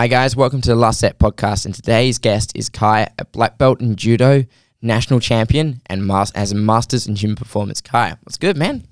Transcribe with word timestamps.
Hi 0.00 0.06
guys, 0.06 0.34
welcome 0.34 0.62
to 0.62 0.68
the 0.70 0.76
Last 0.76 0.98
Set 0.98 1.18
podcast, 1.18 1.66
and 1.66 1.74
today's 1.74 2.18
guest 2.18 2.52
is 2.54 2.70
Kai, 2.70 3.06
a 3.18 3.26
black 3.26 3.58
belt 3.58 3.82
in 3.82 3.96
judo, 3.96 4.46
national 4.80 5.20
champion, 5.20 5.82
and 5.88 6.06
mas- 6.06 6.32
has 6.34 6.52
a 6.52 6.54
masters 6.54 7.06
in 7.06 7.16
gym 7.16 7.36
performance. 7.36 7.82
Kai, 7.82 8.16
what's 8.22 8.38
good, 8.38 8.56
man? 8.56 8.88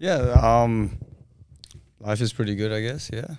Yeah, 0.00 0.16
um, 0.16 0.98
life 2.00 2.20
is 2.20 2.32
pretty 2.32 2.56
good, 2.56 2.72
I 2.72 2.80
guess. 2.80 3.10
Yeah. 3.12 3.36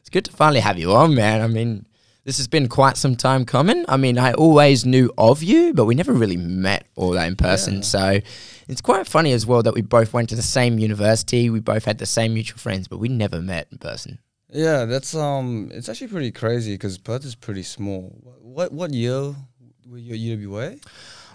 It's 0.00 0.10
good 0.10 0.24
to 0.24 0.32
finally 0.32 0.58
have 0.58 0.76
you 0.76 0.90
on, 0.90 1.14
man. 1.14 1.40
I 1.40 1.46
mean, 1.46 1.86
this 2.24 2.36
has 2.38 2.48
been 2.48 2.68
quite 2.68 2.96
some 2.96 3.14
time 3.14 3.44
coming. 3.44 3.84
I 3.86 3.96
mean, 3.96 4.18
I 4.18 4.32
always 4.32 4.84
knew 4.84 5.12
of 5.16 5.40
you, 5.40 5.72
but 5.72 5.84
we 5.84 5.94
never 5.94 6.12
really 6.12 6.36
met 6.36 6.84
all 6.96 7.12
that 7.12 7.28
in 7.28 7.36
person. 7.36 7.74
Yeah. 7.74 7.80
So 7.82 8.20
it's 8.66 8.80
quite 8.80 9.06
funny 9.06 9.30
as 9.30 9.46
well 9.46 9.62
that 9.62 9.74
we 9.74 9.82
both 9.82 10.12
went 10.12 10.30
to 10.30 10.34
the 10.34 10.42
same 10.42 10.80
university, 10.80 11.48
we 11.48 11.60
both 11.60 11.84
had 11.84 11.98
the 11.98 12.06
same 12.06 12.34
mutual 12.34 12.58
friends, 12.58 12.88
but 12.88 12.98
we 12.98 13.08
never 13.08 13.40
met 13.40 13.68
in 13.70 13.78
person. 13.78 14.18
Yeah, 14.52 14.84
that's 14.84 15.14
um, 15.14 15.70
it's 15.72 15.88
actually 15.88 16.08
pretty 16.08 16.30
crazy 16.30 16.74
because 16.74 16.98
Perth 16.98 17.24
is 17.24 17.34
pretty 17.34 17.62
small. 17.62 18.14
What 18.40 18.72
what 18.72 18.92
year 18.92 19.34
were 19.88 19.98
you 19.98 20.14
at 20.14 20.20
UWA? 20.38 20.84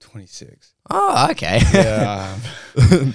26. 0.00 0.74
Oh, 0.90 1.28
okay. 1.30 1.60
Yeah. 1.72 2.36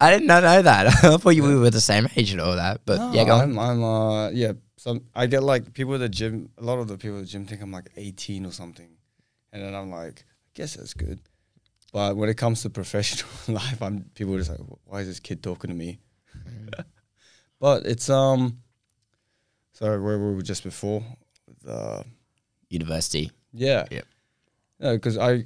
I 0.00 0.10
did 0.10 0.24
not 0.24 0.42
know 0.42 0.62
that. 0.62 0.86
I 1.04 1.16
thought 1.16 1.30
you 1.30 1.44
we 1.44 1.56
were 1.56 1.70
the 1.70 1.80
same 1.80 2.08
age 2.16 2.32
and 2.32 2.40
all 2.40 2.56
that. 2.56 2.80
But 2.84 2.98
No, 2.98 3.12
yeah, 3.12 3.24
go 3.24 3.34
on. 3.34 3.40
I'm, 3.42 3.58
I'm 3.58 3.84
uh 3.84 4.28
yeah. 4.30 4.52
Some 4.82 5.04
I 5.14 5.28
get 5.28 5.44
like 5.44 5.74
people 5.74 5.94
at 5.94 6.00
the 6.00 6.08
gym. 6.08 6.48
A 6.58 6.64
lot 6.64 6.80
of 6.80 6.88
the 6.88 6.98
people 6.98 7.18
at 7.18 7.20
the 7.20 7.28
gym 7.28 7.46
think 7.46 7.62
I'm 7.62 7.70
like 7.70 7.88
18 7.96 8.44
or 8.44 8.50
something, 8.50 8.88
and 9.52 9.62
then 9.62 9.76
I'm 9.76 9.92
like, 9.92 10.24
I 10.26 10.50
guess 10.54 10.74
that's 10.74 10.92
good. 10.92 11.20
But 11.92 12.16
when 12.16 12.28
it 12.28 12.34
comes 12.36 12.62
to 12.62 12.70
professional 12.82 13.30
life, 13.54 13.80
I'm 13.80 14.06
people 14.16 14.34
are 14.34 14.38
just 14.38 14.50
like, 14.50 14.58
why 14.84 15.02
is 15.02 15.06
this 15.06 15.20
kid 15.20 15.40
talking 15.40 15.70
to 15.70 15.76
me? 15.76 16.00
but 17.60 17.86
it's 17.86 18.10
um. 18.10 18.58
Sorry, 19.74 20.02
where 20.02 20.18
were 20.18 20.34
we 20.34 20.42
just 20.42 20.64
before? 20.64 21.04
The 21.62 22.04
University. 22.68 23.30
yeah. 23.52 23.84
Yep. 23.88 24.06
Yeah, 24.80 24.92
because 24.94 25.16
I 25.16 25.44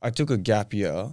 I 0.00 0.08
took 0.08 0.30
a 0.30 0.38
gap 0.38 0.72
year 0.72 1.10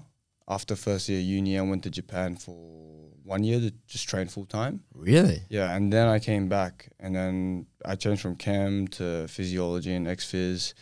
after 0.47 0.77
first 0.77 1.09
year 1.09 1.19
uni. 1.19 1.59
I 1.59 1.63
went 1.63 1.83
to 1.83 1.89
Japan 1.89 2.38
for 2.38 3.00
one 3.33 3.43
year 3.43 3.59
to 3.65 3.71
just 3.93 4.05
train 4.11 4.27
full 4.27 4.45
time. 4.45 4.75
Really? 4.93 5.39
Yeah, 5.49 5.75
and 5.75 5.91
then 5.93 6.07
I 6.15 6.19
came 6.19 6.45
back, 6.49 6.73
and 6.99 7.11
then 7.15 7.65
I 7.91 7.95
changed 7.95 8.21
from 8.21 8.35
chem 8.35 8.88
to 8.99 9.27
physiology 9.27 9.93
and 9.97 10.07
ex 10.07 10.25
phys, 10.31 10.73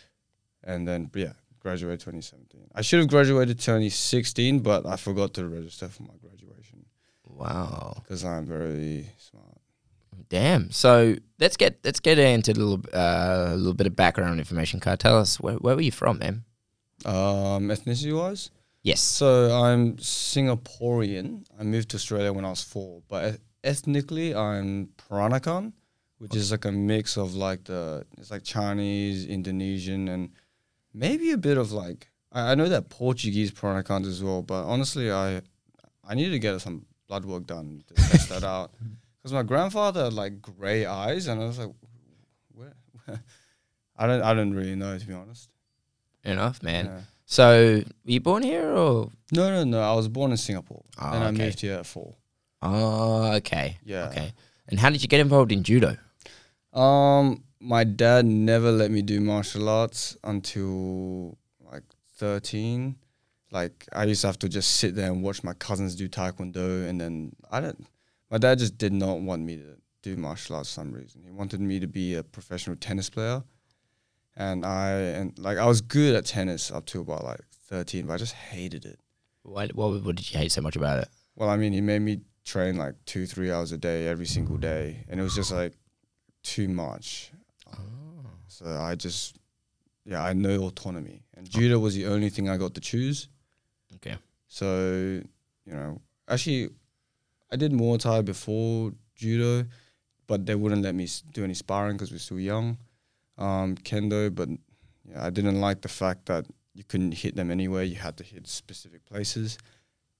and 0.70 0.86
then 0.88 1.00
yeah, 1.14 1.34
graduated 1.64 2.00
2017. 2.00 2.70
I 2.74 2.82
should 2.82 3.00
have 3.02 3.08
graduated 3.08 3.58
2016, 3.58 4.60
but 4.60 4.84
I 4.84 4.96
forgot 4.96 5.34
to 5.34 5.42
register 5.48 5.88
for 5.88 6.02
my 6.02 6.16
graduation 6.20 6.84
Wow. 7.24 8.02
because 8.02 8.24
I'm 8.24 8.46
very 8.46 9.06
smart. 9.18 9.46
Damn. 10.28 10.70
So 10.70 11.16
let's 11.38 11.56
get 11.56 11.78
let's 11.84 12.00
get 12.00 12.18
into 12.18 12.52
a 12.52 12.58
little 12.62 12.80
uh, 12.92 13.48
a 13.54 13.56
little 13.56 13.74
bit 13.74 13.86
of 13.86 13.94
background 13.96 14.38
information. 14.38 14.78
Kai, 14.80 14.96
tell 14.96 15.18
us 15.18 15.40
where, 15.40 15.54
where 15.64 15.74
were 15.76 15.82
you 15.90 15.92
from, 15.92 16.18
man? 16.18 16.44
Um, 17.04 17.68
ethnicity 17.74 18.12
wise, 18.16 18.50
Yes. 18.82 19.00
so 19.00 19.62
I'm 19.62 19.96
Singaporean. 19.96 21.44
I 21.58 21.64
moved 21.64 21.90
to 21.90 21.96
Australia 21.96 22.32
when 22.32 22.44
I 22.44 22.50
was 22.50 22.62
four, 22.62 23.02
but 23.08 23.40
ethnically 23.62 24.34
I'm 24.34 24.88
Peranakan, 24.96 25.72
which 26.18 26.34
is 26.34 26.50
like 26.50 26.64
a 26.64 26.72
mix 26.72 27.16
of 27.16 27.34
like 27.34 27.64
the 27.64 28.06
it's 28.18 28.30
like 28.30 28.42
Chinese, 28.42 29.26
Indonesian, 29.26 30.08
and 30.08 30.30
maybe 30.94 31.30
a 31.30 31.38
bit 31.38 31.58
of 31.58 31.72
like 31.72 32.08
I, 32.32 32.52
I 32.52 32.54
know 32.54 32.68
that 32.68 32.88
Portuguese 32.88 33.50
Peranakans 33.50 34.06
as 34.06 34.22
well. 34.22 34.42
But 34.42 34.64
honestly, 34.64 35.10
I 35.10 35.42
I 36.04 36.14
need 36.14 36.30
to 36.30 36.38
get 36.38 36.60
some 36.60 36.86
blood 37.06 37.24
work 37.24 37.46
done 37.46 37.82
to 37.88 37.94
test 37.94 38.28
that 38.28 38.44
out 38.44 38.72
because 39.18 39.32
my 39.32 39.42
grandfather 39.42 40.04
had 40.04 40.12
like 40.12 40.40
gray 40.40 40.86
eyes, 40.86 41.26
and 41.26 41.40
I 41.40 41.46
was 41.46 41.58
like, 41.58 41.70
where? 42.54 42.74
I 43.96 44.06
don't 44.06 44.22
I 44.22 44.34
don't 44.34 44.54
really 44.54 44.76
know 44.76 44.98
to 44.98 45.06
be 45.06 45.12
honest. 45.12 45.50
Enough, 46.24 46.62
man. 46.62 46.86
Yeah. 46.86 47.00
So 47.30 47.82
were 48.04 48.10
you 48.10 48.20
born 48.20 48.42
here 48.42 48.66
or? 48.70 49.08
No, 49.30 49.50
no, 49.50 49.62
no. 49.62 49.80
I 49.80 49.94
was 49.94 50.08
born 50.08 50.32
in 50.32 50.36
Singapore, 50.36 50.82
Oh, 51.00 51.12
and 51.12 51.22
I 51.22 51.28
okay. 51.28 51.44
moved 51.44 51.60
here 51.60 51.74
at 51.78 51.86
four. 51.86 52.16
Oh, 52.60 53.32
okay. 53.34 53.78
Yeah. 53.84 54.08
Okay. 54.08 54.32
And 54.66 54.80
how 54.80 54.90
did 54.90 55.00
you 55.00 55.06
get 55.08 55.20
involved 55.20 55.52
in 55.52 55.62
judo? 55.62 55.96
Um, 56.72 57.44
my 57.60 57.84
dad 57.84 58.26
never 58.26 58.72
let 58.72 58.90
me 58.90 59.00
do 59.02 59.20
martial 59.20 59.68
arts 59.68 60.16
until 60.24 61.38
like 61.60 61.84
thirteen. 62.16 62.96
Like 63.52 63.86
I 63.92 64.04
used 64.04 64.22
to 64.22 64.26
have 64.26 64.38
to 64.40 64.48
just 64.48 64.72
sit 64.76 64.96
there 64.96 65.12
and 65.12 65.22
watch 65.22 65.44
my 65.44 65.52
cousins 65.54 65.94
do 65.94 66.08
taekwondo, 66.08 66.88
and 66.88 67.00
then 67.00 67.32
I 67.48 67.60
don't. 67.60 67.86
My 68.28 68.38
dad 68.38 68.58
just 68.58 68.76
did 68.76 68.92
not 68.92 69.20
want 69.20 69.42
me 69.42 69.56
to 69.56 69.76
do 70.02 70.16
martial 70.16 70.56
arts 70.56 70.70
for 70.70 70.80
some 70.80 70.92
reason. 70.92 71.22
He 71.24 71.30
wanted 71.30 71.60
me 71.60 71.78
to 71.78 71.86
be 71.86 72.14
a 72.16 72.24
professional 72.24 72.74
tennis 72.74 73.08
player, 73.08 73.44
and 74.36 74.64
I 74.64 74.90
and 74.90 75.38
like 75.38 75.58
I 75.58 75.66
was 75.66 75.80
good 75.80 76.14
at 76.14 76.26
tennis 76.26 76.70
up 76.70 76.86
to 76.86 77.00
about 77.00 77.24
like 77.24 77.40
thirteen, 77.68 78.06
but 78.06 78.14
I 78.14 78.16
just 78.16 78.34
hated 78.34 78.84
it. 78.84 78.98
Why, 79.42 79.68
what, 79.68 80.04
what 80.04 80.16
did 80.16 80.30
you 80.30 80.38
hate 80.38 80.52
so 80.52 80.60
much 80.60 80.76
about 80.76 80.98
it? 80.98 81.08
Well, 81.34 81.48
I 81.48 81.56
mean, 81.56 81.72
he 81.72 81.80
made 81.80 82.02
me 82.02 82.20
train 82.44 82.76
like 82.76 82.94
two, 83.06 83.26
three 83.26 83.50
hours 83.50 83.72
a 83.72 83.78
day 83.78 84.06
every 84.06 84.26
single 84.26 84.56
day, 84.56 85.04
and 85.08 85.18
it 85.18 85.22
was 85.22 85.34
just 85.34 85.52
like 85.52 85.72
too 86.42 86.68
much. 86.68 87.32
Oh. 87.72 87.78
So 88.48 88.66
I 88.66 88.94
just, 88.94 89.36
yeah, 90.04 90.22
I 90.22 90.28
had 90.28 90.36
no 90.36 90.64
autonomy, 90.64 91.22
and 91.34 91.48
judo 91.48 91.78
was 91.78 91.94
the 91.94 92.06
only 92.06 92.28
thing 92.28 92.48
I 92.48 92.56
got 92.56 92.74
to 92.74 92.80
choose. 92.80 93.28
Okay. 93.96 94.16
So, 94.48 95.22
you 95.64 95.72
know, 95.72 96.00
actually, 96.28 96.70
I 97.50 97.56
did 97.56 97.72
Muay 97.72 97.98
Thai 97.98 98.22
before 98.22 98.92
judo, 99.14 99.66
but 100.26 100.44
they 100.44 100.54
wouldn't 100.54 100.82
let 100.82 100.94
me 100.94 101.08
do 101.32 101.44
any 101.44 101.54
sparring 101.54 101.96
because 101.96 102.12
we're 102.12 102.18
still 102.18 102.40
young. 102.40 102.76
Um, 103.40 103.74
kendo, 103.76 104.32
but 104.32 104.50
yeah, 105.08 105.26
I 105.26 105.30
didn't 105.30 105.60
like 105.60 105.80
the 105.80 105.88
fact 105.88 106.26
that 106.26 106.46
you 106.74 106.84
couldn't 106.84 107.12
hit 107.12 107.34
them 107.36 107.50
anywhere. 107.50 107.82
You 107.82 107.96
had 107.96 108.16
to 108.18 108.24
hit 108.24 108.46
specific 108.46 109.06
places. 109.06 109.58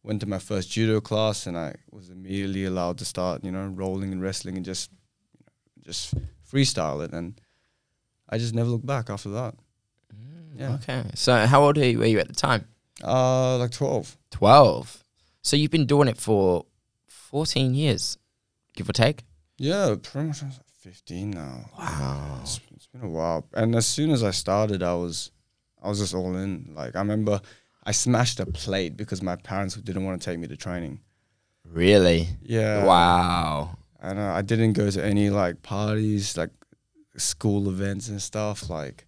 Went 0.03 0.20
to 0.20 0.26
my 0.26 0.38
first 0.38 0.70
judo 0.70 1.00
class, 1.03 1.47
and 1.47 1.56
I 1.56 1.75
was 1.91 2.08
immediately 2.08 2.64
allowed 2.64 2.97
to 2.98 3.04
start, 3.04 3.44
you 3.44 3.53
know, 3.53 3.66
rolling 3.66 4.12
and 4.12 4.22
wrestling 4.22 4.56
and 4.56 4.64
just, 4.64 4.91
just 5.84 6.14
freestyle 6.50 7.04
it. 7.04 7.12
And 7.12 7.38
I 8.28 8.38
just 8.38 8.54
never 8.54 8.70
looked 8.70 8.86
back 8.86 9.10
after 9.10 9.28
that. 9.31 9.54
Yeah. 10.56 10.75
Okay. 10.75 11.04
So 11.14 11.47
how 11.47 11.62
old 11.62 11.76
were 11.76 11.84
you, 11.84 11.98
were 11.98 12.06
you 12.06 12.19
at 12.19 12.28
the 12.28 12.34
time? 12.34 12.66
Uh, 13.04 13.58
like 13.58 13.70
twelve. 13.70 14.16
12. 14.31 15.04
So 15.42 15.56
you've 15.56 15.70
been 15.70 15.87
doing 15.87 16.08
it 16.08 16.19
for 16.19 16.66
14 17.08 17.75
years, 17.75 18.19
give 18.75 18.88
or 18.88 18.92
take? 18.92 19.25
Yeah, 19.58 19.94
pretty 20.02 20.28
much. 20.28 20.42
I 20.42 20.47
was 20.47 20.56
like 20.56 20.66
Fifteen 20.81 21.32
now. 21.32 21.66
Wow. 21.78 22.38
It's 22.41 22.58
been 22.93 23.03
a 23.03 23.09
while. 23.09 23.47
And 23.55 23.75
as 23.75 23.87
soon 23.87 24.11
as 24.11 24.23
I 24.23 24.31
started, 24.31 24.83
I 24.83 24.95
was, 24.95 25.31
I 25.83 25.89
was 25.89 25.99
just 25.99 26.15
all 26.15 26.37
in. 26.37 26.73
Like 26.75 26.97
I 26.97 27.01
remember, 27.01 27.41
I 27.84 27.93
smashed 27.93 28.41
a 28.41 28.47
plate 28.47 28.97
because 28.97 29.23
my 29.23 29.37
parents 29.37 29.75
didn't 29.77 30.05
want 30.05 30.21
to 30.21 30.25
take 30.25 30.39
me 30.39 30.47
to 30.49 30.56
training. 30.56 31.00
Really? 31.65 32.29
Yeah. 32.43 32.84
Wow. 32.84 33.79
And 34.00 34.19
uh, 34.19 34.33
I 34.33 34.43
didn't 34.43 34.73
go 34.73 34.91
to 34.91 35.05
any 35.05 35.31
like 35.31 35.62
parties, 35.62 36.37
like 36.37 36.50
school 37.17 37.69
events 37.69 38.09
and 38.09 38.21
stuff. 38.21 38.69
Like, 38.71 39.06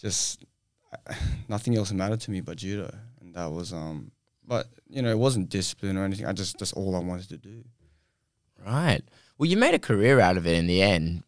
just 0.00 0.44
I, 1.08 1.16
nothing 1.48 1.76
else 1.76 1.92
mattered 1.92 2.20
to 2.20 2.30
me 2.30 2.40
but 2.40 2.56
judo, 2.56 2.94
and 3.20 3.34
that 3.34 3.50
was 3.50 3.72
um. 3.72 4.12
But 4.46 4.66
you 4.88 5.00
know, 5.00 5.10
it 5.10 5.18
wasn't 5.18 5.48
discipline 5.48 5.96
or 5.96 6.04
anything. 6.04 6.26
I 6.26 6.32
just 6.32 6.58
that's 6.58 6.72
all 6.72 6.96
I 6.96 6.98
wanted 6.98 7.28
to 7.28 7.36
do. 7.36 7.64
Right. 8.66 9.02
Well, 9.38 9.48
you 9.48 9.56
made 9.56 9.74
a 9.74 9.78
career 9.78 10.20
out 10.20 10.36
of 10.36 10.46
it 10.46 10.56
in 10.56 10.66
the 10.66 10.82
end. 10.82 11.22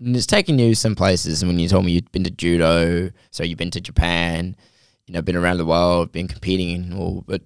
It's 0.00 0.26
taken 0.26 0.58
you 0.58 0.74
some 0.74 0.94
places. 0.94 1.42
And 1.42 1.50
when 1.50 1.58
you 1.58 1.68
told 1.68 1.84
me 1.84 1.92
you'd 1.92 2.10
been 2.12 2.24
to 2.24 2.30
judo, 2.30 3.10
so 3.30 3.42
you've 3.44 3.58
been 3.58 3.70
to 3.70 3.80
Japan, 3.80 4.56
you 5.06 5.14
know, 5.14 5.22
been 5.22 5.36
around 5.36 5.58
the 5.58 5.64
world, 5.64 6.12
been 6.12 6.28
competing 6.28 6.74
and 6.74 6.94
all. 6.94 7.24
But 7.26 7.42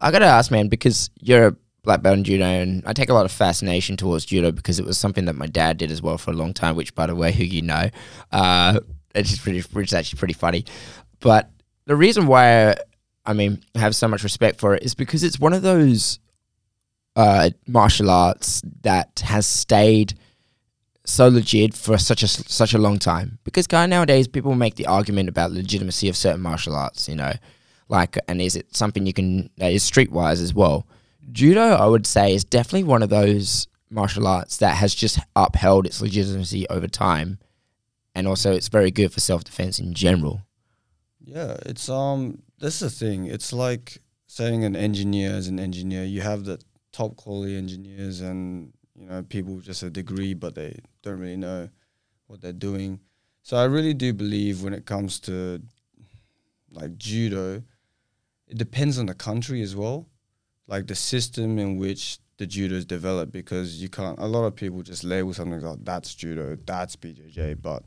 I 0.00 0.10
got 0.10 0.20
to 0.20 0.26
ask, 0.26 0.50
man, 0.50 0.68
because 0.68 1.10
you're 1.20 1.48
a 1.48 1.56
black 1.82 2.02
belt 2.02 2.18
in 2.18 2.24
judo, 2.24 2.44
and 2.44 2.82
I 2.86 2.92
take 2.92 3.08
a 3.08 3.14
lot 3.14 3.24
of 3.24 3.32
fascination 3.32 3.96
towards 3.96 4.24
judo 4.24 4.50
because 4.52 4.78
it 4.78 4.84
was 4.84 4.98
something 4.98 5.26
that 5.26 5.36
my 5.36 5.46
dad 5.46 5.78
did 5.78 5.90
as 5.90 6.02
well 6.02 6.18
for 6.18 6.30
a 6.30 6.34
long 6.34 6.52
time, 6.52 6.76
which, 6.76 6.94
by 6.94 7.06
the 7.06 7.14
way, 7.14 7.32
who 7.34 7.44
you 7.44 7.62
know, 7.62 7.88
uh, 8.32 8.80
it's 9.14 9.38
pretty, 9.38 9.60
which 9.72 9.88
is 9.88 9.94
actually 9.94 10.18
pretty 10.18 10.34
funny. 10.34 10.64
But 11.20 11.50
the 11.86 11.96
reason 11.96 12.26
why, 12.26 12.76
I 13.26 13.32
mean, 13.32 13.62
I 13.74 13.80
have 13.80 13.94
so 13.94 14.08
much 14.08 14.22
respect 14.22 14.60
for 14.60 14.74
it 14.74 14.82
is 14.82 14.94
because 14.94 15.22
it's 15.22 15.38
one 15.38 15.52
of 15.52 15.62
those 15.62 16.18
uh, 17.16 17.50
martial 17.66 18.10
arts 18.10 18.62
that 18.82 19.20
has 19.24 19.46
stayed 19.46 20.14
so 21.04 21.28
legit 21.28 21.74
for 21.74 21.98
such 21.98 22.22
a 22.22 22.28
such 22.28 22.74
a 22.74 22.78
long 22.78 22.98
time. 22.98 23.38
Because 23.44 23.66
kind 23.66 23.92
of 23.92 23.96
nowadays, 23.96 24.28
people 24.28 24.54
make 24.54 24.76
the 24.76 24.86
argument 24.86 25.28
about 25.28 25.52
legitimacy 25.52 26.08
of 26.08 26.16
certain 26.16 26.40
martial 26.40 26.74
arts. 26.74 27.08
You 27.08 27.16
know, 27.16 27.32
like, 27.88 28.18
and 28.28 28.40
is 28.40 28.56
it 28.56 28.74
something 28.74 29.06
you 29.06 29.12
can 29.12 29.50
that 29.56 29.72
is 29.72 29.88
streetwise 29.88 30.42
as 30.42 30.54
well? 30.54 30.86
Judo, 31.32 31.60
I 31.60 31.86
would 31.86 32.06
say, 32.06 32.34
is 32.34 32.44
definitely 32.44 32.84
one 32.84 33.02
of 33.02 33.10
those 33.10 33.68
martial 33.90 34.26
arts 34.26 34.56
that 34.58 34.76
has 34.76 34.94
just 34.94 35.18
upheld 35.34 35.86
its 35.86 36.00
legitimacy 36.00 36.68
over 36.68 36.86
time, 36.86 37.38
and 38.14 38.26
also 38.26 38.52
it's 38.52 38.68
very 38.68 38.90
good 38.90 39.12
for 39.12 39.20
self 39.20 39.44
defense 39.44 39.78
in 39.78 39.94
general. 39.94 40.42
Yeah, 41.20 41.56
it's 41.66 41.88
um. 41.88 42.42
That's 42.58 42.80
the 42.80 42.90
thing. 42.90 43.24
It's 43.24 43.52
like 43.54 43.98
saying 44.26 44.64
an 44.64 44.76
engineer 44.76 45.30
is 45.32 45.48
an 45.48 45.58
engineer. 45.58 46.04
You 46.04 46.20
have 46.20 46.44
the 46.44 46.60
top 46.92 47.16
quality 47.16 47.56
engineers, 47.56 48.20
and 48.20 48.72
you 48.94 49.06
know 49.06 49.22
people 49.22 49.60
just 49.60 49.82
a 49.82 49.90
degree, 49.90 50.34
but 50.34 50.54
they 50.54 50.76
don't 51.02 51.18
really 51.18 51.36
know 51.36 51.68
what 52.26 52.40
they're 52.40 52.52
doing. 52.52 53.00
So 53.42 53.56
I 53.56 53.64
really 53.64 53.94
do 53.94 54.12
believe 54.12 54.62
when 54.62 54.74
it 54.74 54.84
comes 54.86 55.18
to 55.20 55.62
like 56.70 56.96
judo, 56.98 57.62
it 58.46 58.58
depends 58.58 58.98
on 58.98 59.06
the 59.06 59.14
country 59.14 59.62
as 59.62 59.74
well, 59.74 60.08
like 60.66 60.86
the 60.86 60.94
system 60.94 61.58
in 61.58 61.76
which 61.76 62.18
the 62.36 62.46
judo 62.46 62.76
is 62.76 62.84
developed. 62.84 63.32
Because 63.32 63.82
you 63.82 63.88
can't. 63.88 64.18
A 64.18 64.26
lot 64.26 64.44
of 64.44 64.54
people 64.56 64.82
just 64.82 65.04
label 65.04 65.32
something 65.34 65.60
like 65.60 65.84
that's 65.84 66.14
judo, 66.14 66.56
that's 66.64 66.96
BJJ, 66.96 67.60
but 67.62 67.82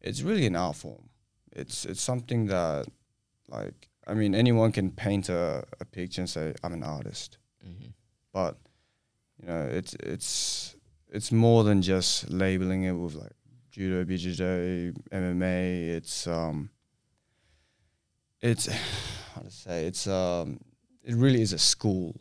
it's 0.00 0.22
really 0.22 0.46
an 0.46 0.56
art 0.56 0.76
form. 0.76 1.08
It's 1.52 1.84
it's 1.84 2.00
something 2.02 2.46
that 2.46 2.86
like 3.48 3.88
I 4.06 4.14
mean 4.14 4.34
anyone 4.34 4.72
can 4.72 4.90
paint 4.90 5.28
a, 5.28 5.64
a 5.80 5.84
picture 5.84 6.20
and 6.20 6.28
say 6.28 6.54
I'm 6.62 6.72
an 6.72 6.82
artist, 6.82 7.38
Mm-hmm. 7.66 7.90
but 8.32 8.58
you 9.40 9.48
know 9.48 9.62
it's 9.72 9.94
it's 9.94 10.73
it's 11.14 11.30
more 11.30 11.62
than 11.62 11.80
just 11.80 12.28
labeling 12.28 12.82
it 12.82 12.92
with 12.92 13.14
like 13.14 13.36
judo, 13.70 14.04
BJJ, 14.04 14.96
MMA. 15.12 15.88
It's 15.90 16.26
um 16.26 16.70
it's 18.42 18.66
how 19.34 19.42
to 19.42 19.50
say 19.50 19.86
it's 19.86 20.06
um 20.08 20.58
it 21.04 21.14
really 21.14 21.40
is 21.40 21.52
a 21.52 21.58
school. 21.58 22.20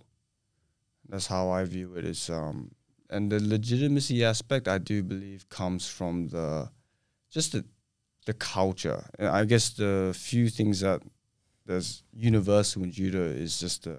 That's 1.10 1.28
how 1.28 1.50
I 1.50 1.66
view 1.66 1.96
it. 1.96 2.06
Is 2.06 2.30
um 2.30 2.72
and 3.10 3.32
the 3.32 3.40
legitimacy 3.40 4.24
aspect 4.24 4.68
I 4.68 4.78
do 4.78 5.02
believe 5.02 5.50
comes 5.50 5.88
from 5.88 6.28
the 6.28 6.70
just 7.32 7.54
the 7.54 7.66
the 8.28 8.36
culture. 8.36 9.04
And 9.18 9.28
I 9.28 9.46
guess 9.46 9.72
the 9.72 10.14
few 10.16 10.50
things 10.50 10.82
that 10.82 11.02
there's 11.66 12.04
universal 12.14 12.84
in 12.84 12.92
judo 12.92 13.24
is 13.24 13.60
just 13.60 13.86
the 13.86 13.98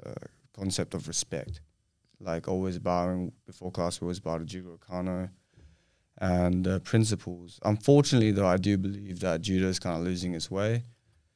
concept 0.56 0.94
of 0.94 1.08
respect. 1.08 1.60
Like 2.24 2.48
always 2.48 2.78
bowing 2.78 3.32
before 3.46 3.70
class, 3.70 4.00
always 4.00 4.18
bow 4.20 4.38
to 4.38 4.44
Jigoro 4.44 4.80
Kano, 4.80 5.28
and 6.18 6.66
uh, 6.66 6.78
principles. 6.80 7.60
Unfortunately, 7.64 8.30
though, 8.30 8.46
I 8.46 8.56
do 8.56 8.78
believe 8.78 9.20
that 9.20 9.42
judo 9.42 9.68
is 9.68 9.78
kind 9.78 9.96
of 9.96 10.04
losing 10.04 10.34
its 10.34 10.50
way. 10.50 10.84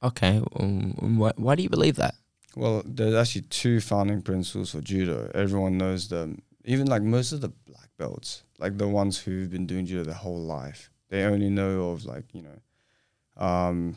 Okay, 0.02 0.40
um, 0.56 1.19
why, 1.19 1.32
why 1.37 1.55
do 1.56 1.62
you 1.62 1.69
believe 1.69 1.96
that? 1.96 2.14
Well, 2.56 2.82
there's 2.87 3.14
actually 3.14 3.43
two 3.43 3.81
founding 3.81 4.23
principles 4.23 4.70
for 4.70 4.81
judo. 4.81 5.31
Everyone 5.35 5.76
knows 5.76 6.08
them. 6.08 6.40
Even 6.64 6.87
like 6.87 7.02
most 7.02 7.32
of 7.32 7.40
the 7.40 7.49
black 7.67 7.90
belts, 7.99 8.44
like 8.58 8.79
the 8.79 8.88
ones 8.88 9.19
who've 9.19 9.50
been 9.50 9.67
doing 9.67 9.87
judo 9.87 10.05
their 10.05 10.14
whole 10.14 10.40
life, 10.40 10.90
they 11.08 11.25
only 11.25 11.50
know 11.50 11.90
of 11.90 12.05
like 12.05 12.25
you 12.32 12.43
know, 12.43 13.44
um, 13.44 13.96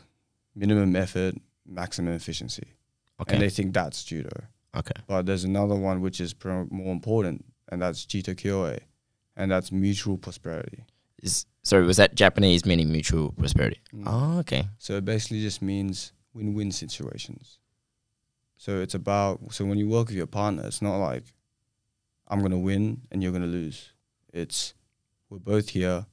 minimum 0.54 0.94
effort, 0.96 1.34
maximum 1.66 2.14
efficiency, 2.14 2.66
Okay, 3.20 3.34
and 3.34 3.42
they 3.42 3.50
think 3.50 3.72
that's 3.72 4.04
judo. 4.04 4.44
Okay, 4.74 4.92
But 5.06 5.26
there's 5.26 5.44
another 5.44 5.74
one 5.74 6.00
which 6.00 6.20
is 6.20 6.32
pro- 6.32 6.66
more 6.70 6.92
important, 6.92 7.44
and 7.70 7.82
that's 7.82 8.06
jita 8.06 8.34
kyoei, 8.34 8.80
and 9.36 9.50
that's 9.50 9.70
mutual 9.70 10.16
prosperity. 10.18 10.84
is 11.22 11.46
sorry 11.62 11.84
was 11.86 11.96
that 11.98 12.14
Japanese 12.14 12.64
meaning 12.66 12.90
mutual 12.90 13.32
prosperity? 13.32 13.80
Mm. 13.94 14.04
Oh, 14.06 14.38
okay, 14.40 14.64
So 14.78 14.96
it 14.96 15.04
basically 15.04 15.40
just 15.42 15.60
means 15.62 16.12
win-win 16.34 16.72
situations. 16.72 17.58
So 18.56 18.80
it's 18.80 18.94
about 18.94 19.52
so 19.52 19.64
when 19.66 19.78
you 19.78 19.88
work 19.88 20.08
with 20.08 20.16
your 20.16 20.26
partner, 20.26 20.64
it's 20.66 20.80
not 20.82 20.96
like 20.98 21.24
I'm 22.28 22.40
gonna 22.40 22.58
win 22.58 23.02
and 23.10 23.22
you're 23.22 23.32
gonna 23.32 23.46
lose. 23.46 23.92
It's 24.32 24.74
we're 25.28 25.38
both 25.38 25.68
here 25.70 26.06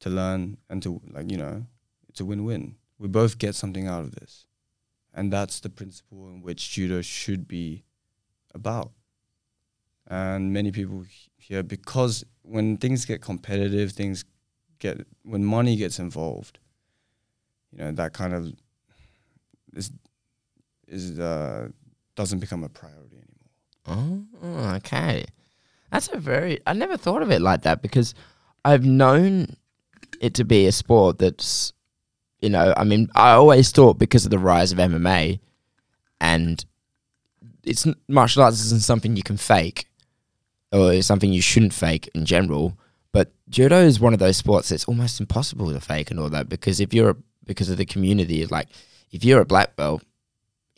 to 0.00 0.10
learn 0.10 0.58
and 0.68 0.82
to 0.82 1.00
like 1.12 1.30
you 1.30 1.38
know 1.38 1.66
it's 2.08 2.20
a 2.20 2.24
win-win. 2.24 2.76
We 2.98 3.08
both 3.08 3.38
get 3.38 3.54
something 3.54 3.86
out 3.86 4.02
of 4.04 4.12
this, 4.16 4.44
and 5.18 5.32
that's 5.32 5.60
the 5.60 5.70
principle 5.70 6.28
in 6.28 6.42
which 6.42 6.70
judo 6.70 7.02
should 7.02 7.48
be 7.48 7.84
about. 8.54 8.92
And 10.06 10.52
many 10.52 10.70
people 10.72 11.04
here 11.36 11.62
because 11.62 12.24
when 12.42 12.76
things 12.78 13.04
get 13.04 13.20
competitive, 13.20 13.92
things 13.92 14.24
get 14.78 15.06
when 15.22 15.44
money 15.44 15.76
gets 15.76 15.98
involved 15.98 16.60
you 17.72 17.78
know 17.78 17.92
that 17.92 18.12
kind 18.12 18.34
of 18.34 18.52
is 19.74 19.90
is 20.86 21.18
uh 21.18 21.68
doesn't 22.14 22.40
become 22.40 22.64
a 22.64 22.68
priority 22.68 23.16
anymore. 23.16 24.24
oh, 24.42 24.74
okay. 24.76 25.24
That's 25.92 26.08
a 26.08 26.18
very 26.18 26.58
I 26.66 26.72
never 26.72 26.96
thought 26.96 27.22
of 27.22 27.30
it 27.30 27.40
like 27.40 27.62
that 27.62 27.82
because 27.82 28.14
I've 28.64 28.84
known 28.84 29.56
it 30.20 30.34
to 30.34 30.44
be 30.44 30.66
a 30.66 30.72
sport 30.72 31.18
that's 31.18 31.72
you 32.40 32.48
know 32.48 32.72
I 32.76 32.84
mean 32.84 33.08
I 33.14 33.32
always 33.32 33.70
thought 33.70 33.98
because 33.98 34.24
of 34.24 34.30
the 34.30 34.38
rise 34.38 34.72
of 34.72 34.78
MMA 34.78 35.40
and 36.20 36.64
it's 37.64 37.86
martial 38.08 38.42
arts 38.42 38.64
isn't 38.64 38.82
something 38.82 39.16
you 39.16 39.22
can 39.22 39.36
fake 39.36 39.86
or 40.72 40.92
it's 40.92 41.06
something 41.06 41.32
you 41.32 41.42
shouldn't 41.42 41.74
fake 41.74 42.08
in 42.14 42.24
general 42.24 42.78
but 43.12 43.32
judo 43.48 43.78
is 43.78 44.00
one 44.00 44.12
of 44.12 44.18
those 44.18 44.36
sports 44.36 44.68
that's 44.68 44.84
almost 44.84 45.20
impossible 45.20 45.72
to 45.72 45.80
fake 45.80 46.10
and 46.10 46.20
all 46.20 46.28
that 46.28 46.48
because 46.48 46.80
if 46.80 46.92
you're 46.92 47.10
a, 47.10 47.16
because 47.44 47.68
of 47.68 47.76
the 47.76 47.84
community 47.84 48.44
like 48.46 48.68
if 49.10 49.24
you're 49.24 49.40
a 49.40 49.46
black 49.46 49.76
belt 49.76 50.02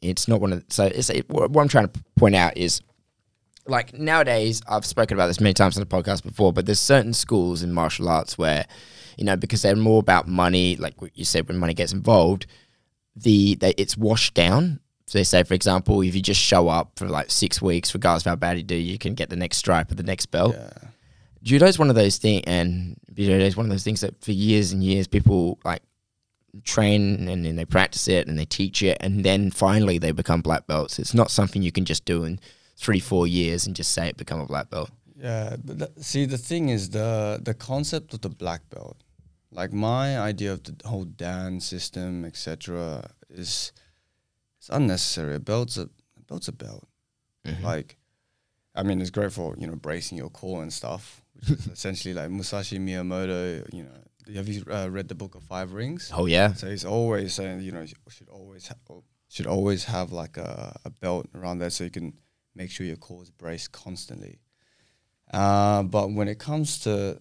it's 0.02 0.28
not 0.28 0.40
one 0.40 0.52
of 0.52 0.64
so 0.68 0.86
it's 0.86 1.10
it, 1.10 1.28
what 1.28 1.54
I'm 1.56 1.68
trying 1.68 1.88
to 1.88 2.00
point 2.16 2.34
out 2.34 2.56
is 2.56 2.80
like 3.66 3.94
nowadays 3.94 4.62
I've 4.68 4.86
spoken 4.86 5.16
about 5.16 5.26
this 5.26 5.40
many 5.40 5.54
times 5.54 5.76
on 5.76 5.80
the 5.80 5.86
podcast 5.86 6.22
before 6.22 6.52
but 6.52 6.66
there's 6.66 6.80
certain 6.80 7.12
schools 7.12 7.62
in 7.62 7.72
martial 7.72 8.08
arts 8.08 8.38
where 8.38 8.66
you 9.18 9.24
know 9.24 9.36
because 9.36 9.62
they're 9.62 9.76
more 9.76 10.00
about 10.00 10.26
money 10.28 10.76
like 10.76 11.00
what 11.02 11.10
you 11.16 11.24
said 11.24 11.46
when 11.48 11.56
money 11.58 11.74
gets 11.74 11.92
involved 11.92 12.46
the 13.16 13.54
they, 13.56 13.74
it's 13.76 13.96
washed 13.96 14.34
down 14.34 14.80
so 15.06 15.18
they 15.18 15.24
say 15.24 15.42
for 15.42 15.54
example 15.54 16.00
if 16.02 16.14
you 16.14 16.22
just 16.22 16.40
show 16.40 16.68
up 16.68 16.92
for 16.96 17.08
like 17.08 17.30
six 17.30 17.60
weeks 17.60 17.92
regardless 17.94 18.24
of 18.24 18.30
how 18.30 18.36
bad 18.36 18.56
you 18.56 18.62
do 18.62 18.76
you 18.76 18.98
can 18.98 19.14
get 19.14 19.30
the 19.30 19.36
next 19.36 19.56
stripe 19.56 19.90
or 19.90 19.94
the 19.94 20.02
next 20.02 20.26
belt 20.26 20.54
Yeah. 20.56 20.88
judo 21.42 21.66
is 21.66 21.78
one 21.78 21.90
of 21.90 21.96
those 21.96 22.18
things, 22.18 22.42
and 22.46 22.96
judo 23.14 23.38
is 23.38 23.56
one 23.56 23.66
of 23.66 23.70
those 23.70 23.84
things 23.84 24.00
that 24.02 24.22
for 24.22 24.32
years 24.32 24.72
and 24.72 24.82
years 24.84 25.06
people 25.08 25.58
like 25.64 25.82
train 26.64 27.28
and 27.28 27.44
then 27.44 27.56
they 27.56 27.64
practice 27.64 28.08
it 28.08 28.26
and 28.26 28.38
they 28.38 28.44
teach 28.44 28.82
it, 28.82 28.96
and 29.00 29.24
then 29.24 29.50
finally 29.50 29.98
they 29.98 30.10
become 30.12 30.40
black 30.40 30.66
belts. 30.66 30.98
It's 30.98 31.14
not 31.14 31.30
something 31.30 31.62
you 31.62 31.70
can 31.72 31.84
just 31.84 32.04
do 32.04 32.24
in 32.24 32.40
three, 32.76 32.98
four 32.98 33.26
years 33.26 33.66
and 33.66 33.76
just 33.76 33.92
say 33.92 34.08
it 34.08 34.16
become 34.16 34.40
a 34.40 34.46
black 34.46 34.70
belt. 34.70 34.90
Yeah, 35.22 35.56
but 35.64 35.78
th- 35.78 35.90
see 35.99 36.25
the 36.26 36.38
thing 36.38 36.69
is 36.70 36.90
the 36.90 37.40
the 37.43 37.55
concept 37.55 38.14
of 38.14 38.20
the 38.20 38.28
black 38.31 38.62
belt. 38.70 38.96
Like 39.52 39.72
my 39.72 40.19
idea 40.19 40.52
of 40.52 40.62
the 40.62 40.75
whole 40.88 41.05
Dan 41.05 41.61
system, 41.61 42.24
etc., 42.24 43.10
is 43.29 43.72
it's 44.58 44.69
unnecessary. 44.70 45.34
A 45.34 45.41
belt's 45.41 45.77
a, 45.77 45.82
a 46.19 46.22
belt's 46.29 46.48
a 46.48 46.53
belt. 46.53 46.86
Mhm. 47.44 47.62
Like, 47.62 47.96
I 48.74 48.82
mean, 48.82 49.00
it's 49.00 49.10
great 49.10 49.32
for 49.32 49.55
you 49.58 49.67
know 49.67 49.77
bracing 49.77 50.19
your 50.19 50.31
core 50.31 50.62
and 50.62 50.72
stuff, 50.72 51.22
which 51.34 51.50
is 51.50 51.67
essentially 51.77 52.15
like 52.15 52.31
Musashi 52.31 52.79
Miyamoto. 52.79 53.67
You 53.74 53.84
know, 53.84 54.34
have 54.36 54.48
you 54.48 54.62
uh, 54.70 54.89
read 54.91 55.08
the 55.08 55.15
Book 55.15 55.34
of 55.34 55.43
Five 55.43 55.72
Rings? 55.72 56.10
oh 56.15 56.27
yeah, 56.27 56.53
So 56.55 56.69
he's 56.70 56.84
always 56.84 57.34
saying, 57.34 57.60
you 57.62 57.72
know, 57.72 57.82
you 57.82 57.94
should 58.08 58.29
always 58.29 58.69
ha- 58.69 59.00
should 59.29 59.46
always 59.46 59.84
have 59.84 60.12
like 60.12 60.36
a, 60.39 60.79
a 60.84 60.91
belt 60.91 61.27
around 61.34 61.58
there 61.58 61.70
so 61.70 61.84
you 61.84 61.91
can 61.91 62.12
make 62.55 62.70
sure 62.70 62.86
your 62.86 62.96
core 62.96 63.22
is 63.22 63.31
braced 63.31 63.72
constantly. 63.72 64.39
Uh, 65.32 65.82
but 65.82 66.10
when 66.10 66.29
it 66.29 66.39
comes 66.39 66.79
to 66.81 67.20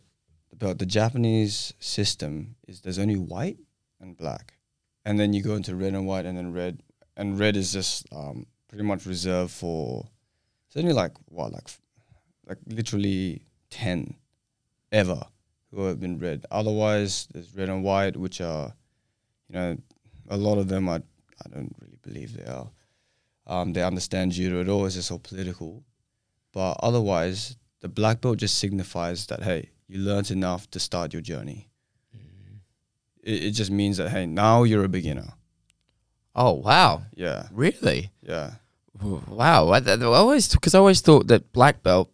the 0.58 0.74
the 0.74 0.86
Japanese 0.86 1.74
system 1.80 2.56
is 2.68 2.82
there's 2.82 3.00
only 3.00 3.18
white 3.18 3.58
and 4.00 4.18
black, 4.18 4.54
and 5.06 5.20
then 5.20 5.34
you 5.34 5.42
go 5.44 5.56
into 5.56 5.76
red 5.76 5.94
and 5.94 6.08
white, 6.08 6.26
and 6.26 6.38
then 6.38 6.54
red 6.54 6.82
and 7.16 7.40
red 7.40 7.56
is 7.56 7.74
just 7.74 8.06
um, 8.12 8.46
pretty 8.68 8.84
much 8.84 9.06
reserved 9.06 9.52
for. 9.52 10.08
It's 10.68 10.78
only 10.78 10.94
like 10.94 11.14
what, 11.26 11.52
like, 11.52 11.68
like 12.48 12.58
literally 12.68 13.42
ten, 13.70 14.16
ever 14.92 15.22
who 15.72 15.86
have 15.86 16.00
been 16.00 16.20
red. 16.20 16.46
Otherwise, 16.52 17.28
there's 17.34 17.56
red 17.56 17.70
and 17.70 17.84
white, 17.84 18.18
which 18.18 18.42
are, 18.42 18.74
you 19.48 19.56
know, 19.56 19.78
a 20.30 20.38
lot 20.38 20.58
of 20.58 20.68
them 20.68 20.90
I 20.90 20.98
I 20.98 21.50
don't 21.54 21.76
really 21.80 21.98
believe 22.02 22.34
they 22.34 22.46
are. 22.52 22.70
Um, 23.48 23.74
they 23.74 23.82
understand 23.82 24.32
judo 24.32 24.62
at 24.62 24.70
all. 24.70 24.86
It's 24.86 24.96
just 24.96 25.12
all 25.12 25.20
political. 25.20 25.84
But 26.52 26.78
otherwise, 26.82 27.56
the 27.82 27.88
black 27.90 28.22
belt 28.22 28.38
just 28.38 28.58
signifies 28.58 29.26
that 29.28 29.44
hey, 29.44 29.70
you 29.88 30.00
learned 30.00 30.32
enough 30.32 30.70
to 30.72 30.80
start 30.80 31.14
your 31.14 31.22
journey. 31.22 31.70
Mm-hmm. 32.16 32.58
It, 33.24 33.44
it 33.46 33.52
just 33.52 33.72
means 33.72 33.98
that 33.98 34.10
hey, 34.10 34.26
now 34.26 34.64
you're 34.64 34.84
a 34.86 34.90
beginner. 34.90 35.34
oh 36.36 36.54
wow, 36.54 37.04
Yeah, 37.16 37.48
really? 37.52 38.12
yeah. 38.22 38.52
Wow, 39.02 39.70
I, 39.70 39.78
I 39.80 40.02
always 40.04 40.50
because 40.52 40.76
I 40.76 40.80
always 40.80 41.00
thought 41.02 41.28
that 41.28 41.54
black 41.54 41.84
belt 41.84 42.10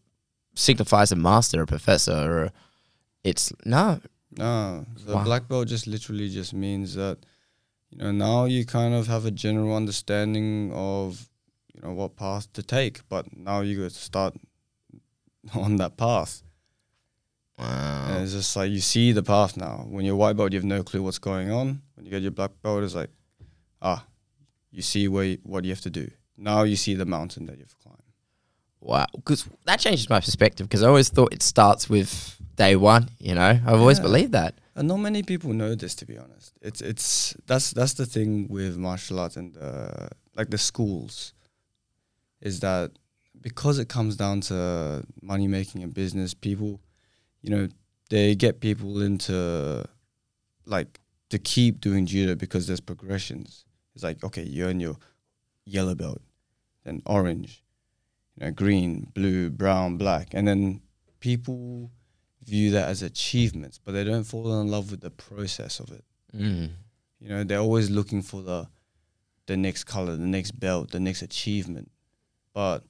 signifies 0.54 1.12
a 1.12 1.16
master, 1.16 1.62
a 1.64 1.66
professor, 1.66 2.12
or 2.46 2.52
it's 3.24 3.52
no. 3.66 4.00
No, 4.38 4.86
the 5.06 5.16
Wow. 5.16 5.24
black 5.24 5.48
belt 5.48 5.68
just 5.68 5.88
literally 5.88 6.30
just 6.30 6.54
means 6.54 6.94
that 6.96 7.18
you 7.90 7.98
know 7.98 8.12
now 8.12 8.46
you 8.46 8.66
kind 8.66 8.94
of 8.94 9.08
have 9.08 9.26
a 9.26 9.32
general 9.32 9.76
understanding 9.76 10.72
of 10.74 11.28
you 11.74 11.82
know 11.82 11.94
what 11.94 12.16
path 12.18 12.52
to 12.54 12.62
take, 12.62 13.02
but 13.10 13.36
now 13.36 13.62
you 13.62 13.82
got 13.82 13.92
to 13.92 13.96
start 14.12 14.36
on 15.54 15.78
that 15.78 15.98
path. 15.98 16.42
Wow. 17.58 18.08
And 18.10 18.24
it's 18.24 18.34
just 18.34 18.56
like 18.56 18.72
you 18.72 18.82
see 18.82 19.12
the 19.12 19.24
path 19.24 19.56
now. 19.56 19.86
When 19.88 20.06
you're 20.06 20.16
white 20.16 20.36
belt, 20.36 20.52
you 20.52 20.58
have 20.58 20.66
no 20.66 20.84
clue 20.84 21.02
what's 21.02 21.20
going 21.20 21.52
on. 21.52 21.82
When 21.96 22.06
you 22.06 22.12
get 22.12 22.22
your 22.22 22.32
black 22.32 22.52
belt, 22.62 22.84
it's 22.84 22.96
like, 22.96 23.10
ah, 23.82 24.06
you 24.72 24.82
see 24.82 25.08
where 25.08 25.24
you, 25.24 25.38
what 25.44 25.64
you 25.64 25.72
have 25.72 25.82
to 25.82 25.90
do. 25.90 26.10
Now 26.38 26.64
you 26.64 26.76
see 26.76 26.96
the 26.96 27.06
mountain 27.06 27.46
that 27.46 27.58
you've 27.58 27.78
climbed. 27.80 28.02
Wow, 28.82 29.08
because 29.16 29.48
that 29.64 29.80
changes 29.80 30.10
my 30.10 30.20
perspective. 30.20 30.68
Because 30.68 30.84
I 30.84 30.88
always 30.88 31.10
thought 31.10 31.34
it 31.34 31.42
starts 31.42 31.90
with 31.90 32.38
day 32.56 32.76
one. 32.76 33.10
You 33.20 33.36
know, 33.36 33.60
I've 33.66 33.80
always 33.80 34.00
believed 34.00 34.34
that. 34.34 34.56
And 34.76 34.90
not 34.90 34.98
many 34.98 35.24
people 35.24 35.54
know 35.54 35.74
this, 35.74 35.96
to 35.96 36.06
be 36.06 36.18
honest. 36.18 36.54
It's 36.62 36.82
it's 36.82 37.36
that's 37.48 37.72
that's 37.72 37.94
the 37.94 38.06
thing 38.06 38.48
with 38.50 38.78
martial 38.78 39.20
arts 39.20 39.38
and 39.38 39.58
uh, 39.58 40.10
like 40.36 40.50
the 40.50 40.58
schools, 40.58 41.34
is 42.42 42.60
that 42.60 42.92
because 43.46 43.78
it 43.78 43.88
comes 43.88 44.16
down 44.16 44.42
to 44.42 45.06
money 45.22 45.48
making 45.48 45.84
and 45.84 45.94
business, 45.94 46.34
people, 46.34 46.82
you 47.44 47.52
know, 47.52 47.68
they 48.10 48.34
get 48.34 48.60
people 48.60 49.04
into 49.04 49.86
like 50.66 51.00
to 51.30 51.38
keep 51.38 51.80
doing 51.80 52.08
judo 52.08 52.34
because 52.34 52.66
there's 52.66 52.80
progressions. 52.80 53.64
It's 53.94 54.04
like 54.04 54.24
okay, 54.24 54.42
you 54.42 54.66
earn 54.66 54.80
your 54.80 54.98
yellow 55.64 55.94
belt, 55.94 56.24
then 56.86 57.04
orange, 57.06 57.64
you 58.36 58.48
know, 58.48 58.52
green, 58.52 59.12
blue, 59.14 59.52
brown, 59.52 59.98
black, 59.98 60.30
and 60.34 60.48
then 60.48 60.82
people 61.20 61.92
view 62.44 62.72
that 62.72 62.90
as 62.90 63.04
achievements, 63.04 63.78
but 63.78 63.92
they 63.92 64.04
don't 64.04 64.24
fall 64.24 64.60
in 64.60 64.70
love 64.70 64.90
with 64.90 65.02
the 65.02 65.12
process 65.12 65.80
of 65.80 65.92
it. 65.92 66.04
Mm. 66.36 66.72
You 67.20 67.30
know, 67.30 67.44
they're 67.44 67.60
always 67.60 67.92
looking 67.92 68.24
for 68.24 68.42
the 68.42 68.68
the 69.46 69.56
next 69.56 69.84
color, 69.84 70.16
the 70.16 70.26
next 70.26 70.60
belt, 70.60 70.90
the 70.90 71.00
next 71.00 71.22
achievement. 71.22 71.92
But 72.52 72.84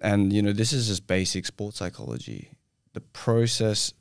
and 0.00 0.32
you 0.32 0.42
know, 0.42 0.52
this 0.52 0.72
is 0.72 0.88
just 0.88 1.06
basic 1.06 1.46
sports 1.46 1.78
psychology. 1.78 2.50
The 2.92 3.00
process 3.00 3.92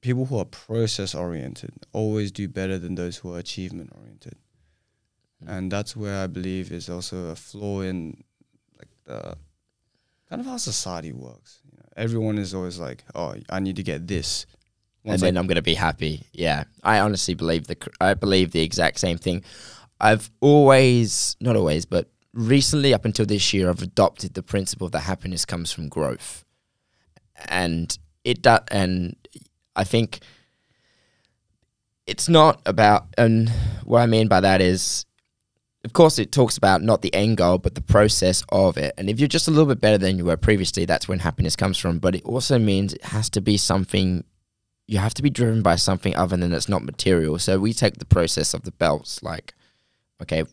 people 0.00 0.26
who 0.26 0.36
are 0.38 0.44
process 0.44 1.14
oriented 1.14 1.72
always 1.92 2.32
do 2.32 2.48
better 2.48 2.76
than 2.78 2.96
those 2.96 3.18
who 3.18 3.32
are 3.34 3.38
achievement 3.38 3.90
oriented. 3.96 4.34
Mm. 5.44 5.48
And 5.58 5.72
that's 5.72 5.96
where 5.96 6.22
I 6.22 6.26
believe 6.26 6.72
is 6.72 6.90
also 6.90 7.28
a 7.30 7.36
flaw 7.36 7.80
in 7.82 8.22
like 8.78 8.88
the 9.04 9.36
kind 10.28 10.40
of 10.40 10.46
how 10.46 10.56
society 10.56 11.12
works. 11.12 11.60
You 11.64 11.78
know, 11.78 11.88
everyone 11.96 12.38
is 12.38 12.52
always 12.54 12.78
like, 12.78 13.04
"Oh, 13.14 13.34
I 13.48 13.60
need 13.60 13.76
to 13.76 13.82
get 13.82 14.06
this," 14.08 14.46
and 15.04 15.10
Once 15.12 15.20
then 15.22 15.36
I- 15.36 15.40
I'm 15.40 15.46
going 15.46 15.56
to 15.56 15.62
be 15.62 15.74
happy. 15.74 16.26
Yeah, 16.32 16.64
I 16.82 16.98
honestly 16.98 17.34
believe 17.34 17.66
the 17.66 17.76
cr- 17.76 17.90
I 18.00 18.14
believe 18.14 18.50
the 18.50 18.62
exact 18.62 18.98
same 18.98 19.18
thing. 19.18 19.44
I've 20.00 20.30
always, 20.40 21.36
not 21.40 21.54
always, 21.54 21.86
but 21.86 22.10
recently 22.34 22.94
up 22.94 23.04
until 23.04 23.26
this 23.26 23.52
year, 23.52 23.68
I've 23.68 23.82
adopted 23.82 24.34
the 24.34 24.42
principle 24.42 24.88
that 24.90 25.00
happiness 25.00 25.44
comes 25.44 25.72
from 25.72 25.88
growth, 25.88 26.44
and 27.48 27.96
it 28.24 28.42
does. 28.42 28.60
And 28.68 29.16
I 29.76 29.84
think 29.84 30.20
it's 32.06 32.28
not 32.28 32.60
about. 32.66 33.06
And 33.16 33.50
what 33.84 34.00
I 34.00 34.06
mean 34.06 34.28
by 34.28 34.40
that 34.40 34.60
is. 34.60 35.06
Of 35.84 35.94
course, 35.94 36.20
it 36.20 36.30
talks 36.30 36.56
about 36.56 36.80
not 36.80 37.02
the 37.02 37.12
end 37.12 37.38
goal, 37.38 37.58
but 37.58 37.74
the 37.74 37.82
process 37.82 38.44
of 38.50 38.76
it. 38.76 38.94
And 38.96 39.10
if 39.10 39.18
you're 39.18 39.26
just 39.26 39.48
a 39.48 39.50
little 39.50 39.66
bit 39.66 39.80
better 39.80 39.98
than 39.98 40.16
you 40.16 40.24
were 40.24 40.36
previously, 40.36 40.84
that's 40.84 41.08
when 41.08 41.18
happiness 41.18 41.56
comes 41.56 41.76
from. 41.76 41.98
But 41.98 42.14
it 42.14 42.24
also 42.24 42.56
means 42.56 42.94
it 42.94 43.02
has 43.06 43.28
to 43.30 43.40
be 43.40 43.56
something 43.56 44.22
you 44.86 44.98
have 44.98 45.14
to 45.14 45.22
be 45.22 45.30
driven 45.30 45.60
by 45.60 45.74
something 45.74 46.14
other 46.14 46.36
than 46.36 46.52
it's 46.52 46.68
not 46.68 46.84
material. 46.84 47.36
So 47.40 47.58
we 47.58 47.72
take 47.72 47.98
the 47.98 48.04
process 48.04 48.54
of 48.54 48.62
the 48.62 48.70
belts, 48.70 49.24
like, 49.24 49.54
okay, 50.22 50.44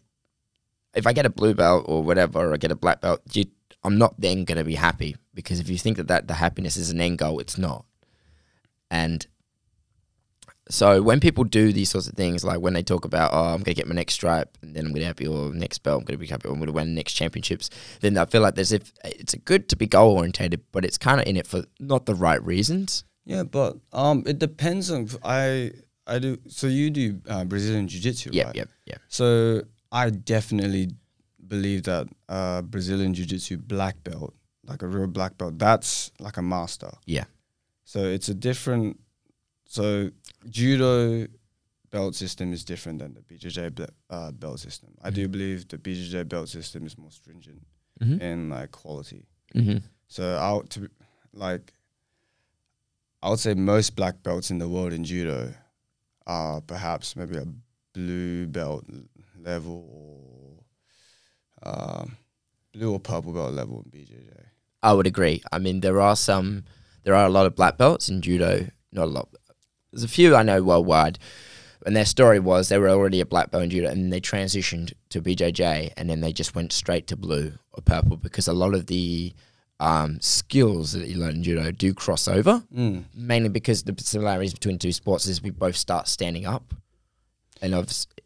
if 0.96 1.06
I 1.08 1.14
get 1.14 1.26
a 1.26 1.30
blue 1.30 1.54
belt 1.54 1.86
or 1.88 2.04
whatever, 2.04 2.50
or 2.50 2.54
I 2.54 2.58
get 2.58 2.72
a 2.72 2.76
black 2.76 3.02
belt, 3.02 3.22
you, 3.34 3.46
I'm 3.84 3.98
not 3.98 4.20
then 4.20 4.44
going 4.46 4.58
to 4.58 4.64
be 4.64 4.76
happy 4.76 5.16
because 5.34 5.60
if 5.60 5.70
you 5.70 5.78
think 5.78 5.98
that, 5.98 6.08
that 6.08 6.28
the 6.28 6.34
happiness 6.36 6.78
is 6.78 6.90
an 6.90 7.00
end 7.02 7.18
goal, 7.20 7.40
it's 7.40 7.58
not. 7.58 7.86
And 8.92 9.26
so 10.72 11.02
when 11.02 11.20
people 11.20 11.44
do 11.44 11.72
these 11.74 11.90
sorts 11.90 12.08
of 12.08 12.14
things, 12.14 12.44
like 12.44 12.60
when 12.60 12.74
they 12.74 12.84
talk 12.84 13.06
about, 13.06 13.32
oh, 13.34 13.46
I'm 13.54 13.58
going 13.64 13.64
to 13.66 13.74
get 13.74 13.88
my 13.88 13.96
next 13.96 14.14
stripe 14.14 14.56
and 14.62 14.76
then 14.76 14.86
I'm 14.86 14.92
going 14.92 15.02
to 15.02 15.08
have 15.08 15.20
your 15.20 15.54
next 15.54 15.80
belt, 15.80 16.00
I'm 16.02 16.06
going 16.06 16.18
to 16.18 16.22
be 16.22 16.28
happy, 16.28 16.48
I'm 16.48 16.56
going 16.56 16.68
to 16.68 16.72
win 16.74 16.88
the 16.88 16.94
next 16.94 17.14
championships, 17.14 17.70
then 18.02 18.18
I 18.18 18.26
feel 18.26 18.42
like 18.42 18.56
there's 18.56 18.72
if 18.72 18.92
it's 19.04 19.34
good 19.46 19.68
to 19.70 19.76
be 19.76 19.88
goal 19.88 20.18
orientated, 20.18 20.62
but 20.72 20.86
it's 20.86 20.98
kind 20.98 21.20
of 21.20 21.28
in 21.28 21.38
it 21.38 21.48
for 21.48 21.64
not 21.80 22.06
the 22.06 22.14
right 22.16 22.44
reasons. 22.44 23.04
Yeah, 23.26 23.44
but 23.44 23.78
um, 23.94 24.24
it 24.26 24.40
depends 24.40 24.92
on 24.92 25.08
I 25.24 25.72
I 26.06 26.20
do. 26.20 26.38
So 26.48 26.68
you 26.68 26.90
do 26.90 27.22
uh, 27.28 27.46
Brazilian 27.46 27.88
Jiu 27.88 28.02
Jitsu, 28.02 28.32
Yep, 28.34 28.46
right? 28.48 28.56
yep, 28.56 28.70
yep. 28.86 29.02
So 29.08 29.64
I 29.92 30.10
definitely 30.10 30.92
believe 31.48 31.84
that 31.84 32.08
uh, 32.28 32.62
Brazilian 32.62 33.14
Jiu 33.14 33.26
Jitsu 33.26 33.58
black 33.58 34.04
belt, 34.04 34.34
like 34.66 34.82
a 34.84 34.88
real 34.88 35.08
black 35.08 35.38
belt, 35.38 35.58
that's 35.58 36.12
like 36.20 36.38
a 36.38 36.42
master. 36.42 36.92
Yeah. 37.06 37.26
So 37.86 38.04
it's 38.04 38.30
a 38.30 38.34
different. 38.36 39.00
So 39.66 40.10
judo 40.50 41.28
belt 41.92 42.16
system 42.16 42.54
is 42.54 42.64
different 42.64 43.00
than 43.00 43.16
the 43.16 43.22
BJJ 43.22 43.74
ble- 43.76 43.86
uh, 44.10 44.32
belt 44.32 44.60
system. 44.60 44.90
I 45.02 45.10
do 45.10 45.28
believe 45.28 45.68
the 45.68 45.78
BJJ 45.78 46.28
belt 46.30 46.50
system 46.50 46.86
is 46.86 46.98
more 46.98 47.12
stringent 47.12 47.62
Mm-hmm. 48.02 48.22
in 48.22 48.50
like 48.50 48.72
quality. 48.72 49.26
Mm-hmm. 49.56 49.80
So 50.08 50.24
I 50.38 50.66
to 50.70 50.90
like 51.34 51.74
I 53.22 53.30
would 53.30 53.40
say 53.40 53.54
most 53.56 53.96
black 53.98 54.24
belts 54.24 54.52
in 54.52 54.58
the 54.60 54.70
world 54.70 54.94
in 54.94 55.04
judo 55.04 55.54
are 56.26 56.62
perhaps 56.62 57.16
maybe 57.18 57.36
a 57.38 57.46
blue 57.94 58.48
belt 58.48 58.86
level 59.44 60.64
or 61.64 61.70
um, 61.72 62.18
blue 62.74 62.92
or 62.92 63.00
purple 63.00 63.34
belt 63.34 63.54
level 63.54 63.84
in 63.86 63.92
BJJ. 63.92 64.46
I 64.82 64.94
would 64.94 65.08
agree. 65.08 65.44
I 65.52 65.60
mean, 65.60 65.82
there 65.82 66.00
are 66.00 66.16
some, 66.16 66.64
there 67.04 67.16
are 67.16 67.26
a 67.26 67.30
lot 67.30 67.46
of 67.46 67.56
black 67.56 67.78
belts 67.78 68.10
in 68.10 68.22
judo. 68.22 68.68
Not 68.92 69.04
a 69.04 69.12
lot. 69.12 69.30
There's 69.92 70.04
a 70.04 70.08
few 70.08 70.36
I 70.36 70.44
know 70.44 70.62
worldwide, 70.64 71.20
and 71.86 71.96
their 71.96 72.06
story 72.06 72.40
was 72.40 72.70
they 72.70 72.78
were 72.78 72.90
already 72.90 73.22
a 73.22 73.26
black 73.26 73.52
belt 73.52 73.64
in 73.64 73.70
judo, 73.70 73.90
and 73.90 74.14
they 74.14 74.22
transitioned 74.22 74.94
to 75.10 75.22
BJJ, 75.22 75.94
and 75.98 76.10
then 76.10 76.22
they 76.22 76.32
just 76.32 76.56
went 76.56 76.72
straight 76.72 77.08
to 77.08 77.18
blue 77.18 77.54
or 77.74 77.82
purple 77.82 78.18
because 78.18 78.48
a 78.48 78.54
lot 78.54 78.74
of 78.74 78.88
the 78.88 79.34
um, 79.80 80.20
skills 80.22 80.92
that 80.94 81.08
you 81.08 81.18
learn 81.18 81.36
in 81.36 81.44
judo 81.44 81.72
do 81.72 81.94
cross 81.94 82.28
over. 82.28 82.64
Mm. 82.76 83.06
Mainly 83.16 83.50
because 83.50 83.84
the 83.84 83.96
similarities 83.98 84.54
between 84.54 84.78
two 84.78 84.92
sports 84.92 85.26
is 85.26 85.42
we 85.42 85.50
both 85.50 85.76
start 85.76 86.08
standing 86.08 86.46
up, 86.46 86.74
and 87.62 87.74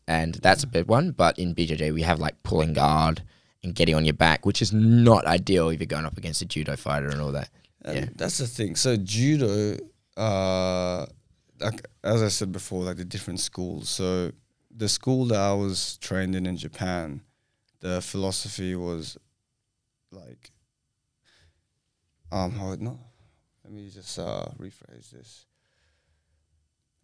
and 0.07 0.35
that's 0.35 0.63
a 0.63 0.67
big 0.67 0.87
one. 0.87 1.11
But 1.11 1.37
in 1.39 1.53
BJJ, 1.55 1.93
we 1.93 2.01
have 2.03 2.19
like 2.19 2.41
pulling 2.43 2.73
guard 2.73 3.23
and 3.63 3.73
getting 3.75 3.95
on 3.95 4.05
your 4.05 4.13
back, 4.13 4.45
which 4.45 4.61
is 4.61 4.73
not 4.73 5.25
ideal 5.25 5.69
if 5.69 5.79
you're 5.79 5.87
going 5.87 6.05
up 6.05 6.17
against 6.17 6.41
a 6.41 6.45
judo 6.45 6.75
fighter 6.75 7.09
and 7.09 7.21
all 7.21 7.31
that. 7.31 7.49
And 7.83 7.95
Yeah. 7.95 8.05
that's 8.15 8.37
the 8.37 8.47
thing. 8.47 8.75
So 8.75 8.97
judo, 8.97 9.77
uh, 10.17 11.05
like 11.59 11.85
as 12.03 12.21
I 12.21 12.27
said 12.27 12.51
before, 12.51 12.83
like 12.83 12.97
the 12.97 13.05
different 13.05 13.39
schools. 13.39 13.89
So 13.89 14.31
the 14.75 14.89
school 14.89 15.25
that 15.27 15.39
I 15.39 15.53
was 15.53 15.97
trained 15.97 16.35
in 16.35 16.45
in 16.45 16.57
Japan, 16.57 17.21
the 17.79 18.01
philosophy 18.01 18.75
was 18.75 19.17
like, 20.11 20.51
um, 22.31 22.51
how 22.51 22.75
no, 22.79 22.99
let 23.63 23.71
me 23.73 23.89
just 23.89 24.17
uh 24.19 24.45
rephrase 24.59 25.11
this. 25.11 25.45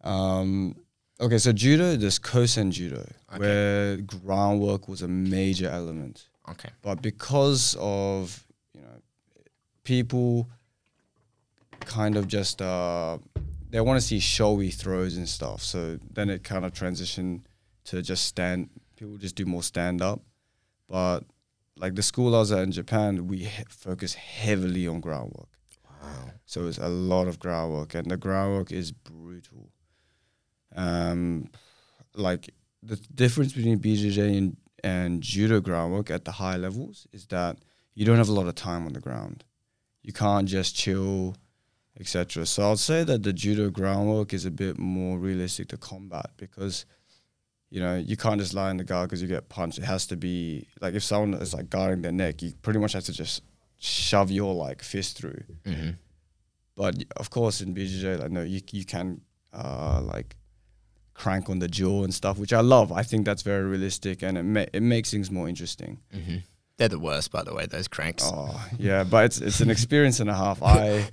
Um, 0.02 0.76
okay, 1.20 1.38
so 1.38 1.52
judo, 1.52 1.96
there's 1.96 2.18
kosen 2.18 2.70
judo, 2.70 3.06
Okay. 3.32 3.38
where 3.38 3.96
groundwork 3.98 4.88
was 4.88 5.02
a 5.02 5.08
major 5.08 5.68
element 5.68 6.28
Okay. 6.48 6.70
but 6.82 7.00
because 7.02 7.76
of 7.78 8.44
you 8.74 8.80
know 8.80 9.00
people 9.84 10.48
kind 11.80 12.16
of 12.16 12.26
just 12.28 12.60
uh 12.60 13.18
they 13.70 13.80
want 13.80 14.00
to 14.00 14.06
see 14.06 14.18
showy 14.20 14.70
throws 14.70 15.16
and 15.16 15.28
stuff 15.28 15.62
so 15.62 15.98
then 16.12 16.28
it 16.28 16.42
kind 16.42 16.64
of 16.64 16.72
transitioned 16.72 17.40
to 17.84 18.02
just 18.02 18.24
stand 18.26 18.68
people 18.96 19.16
just 19.16 19.36
do 19.36 19.46
more 19.46 19.62
stand 19.62 20.02
up 20.02 20.20
but 20.88 21.20
like 21.76 21.94
the 21.94 22.02
school 22.02 22.34
I 22.34 22.40
was 22.40 22.52
at 22.52 22.62
in 22.64 22.72
Japan 22.72 23.26
we 23.28 23.38
he- 23.44 23.64
focus 23.68 24.14
heavily 24.14 24.86
on 24.88 25.00
groundwork 25.00 25.48
Wow. 26.02 26.30
so 26.46 26.66
it's 26.66 26.78
a 26.78 26.88
lot 26.88 27.28
of 27.28 27.38
groundwork, 27.38 27.94
and 27.94 28.10
the 28.10 28.16
groundwork 28.16 28.72
is 28.72 28.90
brutal. 28.90 29.68
Um, 30.76 31.50
like 32.14 32.50
the 32.82 32.96
difference 33.14 33.52
between 33.52 33.78
BJJ 33.78 34.38
and, 34.38 34.56
and 34.82 35.22
judo 35.22 35.60
groundwork 35.60 36.10
at 36.10 36.24
the 36.24 36.32
high 36.32 36.56
levels 36.56 37.06
is 37.12 37.26
that 37.26 37.58
you 37.94 38.04
don't 38.04 38.16
have 38.16 38.28
a 38.28 38.32
lot 38.32 38.46
of 38.46 38.54
time 38.54 38.86
on 38.86 38.92
the 38.92 39.00
ground. 39.00 39.44
You 40.02 40.12
can't 40.12 40.48
just 40.48 40.74
chill, 40.74 41.36
etc. 41.98 42.46
So 42.46 42.70
I'd 42.70 42.78
say 42.78 43.04
that 43.04 43.22
the 43.22 43.32
judo 43.32 43.70
groundwork 43.70 44.32
is 44.32 44.46
a 44.46 44.50
bit 44.50 44.78
more 44.78 45.18
realistic 45.18 45.68
to 45.68 45.76
combat 45.76 46.30
because 46.36 46.86
you 47.68 47.80
know 47.80 47.96
you 47.96 48.16
can't 48.16 48.40
just 48.40 48.54
lie 48.54 48.70
in 48.70 48.78
the 48.78 48.84
guard 48.84 49.10
because 49.10 49.20
you 49.20 49.28
get 49.28 49.48
punched. 49.48 49.78
It 49.78 49.84
has 49.84 50.06
to 50.06 50.16
be 50.16 50.66
like 50.80 50.94
if 50.94 51.02
someone 51.02 51.34
is 51.34 51.52
like 51.52 51.68
guarding 51.68 52.02
their 52.02 52.12
neck, 52.12 52.42
you 52.42 52.52
pretty 52.62 52.78
much 52.78 52.94
have 52.94 53.04
to 53.04 53.12
just 53.12 53.42
shove 53.78 54.30
your 54.30 54.54
like 54.54 54.82
fist 54.82 55.18
through. 55.18 55.42
Mm-hmm. 55.64 55.90
But 56.76 57.04
of 57.16 57.28
course, 57.28 57.60
in 57.60 57.74
BJJ, 57.74 58.20
like 58.20 58.30
no, 58.30 58.42
you 58.42 58.60
you 58.70 58.86
can 58.86 59.20
uh, 59.52 60.00
like 60.02 60.36
crank 61.22 61.48
on 61.50 61.58
the 61.58 61.68
jaw 61.68 62.04
and 62.04 62.12
stuff, 62.14 62.38
which 62.38 62.52
I 62.52 62.60
love. 62.60 62.88
I 63.00 63.02
think 63.02 63.24
that's 63.26 63.42
very 63.42 63.64
realistic, 63.74 64.22
and 64.22 64.34
it 64.38 64.42
ma- 64.54 64.70
it 64.78 64.82
makes 64.82 65.10
things 65.10 65.30
more 65.30 65.48
interesting. 65.48 65.98
Mm-hmm. 66.14 66.38
They're 66.76 66.88
the 66.96 66.98
worst, 67.10 67.30
by 67.30 67.42
the 67.44 67.54
way. 67.54 67.66
Those 67.66 67.88
cranks. 67.88 68.24
Oh 68.24 68.56
yeah, 68.78 69.04
but 69.04 69.24
it's 69.26 69.38
it's 69.40 69.60
an 69.60 69.70
experience 69.70 70.18
and 70.20 70.30
a 70.30 70.34
half. 70.44 70.58
I 70.78 71.04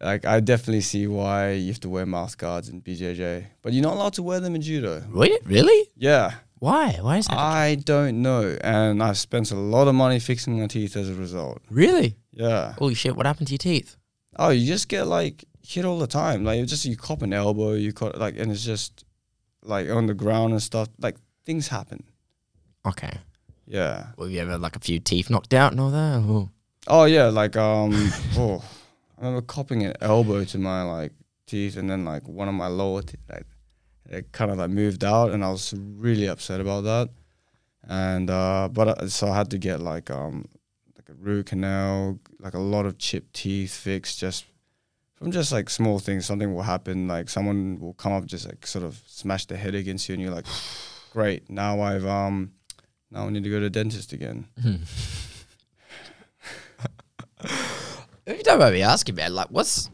like 0.00 0.24
I 0.34 0.40
definitely 0.40 0.80
see 0.80 1.06
why 1.06 1.52
you 1.52 1.68
have 1.72 1.80
to 1.80 1.88
wear 1.88 2.06
mouth 2.06 2.36
guards 2.36 2.68
in 2.68 2.82
BJJ, 2.82 3.44
but 3.62 3.72
you're 3.72 3.82
not 3.88 3.94
allowed 3.94 4.14
to 4.14 4.22
wear 4.22 4.40
them 4.40 4.54
in 4.54 4.62
judo. 4.62 5.04
Wait, 5.12 5.40
Really? 5.44 5.88
Yeah, 5.96 6.32
Why? 6.58 6.98
Why 7.00 7.18
is 7.18 7.26
that? 7.26 7.38
I 7.38 7.76
don't 7.76 8.20
know, 8.22 8.56
and 8.62 9.02
I've 9.02 9.18
spent 9.18 9.52
a 9.52 9.56
lot 9.56 9.86
of 9.88 9.94
money 9.94 10.18
fixing 10.20 10.58
my 10.60 10.66
teeth 10.66 10.96
as 10.96 11.08
a 11.08 11.14
result. 11.14 11.58
really? 11.70 12.16
Yeah. 12.32 12.74
Holy 12.78 12.94
shit! 12.94 13.14
What 13.16 13.26
happened 13.26 13.48
to 13.48 13.52
your 13.54 13.58
teeth? 13.72 13.96
Oh, 14.38 14.50
you 14.50 14.66
just 14.66 14.88
get 14.88 15.06
like 15.06 15.44
hit 15.62 15.84
all 15.84 15.98
the 15.98 16.06
time. 16.22 16.42
Like 16.44 16.58
you 16.58 16.66
just 16.66 16.84
you 16.84 16.96
cop 16.96 17.22
an 17.22 17.32
elbow, 17.32 17.74
you 17.74 17.92
caught 17.92 18.16
like, 18.18 18.36
and 18.38 18.50
it's 18.50 18.64
just 18.64 19.04
like 19.62 19.88
on 19.90 20.06
the 20.06 20.14
ground 20.14 20.52
and 20.52 20.62
stuff. 20.62 20.88
Like 20.98 21.16
things 21.44 21.68
happen. 21.68 22.04
Okay. 22.86 23.18
Yeah. 23.66 24.08
Well, 24.16 24.26
have 24.26 24.34
you 24.34 24.40
ever 24.40 24.58
like 24.58 24.76
a 24.76 24.80
few 24.80 24.98
teeth 24.98 25.30
knocked 25.30 25.54
out 25.54 25.72
and 25.72 25.80
all 25.80 25.90
that? 25.90 26.24
Or? 26.28 26.50
Oh 26.86 27.04
yeah, 27.04 27.26
like 27.26 27.56
um, 27.56 27.92
oh, 28.36 28.64
I 29.18 29.26
remember 29.26 29.42
copping 29.42 29.84
an 29.84 29.94
elbow 30.00 30.44
to 30.44 30.58
my 30.58 30.82
like 30.82 31.12
teeth, 31.46 31.76
and 31.76 31.90
then 31.90 32.04
like 32.04 32.26
one 32.26 32.48
of 32.48 32.54
my 32.54 32.68
lower 32.68 33.02
teeth, 33.02 33.20
like 33.28 33.46
it 34.08 34.32
kind 34.32 34.50
of 34.50 34.58
like 34.58 34.70
moved 34.70 35.04
out, 35.04 35.30
and 35.30 35.44
I 35.44 35.50
was 35.50 35.74
really 35.76 36.26
upset 36.26 36.60
about 36.60 36.84
that. 36.84 37.10
And 37.88 38.30
uh, 38.30 38.68
but 38.72 38.88
uh, 38.88 39.08
so 39.08 39.28
I 39.28 39.36
had 39.36 39.50
to 39.50 39.58
get 39.58 39.80
like 39.80 40.10
um, 40.10 40.46
like 40.96 41.08
a 41.08 41.14
root 41.14 41.46
canal, 41.46 42.18
like 42.40 42.54
a 42.54 42.58
lot 42.58 42.86
of 42.86 42.98
chipped 42.98 43.34
teeth 43.34 43.74
fixed, 43.74 44.18
just 44.18 44.46
from 45.20 45.30
just 45.30 45.52
like 45.52 45.70
small 45.70 45.98
things. 45.98 46.26
Something 46.26 46.54
will 46.54 46.62
happen, 46.62 47.06
like 47.06 47.28
someone 47.28 47.78
will 47.78 47.94
come 47.94 48.12
up, 48.12 48.24
just 48.26 48.46
like 48.46 48.66
sort 48.66 48.84
of 48.84 49.00
smash 49.06 49.46
their 49.46 49.58
head 49.58 49.74
against 49.74 50.08
you, 50.08 50.14
and 50.14 50.22
you're 50.22 50.34
like, 50.34 50.46
great, 51.12 51.48
now 51.50 51.80
I've 51.80 52.06
um, 52.06 52.52
now 53.10 53.26
I 53.26 53.30
need 53.30 53.44
to 53.44 53.50
go 53.50 53.56
to 53.56 53.64
the 53.64 53.70
dentist 53.70 54.12
again. 54.12 54.46
If 58.26 58.36
you 58.38 58.44
don't 58.44 58.58
mind 58.60 58.74
me 58.74 58.82
asking, 58.82 59.16
man, 59.16 59.34
like, 59.34 59.48
what's 59.48 59.90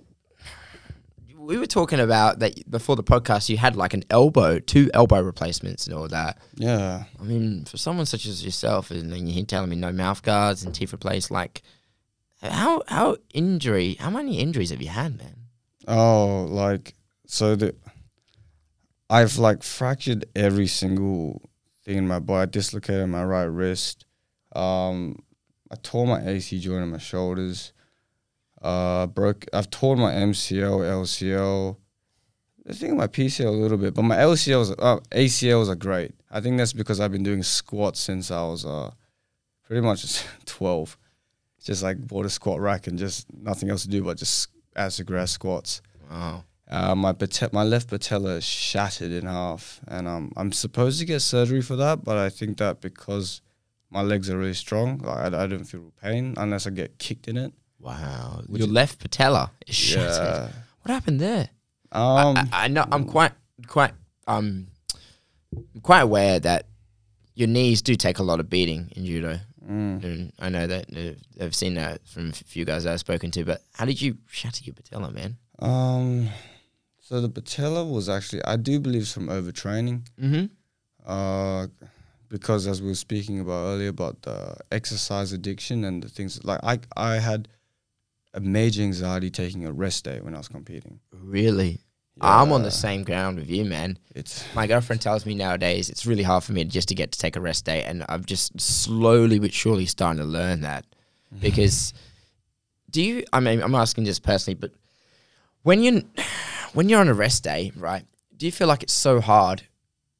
we 1.38 1.58
were 1.58 1.66
talking 1.66 2.00
about 2.00 2.40
that 2.40 2.68
before 2.70 2.96
the 2.96 3.04
podcast? 3.04 3.48
You 3.48 3.56
had 3.56 3.76
like 3.76 3.94
an 3.94 4.02
elbow, 4.10 4.58
two 4.58 4.90
elbow 4.92 5.22
replacements, 5.22 5.86
and 5.86 5.96
all 5.96 6.08
that. 6.08 6.38
Yeah. 6.56 7.04
I 7.18 7.22
mean, 7.22 7.64
for 7.64 7.78
someone 7.78 8.04
such 8.04 8.26
as 8.26 8.44
yourself, 8.44 8.90
and 8.90 9.12
then 9.12 9.26
you're 9.26 9.46
telling 9.46 9.70
me 9.70 9.76
no 9.76 9.92
mouth 9.92 10.22
guards 10.22 10.64
and 10.64 10.74
teeth 10.74 10.92
replaced, 10.92 11.30
like, 11.30 11.62
how 12.42 12.82
how 12.88 13.16
injury? 13.32 13.94
How 13.94 14.10
many 14.10 14.38
injuries 14.38 14.70
have 14.70 14.82
you 14.82 14.88
had, 14.88 15.16
man? 15.18 15.36
Oh, 15.88 16.46
like 16.48 16.94
so 17.26 17.56
the 17.56 17.74
I've 19.08 19.38
like 19.38 19.62
fractured 19.62 20.26
every 20.34 20.66
single 20.66 21.42
thing 21.84 21.98
in 21.98 22.08
my 22.08 22.18
body. 22.18 22.42
I 22.42 22.46
dislocated 22.46 23.08
my 23.08 23.24
right 23.24 23.44
wrist. 23.44 24.04
Um, 24.54 25.20
I 25.70 25.76
tore 25.76 26.06
my 26.06 26.26
AC 26.26 26.58
joint 26.60 26.82
in 26.82 26.90
my 26.90 26.98
shoulders. 26.98 27.72
Uh, 28.60 29.06
broke. 29.06 29.46
I've 29.52 29.70
torn 29.70 30.00
my 30.00 30.12
MCL, 30.12 30.80
LCL. 30.80 31.76
I 32.68 32.72
think 32.72 32.94
my 32.94 33.06
PCL 33.06 33.46
a 33.46 33.50
little 33.50 33.78
bit, 33.78 33.94
but 33.94 34.02
my 34.02 34.16
LCLs, 34.16 34.74
uh, 34.78 34.98
ACLs 35.12 35.68
are 35.68 35.76
great. 35.76 36.14
I 36.30 36.40
think 36.40 36.58
that's 36.58 36.72
because 36.72 36.98
I've 36.98 37.12
been 37.12 37.22
doing 37.22 37.44
squats 37.44 38.00
since 38.00 38.32
I 38.32 38.42
was 38.42 38.64
uh, 38.64 38.90
pretty 39.64 39.82
much 39.82 40.24
twelve. 40.46 40.98
Just 41.66 41.82
like 41.82 41.98
bought 41.98 42.24
a 42.24 42.30
squat 42.30 42.60
rack 42.60 42.86
and 42.86 42.96
just 42.96 43.26
nothing 43.42 43.70
else 43.70 43.82
to 43.82 43.88
do 43.88 44.04
but 44.04 44.16
just 44.16 44.50
as 44.76 45.00
grass 45.00 45.32
squats. 45.32 45.82
Wow. 46.08 46.44
Uh, 46.70 46.94
my 46.94 47.12
pate- 47.12 47.52
my 47.52 47.64
left 47.64 47.88
patella 47.88 48.40
shattered 48.40 49.10
in 49.10 49.26
half, 49.26 49.80
and 49.88 50.06
um, 50.06 50.32
I'm 50.36 50.52
supposed 50.52 51.00
to 51.00 51.04
get 51.04 51.20
surgery 51.20 51.62
for 51.62 51.74
that. 51.74 52.04
But 52.04 52.18
I 52.18 52.28
think 52.28 52.58
that 52.58 52.80
because 52.80 53.40
my 53.90 54.02
legs 54.02 54.30
are 54.30 54.38
really 54.38 54.54
strong, 54.54 54.98
like 54.98 55.32
I, 55.32 55.44
I 55.44 55.46
don't 55.48 55.64
feel 55.64 55.92
pain 56.00 56.34
unless 56.36 56.68
I 56.68 56.70
get 56.70 56.98
kicked 56.98 57.26
in 57.26 57.36
it. 57.36 57.52
Wow. 57.80 58.42
Which 58.46 58.60
Your 58.60 58.68
left 58.68 59.00
patella 59.00 59.50
is 59.66 59.74
shattered. 59.74 60.24
Yeah. 60.24 60.48
What 60.82 60.92
happened 60.92 61.20
there? 61.20 61.48
Um. 61.90 62.36
I, 62.36 62.48
I 62.52 62.68
know. 62.68 62.84
I'm 62.92 63.06
quite, 63.06 63.32
quite, 63.66 63.92
um, 64.28 64.68
quite 65.82 66.02
aware 66.02 66.38
that 66.38 66.66
your 67.34 67.48
knees 67.48 67.82
do 67.82 67.96
take 67.96 68.20
a 68.20 68.22
lot 68.22 68.38
of 68.38 68.48
beating 68.48 68.92
in 68.94 69.04
judo. 69.04 69.40
Mm. 69.68 70.04
And 70.04 70.32
I 70.38 70.48
know 70.48 70.66
that 70.66 70.86
uh, 70.96 71.44
I've 71.44 71.54
seen 71.54 71.74
that 71.74 72.06
from 72.06 72.30
a 72.30 72.32
few 72.32 72.64
guys 72.64 72.84
that 72.84 72.92
I've 72.92 73.00
spoken 73.00 73.30
to. 73.32 73.44
But 73.44 73.62
how 73.74 73.84
did 73.84 74.00
you 74.00 74.18
shatter 74.30 74.64
your 74.64 74.74
patella, 74.74 75.10
man? 75.10 75.36
Um. 75.58 76.28
So 77.00 77.20
the 77.20 77.28
patella 77.28 77.84
was 77.84 78.08
actually, 78.08 78.44
I 78.44 78.56
do 78.56 78.80
believe, 78.80 79.02
it's 79.02 79.12
from 79.12 79.28
overtraining. 79.28 80.08
Mm-hmm. 80.20 80.46
Uh, 81.08 81.68
because 82.28 82.66
as 82.66 82.82
we 82.82 82.88
were 82.88 82.94
speaking 82.96 83.38
about 83.38 83.66
earlier 83.66 83.88
about 83.88 84.22
the 84.22 84.56
exercise 84.72 85.32
addiction 85.32 85.84
and 85.84 86.02
the 86.02 86.08
things 86.08 86.42
like 86.44 86.60
I 86.64 86.80
I 86.96 87.16
had 87.16 87.48
a 88.34 88.40
major 88.40 88.82
anxiety 88.82 89.30
taking 89.30 89.64
a 89.64 89.72
rest 89.72 90.04
day 90.04 90.20
when 90.20 90.34
I 90.34 90.38
was 90.38 90.48
competing. 90.48 91.00
Really? 91.12 91.80
I'm 92.20 92.52
on 92.52 92.62
the 92.62 92.70
same 92.70 93.04
ground 93.04 93.38
with 93.38 93.50
you, 93.50 93.64
man. 93.64 93.98
It's 94.14 94.44
My 94.54 94.66
girlfriend 94.66 95.02
tells 95.02 95.26
me 95.26 95.34
nowadays 95.34 95.90
it's 95.90 96.06
really 96.06 96.22
hard 96.22 96.44
for 96.44 96.52
me 96.52 96.64
just 96.64 96.88
to 96.88 96.94
get 96.94 97.12
to 97.12 97.18
take 97.18 97.36
a 97.36 97.40
rest 97.40 97.64
day, 97.64 97.84
and 97.84 98.04
I'm 98.08 98.24
just 98.24 98.58
slowly 98.60 99.38
but 99.38 99.52
surely 99.52 99.86
starting 99.86 100.22
to 100.22 100.26
learn 100.26 100.62
that. 100.62 100.84
Mm-hmm. 100.84 101.40
Because 101.40 101.92
do 102.90 103.02
you? 103.02 103.24
I 103.32 103.40
mean, 103.40 103.62
I'm 103.62 103.74
asking 103.74 104.04
this 104.04 104.18
personally, 104.18 104.54
but 104.54 104.72
when 105.62 105.82
you 105.82 106.04
when 106.72 106.88
you're 106.88 107.00
on 107.00 107.08
a 107.08 107.14
rest 107.14 107.44
day, 107.44 107.72
right? 107.76 108.04
Do 108.36 108.46
you 108.46 108.52
feel 108.52 108.68
like 108.68 108.82
it's 108.82 108.92
so 108.92 109.20
hard 109.20 109.62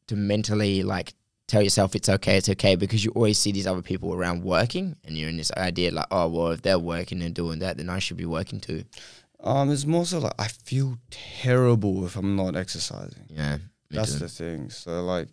to 0.09 0.17
mentally 0.17 0.83
like 0.83 1.15
tell 1.47 1.63
yourself 1.63 1.95
it's 1.95 2.09
okay, 2.09 2.37
it's 2.37 2.49
okay, 2.49 2.77
because 2.77 3.05
you 3.05 3.13
always 3.13 3.39
see 3.39 3.53
these 3.53 3.67
other 3.67 3.83
people 3.83 4.13
around 4.13 4.43
working, 4.43 4.97
and 5.05 5.17
you're 5.17 5.31
in 5.31 5.37
this 5.37 5.53
idea 5.53 5.93
like, 5.93 6.07
oh 6.11 6.29
well, 6.29 6.49
if 6.49 6.61
they're 6.61 6.79
working 6.79 7.23
and 7.23 7.35
doing 7.35 7.61
that, 7.61 7.79
then 7.79 7.89
I 7.89 8.01
should 8.01 8.17
be 8.17 8.27
working 8.27 8.61
too. 8.61 8.85
Um, 9.41 9.71
it's 9.71 9.85
more 9.87 10.05
so 10.07 10.19
like 10.19 10.35
I 10.39 10.49
feel 10.49 10.97
terrible 11.11 12.05
if 12.07 12.17
I'm 12.17 12.37
not 12.37 12.57
exercising. 12.57 13.27
Yeah, 13.29 13.59
That's 13.91 14.15
too. 14.15 14.19
the 14.21 14.29
thing. 14.29 14.71
So 14.71 15.05
like, 15.05 15.29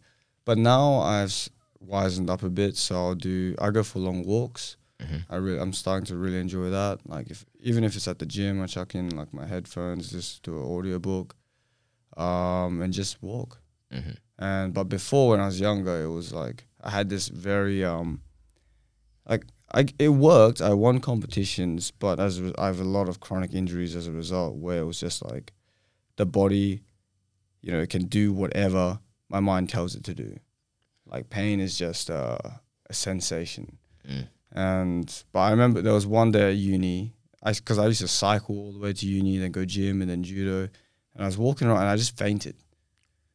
but 0.45 0.57
now 0.57 0.99
I've 0.99 1.49
wisened 1.85 2.29
up 2.29 2.43
a 2.43 2.49
bit. 2.49 2.75
So 2.77 2.95
I'll 2.95 3.15
do. 3.15 3.55
I 3.59 3.71
go 3.71 3.83
for 3.83 3.99
long 3.99 4.23
walks. 4.25 4.77
Mhm. 5.01 5.25
I 5.29 5.35
really, 5.37 5.59
I'm 5.59 5.73
starting 5.73 6.05
to 6.07 6.15
really 6.15 6.39
enjoy 6.39 6.69
that. 6.69 6.99
Like 7.07 7.29
if 7.31 7.45
even 7.61 7.83
if 7.83 7.95
it's 7.95 8.07
at 8.07 8.19
the 8.19 8.25
gym, 8.25 8.61
I 8.61 8.67
chuck 8.67 8.93
in 8.95 9.09
like 9.15 9.33
my 9.33 9.45
headphones, 9.45 10.11
just 10.11 10.43
do 10.43 10.57
an 10.61 10.77
audio 10.77 10.99
book, 10.99 11.35
um, 12.17 12.81
and 12.81 12.93
just 12.93 13.21
walk. 13.23 13.61
Mhm. 13.91 14.17
And 14.39 14.73
but 14.73 14.85
before 14.85 15.29
when 15.29 15.39
I 15.39 15.45
was 15.45 15.59
younger, 15.59 16.03
it 16.03 16.09
was 16.09 16.31
like 16.33 16.67
I 16.81 16.89
had 16.89 17.09
this 17.09 17.27
very 17.29 17.83
um, 17.83 18.21
like 19.27 19.45
I 19.73 19.85
it 19.97 20.09
worked. 20.09 20.61
I 20.61 20.73
won 20.73 20.99
competitions, 20.99 21.91
but 21.91 22.19
as 22.19 22.41
I 22.57 22.67
have 22.67 22.79
a 22.79 22.85
lot 22.85 23.09
of 23.09 23.19
chronic 23.19 23.53
injuries 23.53 23.95
as 23.95 24.07
a 24.07 24.11
result, 24.11 24.55
where 24.55 24.79
it 24.79 24.85
was 24.85 24.99
just 24.99 25.25
like 25.25 25.51
the 26.17 26.25
body, 26.25 26.83
you 27.61 27.71
know, 27.71 27.79
it 27.79 27.89
can 27.89 28.05
do 28.05 28.31
whatever 28.33 28.99
my 29.29 29.39
mind 29.39 29.69
tells 29.69 29.95
it 29.95 30.03
to 30.05 30.13
do. 30.13 30.37
Like 31.05 31.29
pain 31.29 31.59
is 31.59 31.77
just 31.77 32.11
uh, 32.11 32.37
a 32.89 32.93
sensation. 32.93 33.77
Mm. 34.07 34.27
And 34.51 35.23
but 35.31 35.39
I 35.39 35.51
remember 35.51 35.81
there 35.81 35.93
was 35.93 36.05
one 36.05 36.31
day 36.31 36.51
at 36.51 36.55
uni, 36.55 37.13
I 37.41 37.53
because 37.53 37.79
I 37.79 37.87
used 37.87 38.01
to 38.01 38.07
cycle 38.07 38.57
all 38.57 38.71
the 38.73 38.79
way 38.79 38.93
to 38.93 39.05
uni, 39.07 39.37
then 39.37 39.51
go 39.51 39.65
gym 39.65 40.01
and 40.01 40.09
then 40.09 40.23
judo, 40.23 40.69
and 41.15 41.23
I 41.23 41.25
was 41.25 41.37
walking 41.37 41.67
around 41.67 41.79
and 41.79 41.89
I 41.89 41.95
just 41.95 42.15
fainted. 42.15 42.55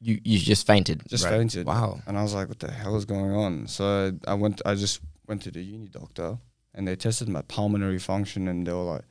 You 0.00 0.20
you 0.22 0.38
just 0.38 0.66
fainted. 0.68 1.02
Just 1.08 1.24
right? 1.24 1.32
fainted. 1.32 1.66
Wow. 1.66 2.00
And 2.06 2.16
I 2.16 2.22
was 2.22 2.32
like, 2.32 2.48
what 2.48 2.60
the 2.60 2.70
hell 2.70 2.96
is 2.96 3.04
going 3.04 3.32
on? 3.32 3.66
So 3.66 4.12
I 4.28 4.34
went, 4.34 4.62
I 4.64 4.76
just 4.76 5.00
went 5.28 5.42
to 5.42 5.50
the 5.50 5.62
uni 5.62 5.88
doctor 5.88 6.38
and 6.74 6.88
they 6.88 6.96
tested 6.96 7.28
my 7.28 7.42
pulmonary 7.42 7.98
function 7.98 8.48
and 8.48 8.66
they 8.66 8.72
were 8.72 8.82
like, 8.82 9.04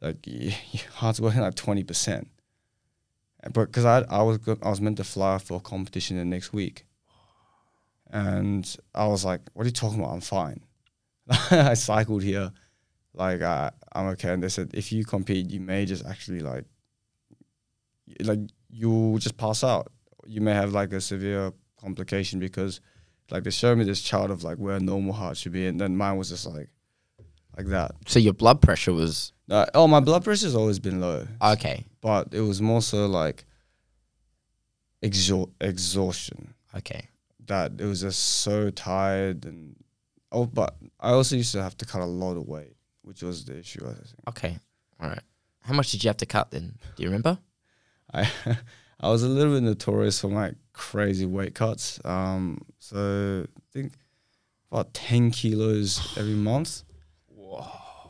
like 0.00 0.16
your 0.26 0.52
heart's 0.94 1.20
working 1.20 1.40
like 1.40 1.54
20%. 1.54 2.26
But 3.52 3.66
because 3.66 3.84
I, 3.84 4.04
I 4.08 4.22
was 4.22 4.38
I 4.62 4.68
was 4.68 4.80
meant 4.80 4.96
to 4.96 5.04
fly 5.04 5.38
for 5.38 5.58
a 5.58 5.60
competition 5.60 6.16
the 6.16 6.24
next 6.24 6.52
week. 6.52 6.84
And 8.10 8.76
I 8.94 9.06
was 9.06 9.24
like, 9.24 9.42
what 9.52 9.64
are 9.64 9.66
you 9.68 9.72
talking 9.72 10.00
about? 10.00 10.12
I'm 10.12 10.20
fine. 10.20 10.60
I 11.50 11.74
cycled 11.74 12.22
here. 12.22 12.52
Like, 13.14 13.42
I, 13.42 13.70
I'm 13.92 14.06
okay. 14.08 14.32
And 14.32 14.42
they 14.42 14.48
said, 14.48 14.70
if 14.74 14.92
you 14.92 15.04
compete, 15.04 15.50
you 15.50 15.60
may 15.60 15.84
just 15.84 16.04
actually 16.06 16.40
like, 16.40 16.64
like 18.24 18.40
you'll 18.70 19.18
just 19.18 19.36
pass 19.36 19.62
out. 19.62 19.92
You 20.26 20.40
may 20.40 20.54
have 20.54 20.72
like 20.72 20.92
a 20.92 21.00
severe 21.00 21.52
complication 21.80 22.40
because 22.40 22.80
like 23.30 23.44
they 23.44 23.50
showed 23.50 23.78
me 23.78 23.84
this 23.84 24.00
chart 24.00 24.30
of 24.30 24.42
like 24.44 24.58
where 24.58 24.76
a 24.76 24.80
normal 24.80 25.12
heart 25.12 25.36
should 25.36 25.52
be, 25.52 25.66
and 25.66 25.80
then 25.80 25.96
mine 25.96 26.16
was 26.16 26.28
just 26.30 26.46
like 26.46 26.68
like 27.56 27.66
that. 27.66 27.92
So 28.06 28.18
your 28.18 28.32
blood 28.34 28.60
pressure 28.62 28.92
was 28.92 29.32
Uh, 29.50 29.66
oh, 29.74 29.86
my 29.86 30.00
blood 30.00 30.24
pressure's 30.24 30.54
always 30.54 30.78
been 30.78 31.00
low, 31.00 31.26
okay. 31.42 31.86
but 32.00 32.28
it 32.32 32.40
was 32.42 32.60
more 32.62 32.82
so 32.82 33.06
like 33.06 33.44
exhaust 35.02 35.50
exhaustion 35.60 36.54
Okay. 36.74 37.08
that 37.46 37.72
it 37.80 37.84
was 37.84 38.00
just 38.02 38.18
so 38.42 38.70
tired 38.70 39.44
and 39.44 39.76
oh, 40.32 40.44
but 40.46 40.76
I 41.00 41.10
also 41.12 41.36
used 41.36 41.52
to 41.52 41.62
have 41.62 41.76
to 41.78 41.86
cut 41.86 42.00
a 42.02 42.04
lot 42.06 42.36
of 42.36 42.46
weight, 42.46 42.76
which 43.02 43.22
was 43.22 43.44
the 43.44 43.58
issue. 43.58 43.80
I 43.86 43.92
think 43.94 44.06
Okay. 44.28 44.58
All 45.00 45.08
right. 45.08 45.22
How 45.62 45.74
much 45.74 45.90
did 45.92 46.02
you 46.04 46.08
have 46.08 46.16
to 46.18 46.26
cut 46.26 46.50
then? 46.50 46.76
Do 46.96 47.02
you 47.02 47.08
remember? 47.08 47.38
I 48.14 48.28
I 49.00 49.08
was 49.10 49.22
a 49.22 49.28
little 49.28 49.54
bit 49.54 49.62
notorious 49.62 50.20
for 50.20 50.28
my 50.28 50.52
crazy 50.72 51.26
weight 51.26 51.54
cuts. 51.54 52.00
Um, 52.04 52.62
so 52.78 53.44
I 53.46 53.60
think 53.72 53.92
about 54.70 54.92
ten 54.94 55.30
kilos 55.30 56.16
every 56.16 56.34
month. 56.50 56.82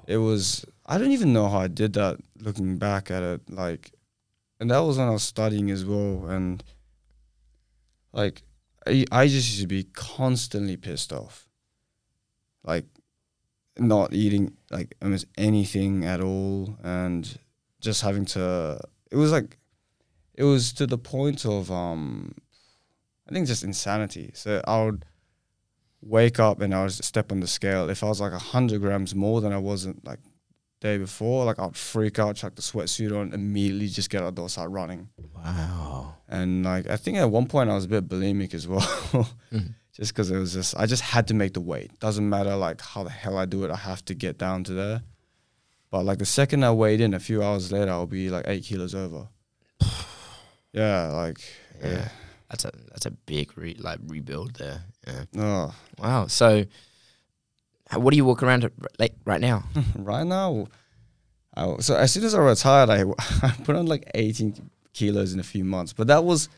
It 0.07 0.17
was 0.17 0.65
I 0.87 0.97
don't 0.97 1.13
even 1.13 1.35
know 1.35 1.49
how 1.49 1.59
I 1.59 1.69
did 1.69 1.93
that. 1.95 2.19
Looking 2.41 2.79
back 2.79 3.11
at 3.11 3.23
it, 3.23 3.51
like, 3.51 3.93
and 4.59 4.71
that 4.71 4.79
was 4.79 4.97
when 4.97 5.09
I 5.09 5.11
was 5.11 5.23
studying 5.23 5.71
as 5.71 5.85
well, 5.85 6.27
and 6.29 6.65
like, 8.13 8.43
I 8.87 9.05
I 9.13 9.27
just 9.27 9.49
used 9.49 9.61
to 9.61 9.67
be 9.67 9.85
constantly 9.85 10.79
pissed 10.79 11.13
off, 11.13 11.47
like, 12.65 12.87
not 13.79 14.15
eating 14.15 14.57
like 14.71 14.95
almost 15.03 15.27
anything 15.37 16.07
at 16.07 16.23
all, 16.23 16.79
and 16.83 17.39
just 17.81 18.01
having 18.01 18.25
to. 18.27 18.81
It 19.11 19.17
was 19.17 19.31
like, 19.31 19.59
it 20.39 20.45
was 20.45 20.73
to 20.75 20.87
the 20.87 20.99
point 20.99 21.45
of 21.45 21.71
um, 21.71 22.33
I 23.29 23.33
think 23.33 23.47
just 23.47 23.65
insanity. 23.65 24.31
So 24.35 24.63
I 24.67 24.77
would 24.85 25.05
wake 26.01 26.39
up 26.39 26.61
and 26.61 26.73
I 26.75 26.83
would 26.83 26.93
step 26.93 27.33
on 27.33 27.41
the 27.41 27.47
scale. 27.47 27.91
If 27.91 28.03
I 28.05 28.07
was 28.09 28.21
like 28.21 28.33
hundred 28.33 28.81
grams 28.81 29.15
more 29.15 29.41
than 29.41 29.53
I 29.53 29.59
wasn't 29.59 30.05
like 30.07 30.21
day 30.81 30.97
before, 30.97 31.45
like 31.45 31.59
I'd 31.59 31.77
freak 31.77 32.19
out, 32.21 32.37
chuck 32.37 32.55
the 32.55 32.63
sweatsuit 32.63 33.13
on, 33.19 33.33
immediately 33.35 33.89
just 33.89 34.11
get 34.11 34.23
out 34.23 34.27
the 34.37 34.41
door, 34.43 34.49
start 34.49 34.71
running. 34.71 35.09
Wow. 35.35 36.15
And 36.29 36.65
like 36.65 36.89
I 36.89 36.97
think 36.97 37.19
at 37.19 37.31
one 37.31 37.47
point 37.49 37.69
I 37.71 37.75
was 37.75 37.85
a 37.87 37.89
bit 37.89 38.09
bulimic 38.09 38.55
as 38.55 38.69
well, 38.69 38.81
Mhm. 39.53 39.75
just 39.93 40.13
because 40.13 40.31
it 40.31 40.39
was 40.39 40.53
just 40.53 40.77
I 40.77 40.87
just 40.87 41.03
had 41.03 41.27
to 41.29 41.35
make 41.35 41.55
the 41.55 41.61
weight. 41.73 41.99
Doesn't 41.99 42.29
matter 42.29 42.55
like 42.55 42.81
how 42.81 43.03
the 43.03 43.11
hell 43.11 43.37
I 43.37 43.45
do 43.45 43.65
it, 43.65 43.71
I 43.73 43.77
have 43.77 44.05
to 44.05 44.15
get 44.15 44.39
down 44.39 44.63
to 44.65 44.73
there. 44.73 45.03
But 45.91 46.05
like 46.05 46.19
the 46.19 46.27
second 46.27 46.65
I 46.65 46.71
weighed 46.71 47.01
in, 47.01 47.13
a 47.15 47.19
few 47.21 47.43
hours 47.43 47.73
later, 47.73 47.91
I'll 47.91 48.07
be 48.07 48.31
like 48.31 48.45
eight 48.47 48.63
kilos 48.65 48.95
over. 48.95 49.29
Yeah, 50.73 51.09
like 51.09 51.39
Yeah. 51.83 51.91
yeah. 51.91 52.09
That's 52.51 52.65
a 52.65 52.73
that's 52.91 53.07
a 53.07 53.11
big 53.11 53.57
re- 53.59 53.77
like 53.79 53.99
rebuild 54.07 54.55
there. 54.55 54.83
Yeah. 55.07 55.25
Oh, 55.37 55.75
Wow. 55.99 56.27
So, 56.29 56.65
what 57.95 58.11
do 58.11 58.17
you 58.17 58.25
walk 58.25 58.43
around 58.43 58.71
like 58.99 59.15
right 59.25 59.41
now? 59.41 59.65
right 59.97 60.27
now, 60.27 60.67
I, 61.55 61.77
so 61.81 61.95
as 61.97 62.13
soon 62.13 62.25
as 62.25 62.35
I 62.35 62.39
retired, 62.41 62.89
I, 62.91 63.03
I 63.43 63.51
put 63.65 63.77
on 63.77 63.87
like 63.87 64.11
18 64.15 64.71
kilos 64.95 65.33
in 65.35 65.41
a 65.41 65.45
few 65.45 65.65
months, 65.65 65.93
but 65.93 66.07
that 66.07 66.25
was 66.25 66.49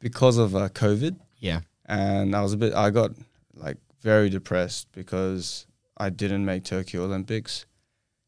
because 0.00 0.36
of 0.38 0.54
uh, 0.54 0.68
COVID. 0.68 1.16
Yeah. 1.40 1.60
and 1.86 2.34
I 2.34 2.42
was 2.42 2.52
a 2.52 2.56
bit 2.56 2.74
I 2.74 2.90
got 2.90 3.12
like 3.54 3.76
very 4.02 4.28
depressed 4.28 4.88
because 4.92 5.66
I 5.96 6.10
didn't 6.10 6.44
make 6.44 6.64
Tokyo 6.64 7.04
Olympics 7.04 7.64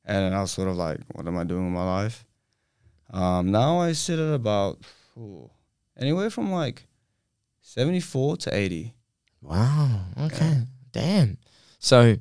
and 0.04 0.34
I 0.34 0.40
was 0.40 0.52
sort 0.52 0.68
of 0.68 0.76
like 0.76 1.00
what 1.12 1.26
am 1.26 1.36
I 1.36 1.44
doing 1.44 1.64
with 1.66 1.74
my 1.74 1.84
life 1.84 2.24
um, 3.12 3.50
now 3.50 3.80
I 3.80 3.92
sit 3.92 4.18
at 4.20 4.32
about 4.32 4.78
ooh, 5.20 5.50
anywhere 5.98 6.30
from 6.30 6.50
like 6.50 6.86
74 7.60 8.36
to 8.38 8.54
80 8.54 8.94
Wow. 9.42 10.00
Okay. 10.20 10.62
Damn. 10.92 11.38
So, 11.78 12.00
if 12.02 12.18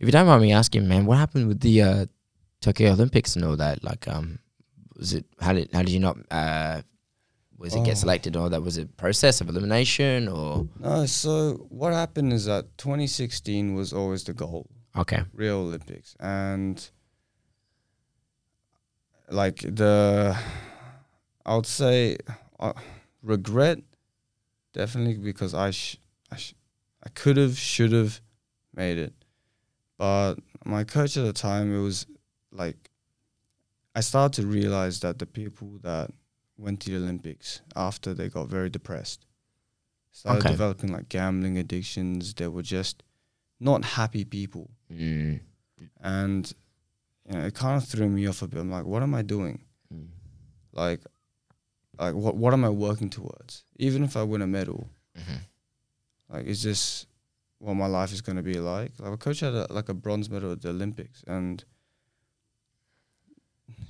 you 0.00 0.10
don't 0.10 0.26
mind 0.26 0.42
me 0.42 0.52
asking, 0.52 0.88
man, 0.88 1.06
what 1.06 1.18
happened 1.18 1.46
with 1.48 1.60
the 1.60 1.80
uh, 1.82 2.06
Tokyo 2.60 2.90
Olympics 2.92 3.36
and 3.36 3.44
all 3.44 3.56
that? 3.56 3.84
Like, 3.84 4.08
um, 4.08 4.40
was 4.96 5.12
it 5.12 5.24
how 5.40 5.52
did 5.52 5.68
how 5.72 5.82
did 5.82 5.90
you 5.90 6.00
not 6.00 6.16
uh, 6.30 6.82
was 7.58 7.74
it 7.74 7.84
get 7.84 7.92
Oh. 7.92 8.00
selected 8.00 8.34
or 8.36 8.48
that 8.48 8.62
was 8.62 8.78
it 8.78 8.96
process 8.96 9.40
of 9.40 9.48
elimination 9.48 10.26
or 10.28 10.66
no 10.80 11.04
so 11.06 11.66
what 11.68 11.92
happened 11.92 12.32
is 12.32 12.46
that 12.46 12.76
2016 12.78 13.74
was 13.74 13.92
always 13.92 14.24
the 14.24 14.32
goal 14.32 14.66
okay 14.96 15.22
Rio 15.34 15.60
Olympics 15.60 16.16
and 16.18 16.90
like 19.30 19.56
the 19.58 20.36
I 21.46 21.54
would 21.54 21.66
say 21.66 22.18
uh, 22.58 22.72
regret 23.22 23.78
definitely 24.72 25.16
because 25.16 25.54
I 25.54 25.70
sh- 25.70 25.96
I, 26.30 26.36
sh- 26.36 26.54
I 27.02 27.08
could 27.10 27.36
have 27.36 27.56
should 27.56 27.92
have 27.92 28.20
made 28.74 28.98
it 28.98 29.14
but 29.96 30.34
my 30.64 30.84
coach 30.84 31.16
at 31.16 31.24
the 31.24 31.32
time 31.32 31.74
it 31.74 31.80
was 31.80 32.06
like 32.52 32.90
I 33.94 34.00
started 34.00 34.42
to 34.42 34.46
realize 34.46 35.00
that 35.00 35.18
the 35.18 35.26
people 35.26 35.78
that 35.82 36.10
went 36.58 36.80
to 36.80 36.90
the 36.90 36.96
Olympics 36.96 37.62
after 37.74 38.12
they 38.12 38.28
got 38.28 38.48
very 38.48 38.68
depressed 38.68 39.24
started 40.10 40.40
Okay. 40.40 40.50
developing 40.50 40.92
like 40.92 41.08
gambling 41.08 41.56
addictions 41.58 42.34
they 42.34 42.48
were 42.48 42.62
just 42.62 43.02
not 43.60 43.84
happy 43.84 44.24
people 44.24 44.70
mm. 44.92 45.40
and 46.02 46.52
you 47.28 47.34
know, 47.38 47.44
it 47.44 47.54
kind 47.54 47.80
of 47.80 47.88
threw 47.88 48.08
me 48.08 48.26
off 48.28 48.42
a 48.42 48.46
bit. 48.46 48.60
I'm 48.60 48.70
like, 48.70 48.84
what 48.84 49.02
am 49.02 49.12
I 49.14 49.22
doing? 49.22 49.64
Mm. 49.92 50.06
Like, 50.72 51.00
like 51.98 52.14
what 52.14 52.36
what 52.36 52.52
am 52.52 52.64
I 52.64 52.70
working 52.70 53.10
towards? 53.10 53.64
Even 53.76 54.02
if 54.04 54.16
I 54.16 54.22
win 54.22 54.42
a 54.42 54.46
medal, 54.46 54.88
Mhm. 55.16 55.40
like, 56.28 56.46
is 56.46 56.62
this 56.62 57.06
what 57.58 57.74
my 57.74 57.86
life 57.86 58.12
is 58.12 58.20
going 58.20 58.36
to 58.36 58.42
be 58.42 58.58
like? 58.60 58.92
Like, 58.98 59.12
a 59.14 59.16
coach 59.16 59.40
had 59.40 59.54
a, 59.54 59.66
like 59.72 59.88
a 59.88 59.94
bronze 59.94 60.28
medal 60.28 60.52
at 60.52 60.60
the 60.60 60.68
Olympics, 60.70 61.24
and 61.26 61.64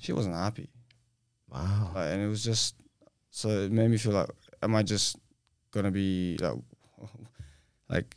she 0.01 0.12
wasn't 0.12 0.35
happy. 0.35 0.69
wow 1.49 1.90
Like, 1.95 2.12
and 2.12 2.23
it 2.23 2.29
was 2.29 2.42
just 2.45 2.75
so 3.31 3.49
it 3.49 3.73
made 3.73 3.90
me 3.90 3.99
feel 3.99 4.12
like, 4.12 4.31
am 4.62 4.75
I 4.75 4.83
just 4.83 5.16
gonna 5.71 5.90
be 5.90 6.37
like, 6.40 6.59
like, 7.88 8.16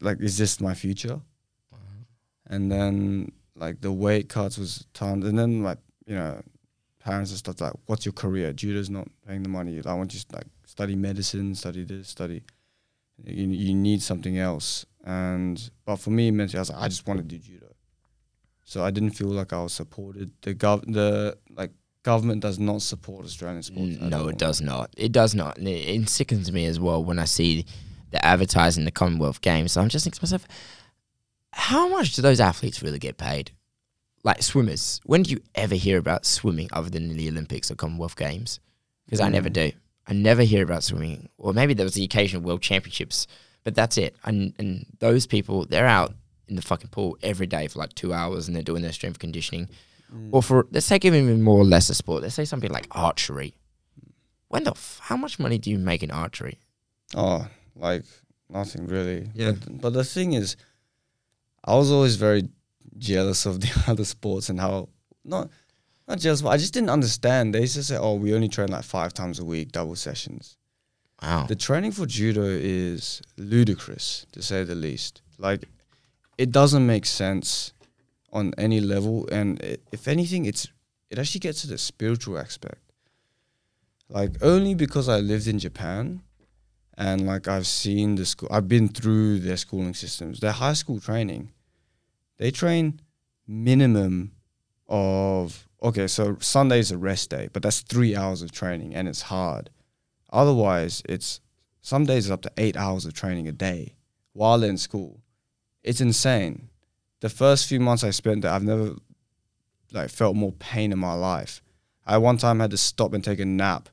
like, 0.00 0.20
is 0.20 0.36
this 0.38 0.60
my 0.60 0.74
future? 0.74 1.20
and 2.50 2.72
then 2.72 3.30
like 3.56 3.82
the 3.82 3.92
weight 3.92 4.30
cuts 4.30 4.56
was 4.56 4.86
timed, 4.94 5.22
and 5.24 5.38
then 5.38 5.62
like 5.62 5.78
you 6.06 6.14
know, 6.14 6.40
parents 7.08 7.30
and 7.32 7.38
stuff 7.38 7.60
like, 7.60 7.72
what's 7.86 8.04
your 8.06 8.12
career? 8.12 8.52
Judo's 8.52 8.90
not 8.90 9.08
paying 9.26 9.42
the 9.42 9.48
money. 9.48 9.80
I 9.84 9.94
want 9.94 10.12
you 10.14 10.20
to 10.20 10.26
like 10.36 10.46
study 10.66 10.94
medicine, 10.96 11.54
study 11.54 11.84
this, 11.84 12.08
study. 12.08 12.42
You 13.24 13.48
you 13.48 13.74
need 13.74 14.00
something 14.02 14.38
else, 14.38 14.86
and 15.04 15.56
but 15.86 15.96
for 15.96 16.10
me, 16.10 16.30
mentally, 16.30 16.58
I 16.58 16.60
was 16.60 16.70
like, 16.70 16.82
I 16.82 16.88
just 16.88 17.06
want 17.08 17.18
to 17.20 17.24
do 17.24 17.38
judo. 17.38 17.66
So 18.64 18.84
I 18.84 18.90
didn't 18.92 19.14
feel 19.20 19.28
like 19.40 19.52
I 19.52 19.62
was 19.62 19.72
supported. 19.72 20.30
The 20.42 20.54
gov 20.54 20.84
the 20.98 21.36
like 21.60 21.72
government 22.04 22.42
does 22.42 22.58
not 22.58 22.80
support 22.82 23.24
Australian 23.24 23.62
sports. 23.62 23.96
N- 24.00 24.08
No, 24.10 24.28
it 24.28 24.38
does 24.38 24.60
not. 24.60 24.86
It 24.96 25.10
does 25.12 25.34
not. 25.34 25.58
And 25.58 25.66
it, 25.68 25.80
it 25.94 26.08
sickens 26.08 26.52
me 26.52 26.64
as 26.66 26.78
well 26.78 27.02
when 27.04 27.18
I 27.18 27.24
see 27.26 27.64
the 28.12 28.24
advertising 28.24 28.84
the 28.84 28.90
Commonwealth 29.00 29.40
Games. 29.40 29.72
So 29.72 29.80
I'm 29.80 29.88
just 29.88 30.04
thinking 30.04 30.18
to 30.20 30.24
myself, 30.26 30.46
how 31.52 31.88
much 31.88 32.14
do 32.14 32.22
those 32.22 32.40
athletes 32.40 32.82
really 32.82 32.98
get 32.98 33.16
paid? 33.18 33.50
Like 34.28 34.42
swimmers. 34.42 35.00
When 35.04 35.22
do 35.22 35.30
you 35.30 35.40
ever 35.54 35.74
hear 35.74 35.96
about 35.96 36.26
swimming 36.26 36.68
other 36.70 36.90
than 36.90 37.10
in 37.10 37.16
the 37.16 37.28
Olympics 37.30 37.70
or 37.70 37.76
Commonwealth 37.76 38.14
Games? 38.14 38.60
Because 39.06 39.20
I 39.20 39.30
never 39.30 39.48
Mm. 39.48 39.52
do. 39.54 39.72
I 40.06 40.12
never 40.12 40.42
hear 40.42 40.62
about 40.62 40.84
swimming. 40.84 41.30
Or 41.38 41.54
maybe 41.54 41.72
there 41.72 41.84
was 41.84 41.94
the 41.94 42.04
occasional 42.04 42.42
World 42.42 42.60
Championships, 42.60 43.26
but 43.64 43.74
that's 43.74 43.96
it. 43.96 44.14
And 44.24 44.52
and 44.58 44.84
those 44.98 45.26
people, 45.26 45.64
they're 45.64 45.86
out 45.86 46.14
in 46.46 46.56
the 46.56 46.62
fucking 46.70 46.90
pool 46.90 47.16
every 47.22 47.46
day 47.46 47.68
for 47.68 47.78
like 47.78 47.94
two 47.94 48.12
hours 48.12 48.46
and 48.46 48.54
they're 48.54 48.62
doing 48.70 48.82
their 48.82 48.92
strength 48.92 49.18
conditioning 49.18 49.68
Mm. 50.14 50.28
or 50.32 50.42
for 50.42 50.66
let's 50.72 50.88
take 50.88 51.06
even 51.06 51.42
more 51.42 51.64
lesser 51.64 51.94
sport. 51.94 52.22
Let's 52.22 52.34
say 52.34 52.44
something 52.44 52.70
like 52.70 52.86
archery. 52.90 53.54
When 54.48 54.64
the 54.64 54.72
f- 54.72 55.00
how 55.08 55.16
much 55.16 55.38
money 55.38 55.56
do 55.56 55.70
you 55.70 55.78
make 55.78 56.02
in 56.02 56.10
archery? 56.10 56.58
Oh, 57.14 57.46
like 57.76 58.04
nothing 58.50 58.86
really. 58.88 59.30
Yeah. 59.34 59.52
But, 59.52 59.80
but 59.82 59.92
the 59.94 60.04
thing 60.04 60.34
is, 60.34 60.56
I 61.64 61.74
was 61.76 61.90
always 61.90 62.16
very 62.16 62.48
jealous 62.96 63.46
of 63.46 63.60
the 63.64 63.84
other 63.86 64.04
sports 64.04 64.48
and 64.48 64.60
how 64.60 64.88
not 65.24 65.50
not 66.06 66.18
jealous, 66.18 66.40
but 66.40 66.48
I 66.48 66.56
just 66.56 66.72
didn't 66.72 66.90
understand. 66.90 67.54
They 67.54 67.60
used 67.60 67.74
to 67.74 67.82
say, 67.82 67.96
"Oh, 67.96 68.14
we 68.14 68.34
only 68.34 68.48
train 68.48 68.68
like 68.68 68.84
five 68.84 69.12
times 69.12 69.38
a 69.38 69.44
week, 69.44 69.72
double 69.72 69.96
sessions." 69.96 70.56
Wow. 71.22 71.46
The 71.48 71.56
training 71.56 71.92
for 71.92 72.06
judo 72.06 72.44
is 72.44 73.20
ludicrous, 73.36 74.26
to 74.32 74.40
say 74.40 74.62
the 74.64 74.76
least. 74.76 75.20
Like, 75.36 75.68
it 76.38 76.52
doesn't 76.52 76.86
make 76.86 77.06
sense 77.06 77.72
on 78.32 78.54
any 78.56 78.80
level, 78.80 79.28
and 79.30 79.60
i 79.62 79.76
if 79.92 80.08
anything, 80.08 80.46
it's 80.46 80.68
it 81.10 81.18
actually 81.18 81.40
gets 81.40 81.62
to 81.62 81.66
the 81.66 81.78
spiritual 81.78 82.38
aspect. 82.38 82.82
Like, 84.08 84.42
only 84.42 84.74
because 84.74 85.08
I 85.08 85.18
lived 85.20 85.46
in 85.46 85.58
Japan, 85.58 86.22
and 86.96 87.26
like 87.26 87.46
I've 87.48 87.66
seen 87.66 88.14
the 88.14 88.24
school, 88.24 88.48
I've 88.50 88.68
been 88.68 88.88
through 88.88 89.40
their 89.40 89.56
schooling 89.56 89.94
systems. 89.94 90.40
Their 90.40 90.52
high 90.52 90.72
school 90.72 91.00
training, 91.00 91.52
they 92.38 92.50
train 92.50 93.00
minimum 93.46 94.32
of 94.88 95.68
okay. 95.82 96.06
So 96.06 96.36
Sunday 96.40 96.78
is 96.78 96.90
a 96.90 96.98
rest 96.98 97.30
day, 97.30 97.48
but 97.52 97.62
that's 97.62 97.80
three 97.80 98.16
hours 98.16 98.42
of 98.42 98.52
training, 98.52 98.94
and 98.94 99.08
it's 99.08 99.22
hard. 99.22 99.70
Otherwise, 100.32 101.02
it's 101.08 101.40
some 101.82 102.04
days 102.04 102.26
it's 102.26 102.32
up 102.32 102.42
to 102.42 102.52
eight 102.56 102.76
hours 102.76 103.04
of 103.04 103.14
training 103.14 103.48
a 103.48 103.52
day 103.52 103.96
while 104.32 104.62
in 104.62 104.78
school. 104.78 105.20
It's 105.82 106.00
insane. 106.00 106.68
The 107.20 107.28
first 107.28 107.68
few 107.68 107.80
months 107.80 108.04
I 108.04 108.10
spent 108.10 108.42
there, 108.42 108.52
I've 108.52 108.62
never 108.62 108.94
like 109.92 110.10
felt 110.10 110.36
more 110.36 110.52
pain 110.52 110.92
in 110.92 110.98
my 110.98 111.14
life. 111.14 111.62
I 112.06 112.18
one 112.18 112.38
time 112.38 112.60
had 112.60 112.70
to 112.70 112.76
stop 112.76 113.12
and 113.12 113.22
take 113.22 113.40
a 113.40 113.44
nap 113.44 113.88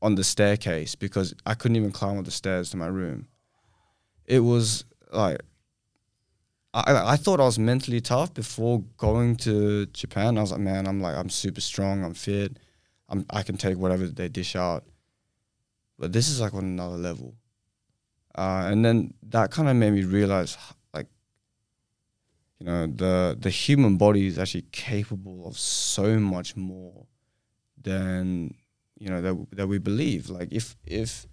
on 0.00 0.14
the 0.14 0.24
staircase 0.24 0.94
because 0.94 1.34
I 1.46 1.54
couldn't 1.54 1.76
even 1.76 1.92
climb 1.92 2.18
up 2.18 2.24
the 2.24 2.30
stairs 2.30 2.70
to 2.70 2.76
my 2.76 2.86
room. 2.86 3.26
It 4.26 4.40
was 4.40 4.84
like 5.12 5.40
I 6.74 7.12
I 7.12 7.16
thought 7.16 7.40
I 7.40 7.44
was 7.44 7.58
mentally 7.58 8.00
tough 8.00 8.34
before 8.34 8.82
going 8.96 9.36
to 9.36 9.86
Japan. 9.86 10.36
I 10.36 10.40
was 10.40 10.50
like, 10.50 10.60
man, 10.60 10.86
I'm 10.86 11.00
like 11.00 11.16
I'm 11.16 11.30
super 11.30 11.60
strong, 11.60 12.04
I'm 12.04 12.14
fit, 12.14 12.58
I'm 13.08 13.24
I 13.30 13.42
can 13.42 13.56
take 13.56 13.78
whatever 13.78 14.06
they 14.06 14.28
dish 14.28 14.56
out. 14.56 14.84
But 15.98 16.12
this 16.12 16.28
is 16.28 16.40
like 16.40 16.52
on 16.54 16.64
another 16.64 16.96
level. 16.96 17.36
Uh, 18.36 18.64
and 18.66 18.84
then 18.84 19.14
that 19.28 19.52
kind 19.52 19.68
of 19.68 19.76
made 19.76 19.92
me 19.92 20.02
realize, 20.02 20.58
like, 20.92 21.06
you 22.58 22.66
know 22.66 22.88
the 22.88 23.36
the 23.38 23.50
human 23.50 23.96
body 23.96 24.26
is 24.26 24.38
actually 24.38 24.66
capable 24.72 25.46
of 25.46 25.56
so 25.56 26.18
much 26.18 26.56
more 26.56 27.06
than 27.80 28.52
you 28.98 29.08
know 29.08 29.22
that 29.22 29.46
that 29.52 29.68
we 29.68 29.78
believe. 29.78 30.28
Like 30.28 30.48
if 30.50 30.74
if 30.84 31.26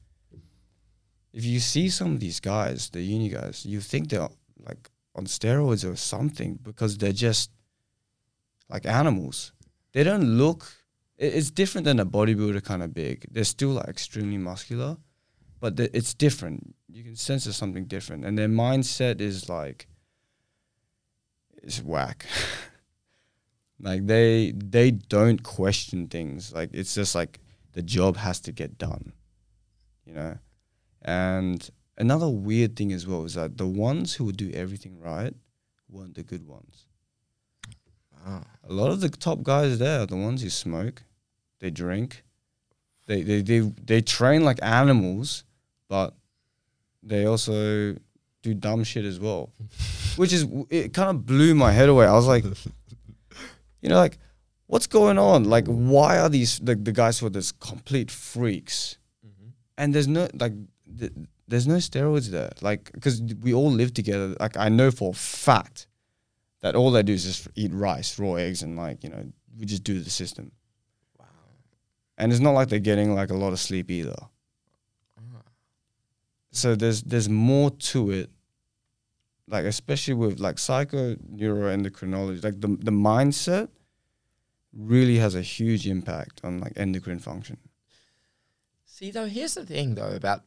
if 1.34 1.44
you 1.44 1.60
see 1.60 1.90
some 1.90 2.14
of 2.14 2.20
these 2.20 2.40
guys, 2.40 2.92
the 2.92 3.02
uni 3.02 3.30
guys, 3.30 3.66
you 3.66 3.82
think 3.82 4.10
they're 4.10 4.30
like 4.60 4.92
on 5.16 5.26
steroids 5.26 5.90
or 5.90 5.96
something 5.96 6.60
because 6.62 6.98
they're 6.98 7.12
just 7.12 7.52
like 8.70 8.86
animals. 8.86 9.52
They 9.94 10.04
don't 10.04 10.24
look. 10.24 10.72
It's 11.18 11.52
different 11.52 11.86
than 11.86 12.00
a 12.00 12.06
bodybuilder 12.06 12.64
kind 12.64 12.82
of 12.82 12.94
big. 12.94 13.26
They're 13.30 13.44
still 13.44 13.70
like 13.70 13.88
extremely 13.88 14.38
muscular, 14.38 14.98
but 15.60 15.76
the, 15.76 15.96
it's 15.96 16.14
different. 16.14 16.76
You 16.88 17.04
can 17.04 17.16
sense 17.16 17.44
there's 17.44 17.58
something 17.58 17.86
different, 17.86 18.26
and 18.26 18.38
their 18.38 18.48
mindset 18.48 19.22
is 19.22 19.50
like 19.50 19.88
it's 21.62 21.82
whack. 21.84 22.26
like 23.80 24.08
they 24.08 24.54
they 24.56 24.92
don't 24.92 25.44
question 25.44 26.08
things. 26.08 26.54
Like 26.54 26.70
it's 26.74 26.96
just 26.96 27.14
like 27.14 27.40
the 27.74 27.84
job 27.84 28.18
has 28.18 28.40
to 28.42 28.52
get 28.52 28.78
done, 28.78 29.14
you 30.06 30.14
know. 30.14 30.38
And 31.04 31.70
another 31.98 32.30
weird 32.30 32.76
thing 32.76 32.92
as 32.92 33.08
well 33.08 33.26
is 33.26 33.36
that 33.36 33.58
the 33.58 33.68
ones 33.68 34.16
who 34.16 34.26
would 34.26 34.38
do 34.38 34.52
everything 34.52 35.00
right 35.00 35.34
weren't 35.90 36.16
the 36.16 36.24
good 36.24 36.48
ones. 36.48 36.86
Oh. 38.26 38.44
A 38.70 38.74
lot 38.74 38.92
of 38.92 39.02
the 39.02 39.10
top 39.10 39.44
guys 39.44 39.80
there 39.80 40.02
are 40.02 40.06
the 40.06 40.16
ones 40.16 40.44
who 40.44 40.50
smoke, 40.50 41.04
they 41.60 41.70
drink, 41.72 42.24
they 43.08 43.22
they 43.24 43.42
they, 43.42 43.60
they 43.60 44.02
train 44.02 44.44
like 44.44 44.60
animals, 44.62 45.44
but 45.90 46.16
they 47.04 47.26
also 47.26 47.96
do 48.44 48.54
dumb 48.54 48.84
shit 48.84 49.06
as 49.06 49.20
well, 49.20 49.52
which 50.16 50.34
is 50.34 50.46
it 50.70 50.94
kind 50.94 51.10
of 51.10 51.26
blew 51.26 51.56
my 51.56 51.72
head 51.72 51.90
away. 51.90 52.06
I 52.06 52.14
was 52.14 52.28
like, 52.28 52.46
you 53.82 53.90
know, 53.90 53.96
like 53.98 54.18
what's 54.72 54.88
going 54.88 55.20
on? 55.20 55.44
Like, 55.44 55.68
why 55.68 56.18
are 56.18 56.30
these 56.30 56.60
the, 56.60 56.76
the 56.76 56.94
guys 56.94 57.20
who 57.20 57.28
are 57.28 57.32
this 57.32 57.52
complete 57.52 58.10
freaks? 58.10 58.98
Mm-hmm. 59.26 59.50
And 59.78 59.94
there's 59.94 60.08
no 60.08 60.30
like, 60.34 60.54
th- 60.98 61.12
there's 61.52 61.68
no 61.68 61.76
steroids 61.76 62.28
there. 62.30 62.52
Like, 62.62 62.92
because 62.94 63.22
we 63.22 63.54
all 63.54 63.70
live 63.70 63.94
together. 63.94 64.36
Like, 64.40 64.58
I 64.58 64.70
know 64.70 64.90
for 64.90 65.12
a 65.12 65.14
fact 65.14 65.86
that 66.62 66.76
all 66.76 66.92
they 66.92 67.04
do 67.04 67.14
is 67.14 67.24
just 67.24 67.48
eat 67.56 67.72
rice, 67.74 68.18
raw 68.18 68.36
eggs, 68.36 68.64
and 68.64 68.76
like 68.76 69.04
you 69.04 69.10
know, 69.10 69.24
we 69.60 69.66
just 69.66 69.84
do 69.84 70.00
the 70.00 70.10
system. 70.10 70.52
Wow. 71.20 71.26
And 72.18 72.32
it's 72.32 72.42
not 72.42 72.52
like 72.52 72.70
they're 72.70 72.80
getting 72.80 73.14
like 73.14 73.30
a 73.30 73.36
lot 73.36 73.54
of 73.54 73.60
sleep 73.60 73.92
either. 73.92 74.16
Ah. 75.18 75.42
So 76.52 76.76
there's 76.76 77.04
there's 77.04 77.30
more 77.30 77.72
to 77.92 78.12
it. 78.12 78.30
Like 79.48 79.66
especially 79.66 80.14
with 80.14 80.40
like 80.40 80.58
psycho 80.58 81.16
neuroendocrinology, 81.16 82.44
like 82.44 82.62
the 82.62 82.70
the 82.70 82.92
mindset 82.92 83.68
really 84.72 85.18
has 85.18 85.36
a 85.36 85.42
huge 85.42 85.86
impact 85.88 86.40
on 86.44 86.60
like 86.60 86.74
endocrine 86.78 87.20
function. 87.20 87.58
See, 89.02 89.10
though, 89.10 89.26
here's 89.26 89.56
the 89.56 89.66
thing, 89.66 89.96
though, 89.96 90.12
about 90.12 90.44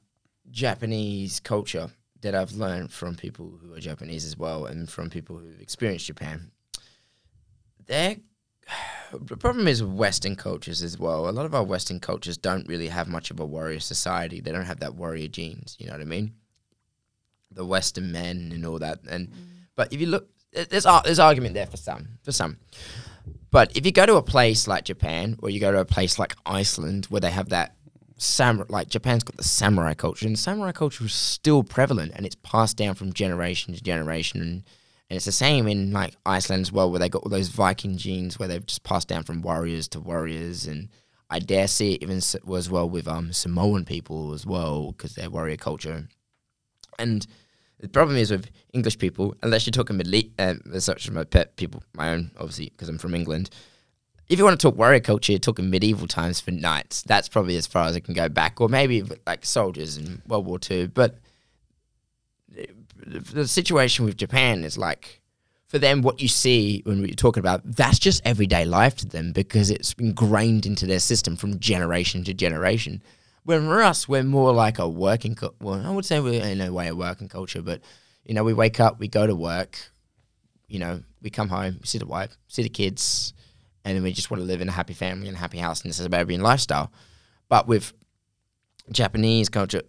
Japanese 0.50 1.40
culture 1.40 1.90
that 2.20 2.34
I've 2.34 2.52
learned 2.52 2.90
from 2.90 3.16
people 3.16 3.58
who 3.62 3.74
are 3.74 3.80
Japanese 3.80 4.24
as 4.24 4.36
well 4.36 4.66
and 4.66 4.88
from 4.88 5.10
people 5.10 5.36
who've 5.36 5.60
experienced 5.60 6.06
Japan. 6.06 6.50
Their 7.86 8.16
the 9.12 9.36
problem 9.36 9.68
is 9.68 9.82
Western 9.82 10.36
cultures 10.36 10.82
as 10.82 10.98
well. 10.98 11.28
A 11.28 11.30
lot 11.30 11.46
of 11.46 11.54
our 11.54 11.62
Western 11.64 12.00
cultures 12.00 12.36
don't 12.38 12.66
really 12.66 12.88
have 12.88 13.08
much 13.08 13.30
of 13.30 13.40
a 13.40 13.46
warrior 13.46 13.80
society. 13.80 14.40
They 14.40 14.52
don't 14.52 14.64
have 14.64 14.80
that 14.80 14.94
warrior 14.94 15.28
genes. 15.28 15.76
You 15.78 15.86
know 15.86 15.92
what 15.92 16.00
I 16.00 16.04
mean? 16.04 16.34
The 17.50 17.64
Western 17.64 18.10
men 18.10 18.50
and 18.52 18.64
all 18.66 18.78
that. 18.78 19.00
And 19.08 19.28
mm. 19.28 19.34
but 19.76 19.92
if 19.92 20.00
you 20.00 20.06
look, 20.06 20.28
there's 20.52 20.86
there's 21.04 21.18
argument 21.18 21.54
there 21.54 21.66
for 21.66 21.76
some. 21.76 22.18
For 22.22 22.32
some. 22.32 22.58
But 23.50 23.76
if 23.76 23.86
you 23.86 23.92
go 23.92 24.06
to 24.06 24.16
a 24.16 24.22
place 24.22 24.66
like 24.66 24.84
Japan 24.84 25.36
or 25.40 25.50
you 25.50 25.60
go 25.60 25.70
to 25.70 25.78
a 25.78 25.84
place 25.84 26.18
like 26.18 26.34
Iceland 26.44 27.06
where 27.06 27.20
they 27.20 27.30
have 27.30 27.50
that 27.50 27.76
samurai, 28.24 28.66
like 28.68 28.88
Japan's 28.88 29.22
got 29.24 29.36
the 29.36 29.44
samurai 29.44 29.94
culture, 29.94 30.26
and 30.26 30.38
samurai 30.38 30.72
culture 30.72 31.04
is 31.04 31.12
still 31.12 31.62
prevalent 31.62 32.12
and 32.14 32.26
it's 32.26 32.36
passed 32.36 32.76
down 32.76 32.94
from 32.94 33.12
generation 33.12 33.74
to 33.74 33.82
generation. 33.82 34.40
And, 34.40 34.50
and 35.10 35.16
it's 35.16 35.26
the 35.26 35.32
same 35.32 35.68
in 35.68 35.92
like 35.92 36.16
Iceland 36.24 36.62
as 36.62 36.72
well, 36.72 36.90
where 36.90 37.00
they 37.00 37.08
got 37.08 37.22
all 37.22 37.30
those 37.30 37.48
Viking 37.48 37.96
genes 37.96 38.38
where 38.38 38.48
they've 38.48 38.64
just 38.64 38.82
passed 38.84 39.08
down 39.08 39.22
from 39.24 39.42
warriors 39.42 39.88
to 39.88 40.00
warriors. 40.00 40.66
And 40.66 40.88
I 41.30 41.38
dare 41.38 41.68
say 41.68 41.92
it 41.92 42.02
even 42.02 42.18
s- 42.18 42.36
as 42.56 42.70
well 42.70 42.88
with 42.88 43.06
um, 43.06 43.32
Samoan 43.32 43.84
people 43.84 44.32
as 44.32 44.46
well, 44.46 44.92
because 44.92 45.14
they're 45.14 45.30
warrior 45.30 45.56
culture. 45.56 46.08
And 46.98 47.26
the 47.80 47.88
problem 47.88 48.16
is 48.16 48.30
with 48.30 48.50
English 48.72 48.98
people, 48.98 49.34
unless 49.42 49.66
you're 49.66 49.72
talking 49.72 49.96
Middle 49.96 50.14
East, 50.14 50.30
uh, 50.38 50.54
such 50.78 51.06
as 51.06 51.10
my 51.10 51.24
pet 51.24 51.56
people, 51.56 51.82
my 51.92 52.10
own, 52.10 52.30
obviously, 52.38 52.70
because 52.70 52.88
I'm 52.88 52.98
from 52.98 53.14
England. 53.14 53.50
If 54.28 54.38
you 54.38 54.44
want 54.44 54.58
to 54.58 54.66
talk 54.68 54.78
warrior 54.78 55.00
culture, 55.00 55.32
you're 55.32 55.38
talking 55.38 55.68
medieval 55.68 56.06
times 56.06 56.40
for 56.40 56.50
knights. 56.50 57.02
That's 57.02 57.28
probably 57.28 57.56
as 57.56 57.66
far 57.66 57.86
as 57.86 57.94
I 57.94 58.00
can 58.00 58.14
go 58.14 58.28
back, 58.28 58.60
or 58.60 58.68
maybe 58.68 59.04
like 59.26 59.44
soldiers 59.44 59.98
in 59.98 60.22
World 60.26 60.46
War 60.46 60.58
Two. 60.58 60.88
But 60.88 61.18
the, 63.06 63.46
situation 63.46 64.04
with 64.04 64.16
Japan 64.16 64.64
is 64.64 64.78
like, 64.78 65.20
for 65.66 65.78
them, 65.78 66.02
what 66.02 66.22
you 66.22 66.28
see 66.28 66.82
when 66.84 67.02
we're 67.02 67.14
talking 67.14 67.40
about 67.40 67.60
that's 67.64 67.98
just 67.98 68.22
everyday 68.24 68.64
life 68.64 68.96
to 68.96 69.06
them 69.06 69.32
because 69.32 69.70
it's 69.70 69.92
ingrained 69.98 70.66
into 70.66 70.86
their 70.86 71.00
system 71.00 71.36
from 71.36 71.58
generation 71.58 72.24
to 72.24 72.34
generation. 72.34 73.02
When 73.44 73.66
for 73.66 73.82
us, 73.82 74.08
we're 74.08 74.22
more 74.22 74.54
like 74.54 74.78
a 74.78 74.88
working. 74.88 75.34
Cu- 75.34 75.54
well, 75.60 75.84
I 75.84 75.90
would 75.90 76.06
say 76.06 76.20
we're 76.20 76.42
in 76.42 76.62
a 76.62 76.72
way 76.72 76.88
a 76.88 76.94
working 76.94 77.28
culture, 77.28 77.60
but 77.60 77.82
you 78.24 78.32
know, 78.32 78.44
we 78.44 78.54
wake 78.54 78.80
up, 78.80 78.98
we 78.98 79.08
go 79.08 79.26
to 79.26 79.34
work, 79.34 79.78
you 80.66 80.78
know, 80.78 81.02
we 81.20 81.28
come 81.28 81.50
home, 81.50 81.80
see 81.84 81.98
the 81.98 82.06
wife, 82.06 82.38
see 82.48 82.62
the 82.62 82.70
kids, 82.70 83.34
and 83.84 84.02
we 84.02 84.12
just 84.12 84.30
want 84.30 84.40
to 84.40 84.46
live 84.46 84.60
in 84.60 84.68
a 84.68 84.72
happy 84.72 84.94
family 84.94 85.28
and 85.28 85.36
a 85.36 85.40
happy 85.40 85.58
house 85.58 85.82
and 85.82 85.90
this 85.90 85.98
is 85.98 86.06
a 86.06 86.10
Barbarian 86.10 86.42
lifestyle. 86.42 86.92
But 87.48 87.68
with 87.68 87.92
Japanese 88.90 89.48
culture, 89.48 89.82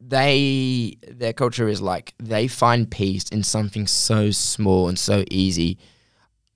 they 0.00 0.96
their 1.08 1.32
culture 1.32 1.68
is 1.68 1.80
like 1.80 2.14
they 2.18 2.48
find 2.48 2.90
peace 2.90 3.28
in 3.30 3.42
something 3.42 3.86
so 3.86 4.30
small 4.30 4.88
and 4.88 4.98
so 4.98 5.24
easy, 5.30 5.78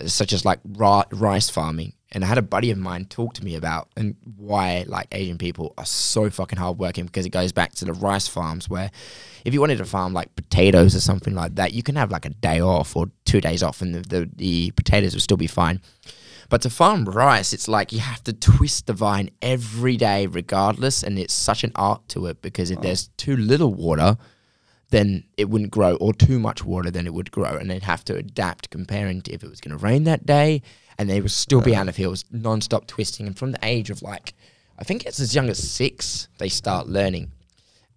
such 0.04 0.32
as 0.32 0.44
like 0.44 0.60
ri- 0.64 1.04
rice 1.12 1.50
farming. 1.50 1.92
And 2.12 2.24
I 2.24 2.28
had 2.28 2.38
a 2.38 2.42
buddy 2.42 2.70
of 2.70 2.78
mine 2.78 3.06
talk 3.06 3.34
to 3.34 3.44
me 3.44 3.56
about 3.56 3.88
and 3.96 4.14
why 4.36 4.84
like 4.86 5.08
Asian 5.12 5.38
people 5.38 5.74
are 5.76 5.84
so 5.84 6.30
fucking 6.30 6.58
hardworking 6.58 7.06
because 7.06 7.26
it 7.26 7.30
goes 7.30 7.52
back 7.52 7.74
to 7.74 7.84
the 7.84 7.92
rice 7.92 8.28
farms 8.28 8.70
where 8.70 8.90
if 9.44 9.52
you 9.52 9.60
wanted 9.60 9.78
to 9.78 9.84
farm 9.84 10.12
like 10.12 10.34
potatoes 10.36 10.94
or 10.94 11.00
something 11.00 11.34
like 11.34 11.56
that, 11.56 11.72
you 11.72 11.82
can 11.82 11.96
have 11.96 12.10
like 12.10 12.24
a 12.24 12.30
day 12.30 12.60
off 12.60 12.96
or 12.96 13.10
two 13.24 13.40
days 13.40 13.62
off 13.62 13.82
and 13.82 13.94
the, 13.94 14.00
the, 14.00 14.30
the 14.36 14.70
potatoes 14.72 15.14
will 15.14 15.20
still 15.20 15.36
be 15.36 15.48
fine. 15.48 15.80
But 16.48 16.62
to 16.62 16.70
farm 16.70 17.04
rice, 17.04 17.52
it's 17.52 17.68
like 17.68 17.92
you 17.92 18.00
have 18.00 18.22
to 18.24 18.32
twist 18.32 18.86
the 18.86 18.92
vine 18.92 19.30
every 19.42 19.96
day, 19.96 20.26
regardless, 20.26 21.02
and 21.02 21.18
it's 21.18 21.34
such 21.34 21.64
an 21.64 21.72
art 21.74 22.08
to 22.10 22.26
it 22.26 22.40
because 22.42 22.70
if 22.70 22.78
oh. 22.78 22.82
there's 22.82 23.08
too 23.16 23.36
little 23.36 23.74
water, 23.74 24.16
then 24.90 25.24
it 25.36 25.50
wouldn't 25.50 25.72
grow, 25.72 25.96
or 25.96 26.12
too 26.12 26.38
much 26.38 26.64
water, 26.64 26.90
then 26.90 27.06
it 27.06 27.14
would 27.14 27.32
grow, 27.32 27.56
and 27.56 27.68
they'd 27.70 27.82
have 27.82 28.04
to 28.04 28.16
adapt 28.16 28.70
comparing 28.70 29.20
to 29.22 29.32
if 29.32 29.42
it 29.42 29.50
was 29.50 29.60
going 29.60 29.76
to 29.76 29.84
rain 29.84 30.04
that 30.04 30.24
day, 30.24 30.62
and 30.96 31.10
they 31.10 31.20
would 31.20 31.32
still 31.32 31.60
be 31.60 31.74
out 31.74 31.88
of 31.88 31.96
hills, 31.96 32.24
non-stop 32.30 32.86
twisting. 32.86 33.26
And 33.26 33.36
from 33.36 33.52
the 33.52 33.58
age 33.62 33.90
of 33.90 34.02
like, 34.02 34.34
I 34.78 34.84
think 34.84 35.04
it's 35.04 35.20
as 35.20 35.34
young 35.34 35.48
as 35.48 35.58
six, 35.58 36.28
they 36.38 36.48
start 36.48 36.86
learning. 36.86 37.32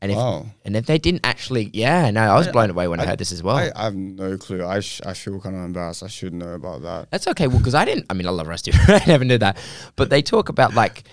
And 0.02 0.12
if 0.12 0.18
Wow. 0.18 0.46
and 0.64 0.78
if 0.78 0.86
they 0.86 0.98
didn't 0.98 1.26
actually, 1.26 1.70
yeah, 1.74 2.10
no, 2.12 2.22
I 2.22 2.38
was 2.38 2.48
blown 2.48 2.70
away 2.70 2.88
when 2.88 3.00
I, 3.00 3.04
I- 3.04 3.06
heard 3.08 3.20
this 3.20 3.32
as 3.32 3.44
well. 3.44 3.58
I, 3.58 3.72
I 3.76 3.84
have 3.84 3.96
no 3.96 4.38
clue. 4.38 4.66
I 4.66 4.80
sh- 4.80 5.02
I 5.06 5.14
feel 5.14 5.40
kind 5.42 5.56
of 5.56 5.64
embarrassed. 5.64 6.04
I 6.04 6.08
should 6.08 6.34
know 6.34 6.54
about 6.54 6.84
that. 6.84 7.12
That's 7.12 7.28
okay. 7.28 7.48
Well, 7.48 7.58
because 7.58 7.76
I 7.76 7.86
didn't. 7.86 8.06
I 8.10 8.14
mean, 8.14 8.28
I 8.28 8.32
love 8.32 8.48
too. 8.62 8.72
I 8.88 9.04
never 9.08 9.26
knew 9.26 9.38
that. 9.38 9.58
But 9.96 10.10
they 10.10 10.22
talk 10.22 10.50
about 10.50 10.74
like 10.74 11.04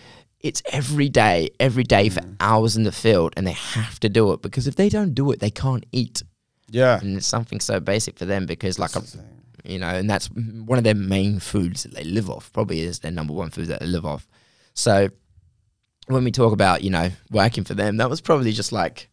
it's 0.41 0.63
every 0.73 1.09
day, 1.09 1.51
every 1.59 1.85
day 1.85 2.09
for 2.09 2.21
mm. 2.21 2.37
hours 2.41 2.77
in 2.77 2.85
the 2.85 2.93
field, 2.93 3.35
and 3.37 3.47
they 3.47 3.53
have 3.53 3.99
to 4.01 4.09
do 4.09 4.33
it 4.33 4.43
because 4.43 4.67
if 4.67 4.77
they 4.77 4.89
don't 4.89 5.15
do 5.15 5.31
it, 5.33 5.41
they 5.41 5.51
can't 5.51 5.85
eat. 5.93 6.23
Yeah. 6.71 7.01
And 7.01 7.17
it's 7.17 7.27
something 7.27 7.61
so 7.61 7.81
basic 7.81 8.19
for 8.19 8.25
them 8.25 8.47
because, 8.47 8.79
like, 8.79 8.95
a, 8.97 9.03
you 9.65 9.79
know, 9.79 9.89
and 9.89 10.09
that's 10.09 10.29
one 10.29 10.79
of 10.79 10.85
their 10.85 10.95
main 10.95 11.41
foods 11.41 11.83
that 11.85 11.95
they 11.95 12.05
live 12.05 12.31
off. 12.31 12.53
Probably 12.53 12.81
is 12.81 13.01
their 13.01 13.11
number 13.11 13.33
one 13.33 13.51
food 13.51 13.67
that 13.69 13.81
they 13.81 13.87
live 13.87 14.07
off. 14.07 14.29
So 14.75 15.09
when 16.07 16.25
we 16.25 16.31
talk 16.31 16.53
about 16.53 16.83
you 16.83 16.91
know 16.91 17.11
working 17.31 17.65
for 17.65 17.75
them, 17.75 17.97
that 17.99 18.11
was 18.11 18.21
probably 18.21 18.53
just 18.53 18.73
like 18.73 19.09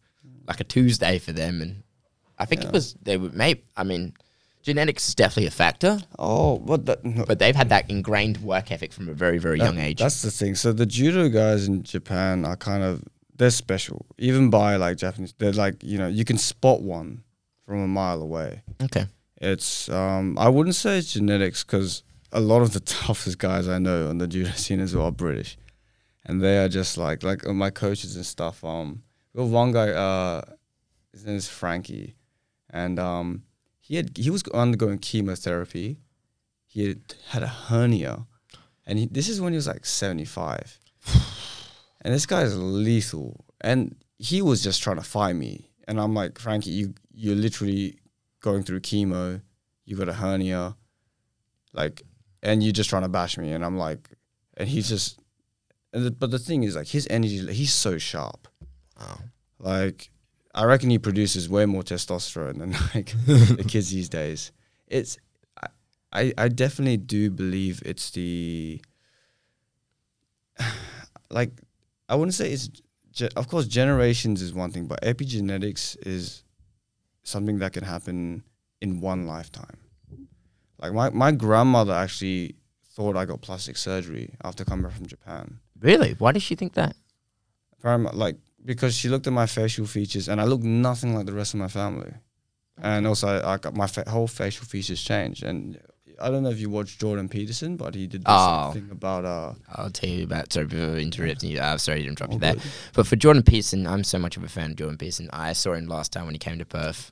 like 0.46 0.60
a 0.60 0.64
Tuesday 0.64 1.18
for 1.18 1.32
them, 1.32 1.60
and 1.62 1.82
I 2.38 2.44
think 2.44 2.64
it 2.64 2.72
was 2.72 2.94
they 3.02 3.16
were 3.16 3.30
maybe. 3.30 3.62
I 3.76 3.84
mean, 3.84 4.14
genetics 4.62 5.08
is 5.08 5.14
definitely 5.14 5.46
a 5.46 5.50
factor 5.50 5.98
Oh, 6.18 6.58
but 6.58 6.86
that, 6.86 7.04
no, 7.04 7.24
but 7.26 7.38
they've 7.38 7.54
had 7.56 7.68
that 7.68 7.88
ingrained 7.90 8.38
work 8.38 8.70
ethic 8.72 8.92
from 8.92 9.08
a 9.08 9.12
very 9.12 9.38
very 9.38 9.58
that- 9.58 9.64
young 9.64 9.78
age. 9.78 9.98
That's 9.98 10.22
the 10.22 10.30
thing. 10.30 10.54
So 10.54 10.72
the 10.72 10.86
judo 10.86 11.28
guys 11.28 11.68
in 11.68 11.82
Japan 11.82 12.44
are 12.44 12.56
kind 12.56 12.82
of 12.82 13.02
they're 13.36 13.50
special, 13.50 14.06
even 14.18 14.48
by 14.50 14.76
like 14.76 14.96
Japanese. 14.96 15.34
They're 15.38 15.52
like 15.52 15.82
you 15.82 15.98
know 15.98 16.08
you 16.08 16.24
can 16.24 16.38
spot 16.38 16.82
one 16.82 17.22
from 17.66 17.80
a 17.82 17.88
mile 17.88 18.20
away. 18.22 18.62
okay. 18.82 19.06
It's 19.40 19.88
um 19.88 20.38
I 20.38 20.48
wouldn't 20.48 20.76
say 20.76 20.98
it's 20.98 21.12
genetics 21.12 21.64
because 21.64 22.02
a 22.32 22.40
lot 22.40 22.62
of 22.62 22.72
the 22.72 22.80
toughest 23.04 23.38
guys 23.38 23.68
I 23.68 23.78
know 23.78 24.08
on 24.08 24.18
the 24.18 24.26
judo 24.26 24.50
scene 24.52 24.80
as 24.80 24.94
well 24.94 25.06
are 25.06 25.12
British, 25.12 25.56
and 26.26 26.42
they 26.42 26.58
are 26.58 26.68
just 26.68 26.96
like 26.96 27.22
like 27.22 27.46
uh, 27.46 27.52
my 27.52 27.70
coaches 27.70 28.16
and 28.16 28.26
stuff. 28.26 28.64
Um, 28.64 29.02
we 29.32 29.42
have 29.42 29.50
one 29.50 29.72
guy. 29.72 29.90
Uh, 29.90 30.42
his 31.12 31.24
name 31.24 31.36
is 31.36 31.48
Frankie, 31.48 32.16
and 32.70 32.98
um, 32.98 33.44
he 33.80 33.96
had 33.96 34.16
he 34.16 34.30
was 34.30 34.42
undergoing 34.54 34.98
chemotherapy. 34.98 36.00
He 36.66 36.88
had 36.88 37.14
had 37.28 37.42
a 37.42 37.48
hernia, 37.48 38.26
and 38.86 38.98
he, 38.98 39.06
this 39.06 39.28
is 39.28 39.40
when 39.40 39.52
he 39.52 39.56
was 39.56 39.66
like 39.66 39.86
seventy 39.86 40.24
five. 40.24 40.78
and 42.02 42.14
this 42.14 42.26
guy 42.26 42.42
is 42.42 42.58
lethal, 42.58 43.44
and 43.60 43.96
he 44.18 44.42
was 44.42 44.62
just 44.62 44.82
trying 44.82 44.96
to 44.96 45.02
fight 45.02 45.36
me, 45.36 45.70
and 45.86 46.00
I'm 46.00 46.14
like, 46.14 46.38
Frankie, 46.38 46.70
you 46.70 46.94
you're 47.12 47.36
literally 47.36 47.98
going 48.40 48.62
through 48.62 48.80
chemo, 48.80 49.40
you 49.84 49.96
got 49.96 50.08
a 50.08 50.12
hernia, 50.12 50.76
like, 51.72 52.02
and 52.42 52.62
you're 52.62 52.72
just 52.72 52.90
trying 52.90 53.02
to 53.02 53.08
bash 53.08 53.38
me, 53.38 53.52
and 53.52 53.64
I'm 53.64 53.78
like, 53.78 54.10
and 54.56 54.68
he's 54.68 54.88
just, 54.88 55.18
and 55.94 56.04
the, 56.06 56.10
but 56.10 56.30
the 56.30 56.38
thing 56.38 56.62
is 56.64 56.76
like 56.76 56.88
his 56.88 57.06
energy, 57.08 57.38
he's 57.52 57.72
so 57.72 57.96
sharp, 57.98 58.48
Wow. 59.00 59.20
like 59.58 60.10
I 60.54 60.64
reckon 60.64 60.90
he 60.90 60.98
produces 60.98 61.48
way 61.48 61.64
more 61.66 61.82
testosterone 61.82 62.58
than 62.58 62.72
like 62.94 63.12
the 63.26 63.64
kids 63.68 63.90
these 63.90 64.08
days. 64.10 64.52
It's 64.86 65.16
I, 66.12 66.32
I 66.38 66.48
definitely 66.48 66.98
do 66.98 67.30
believe 67.30 67.82
it's 67.86 68.10
the 68.10 68.80
like 71.30 71.50
I 72.08 72.14
wouldn't 72.14 72.34
say 72.34 72.52
it's 72.52 72.68
ge- 73.12 73.32
of 73.36 73.48
course 73.48 73.66
generations 73.66 74.42
is 74.42 74.52
one 74.54 74.70
thing, 74.70 74.86
but 74.86 75.00
epigenetics 75.02 75.96
is 76.06 76.44
something 77.22 77.58
that 77.58 77.72
can 77.72 77.84
happen 77.84 78.44
in 78.80 79.00
one 79.00 79.26
lifetime. 79.26 79.78
Like 80.80 80.92
my 80.92 81.10
my 81.10 81.32
grandmother 81.32 81.92
actually 81.94 82.56
thought 82.94 83.16
I 83.16 83.24
got 83.24 83.40
plastic 83.42 83.76
surgery 83.76 84.34
after 84.44 84.64
coming 84.64 84.84
back 84.84 84.96
from 84.96 85.06
Japan. 85.06 85.58
Really? 85.80 86.12
Why 86.18 86.32
did 86.32 86.42
she 86.42 86.54
think 86.54 86.74
that? 86.74 86.96
Param- 87.82 88.12
like 88.14 88.36
because 88.64 88.94
she 88.94 89.08
looked 89.08 89.26
at 89.26 89.32
my 89.32 89.46
facial 89.46 89.86
features 89.86 90.28
and 90.28 90.40
I 90.40 90.44
looked 90.44 90.64
nothing 90.64 91.14
like 91.14 91.26
the 91.26 91.32
rest 91.32 91.52
of 91.54 91.60
my 91.60 91.68
family, 91.68 92.12
and 92.80 93.06
also 93.06 93.28
I, 93.28 93.54
I 93.54 93.56
got 93.58 93.74
my 93.74 93.86
fa- 93.86 94.08
whole 94.08 94.26
facial 94.26 94.64
features 94.66 95.02
changed. 95.02 95.42
And 95.42 95.78
I 96.22 96.30
don't 96.30 96.42
know 96.44 96.48
if 96.50 96.58
you 96.60 96.70
watched 96.70 97.00
Jordan 97.00 97.28
Peterson, 97.28 97.76
but 97.76 97.94
he 97.94 98.06
did 98.06 98.22
this 98.22 98.26
Oh. 98.28 98.70
thing 98.72 98.88
about 98.90 99.24
uh. 99.26 99.52
I'll 99.74 99.90
tell 99.90 100.08
you 100.08 100.24
about. 100.24 100.52
Sorry 100.52 100.66
for 100.68 100.96
interrupting 100.96 101.50
you. 101.50 101.60
I'm 101.60 101.78
sorry 101.78 102.02
to 102.02 102.08
interrupt 102.08 102.32
you 102.32 102.38
there. 102.38 102.54
good. 102.54 102.62
But 102.94 103.06
for 103.06 103.16
Jordan 103.16 103.42
Peterson, 103.42 103.86
I'm 103.86 104.04
so 104.04 104.18
much 104.18 104.36
of 104.38 104.44
a 104.44 104.48
fan 104.48 104.70
of 104.70 104.76
Jordan 104.76 104.96
Peterson. 104.96 105.28
I 105.32 105.52
saw 105.52 105.74
him 105.74 105.86
last 105.86 106.12
time 106.12 106.24
when 106.24 106.34
he 106.34 106.38
came 106.38 106.58
to 106.58 106.64
Perth. 106.64 107.10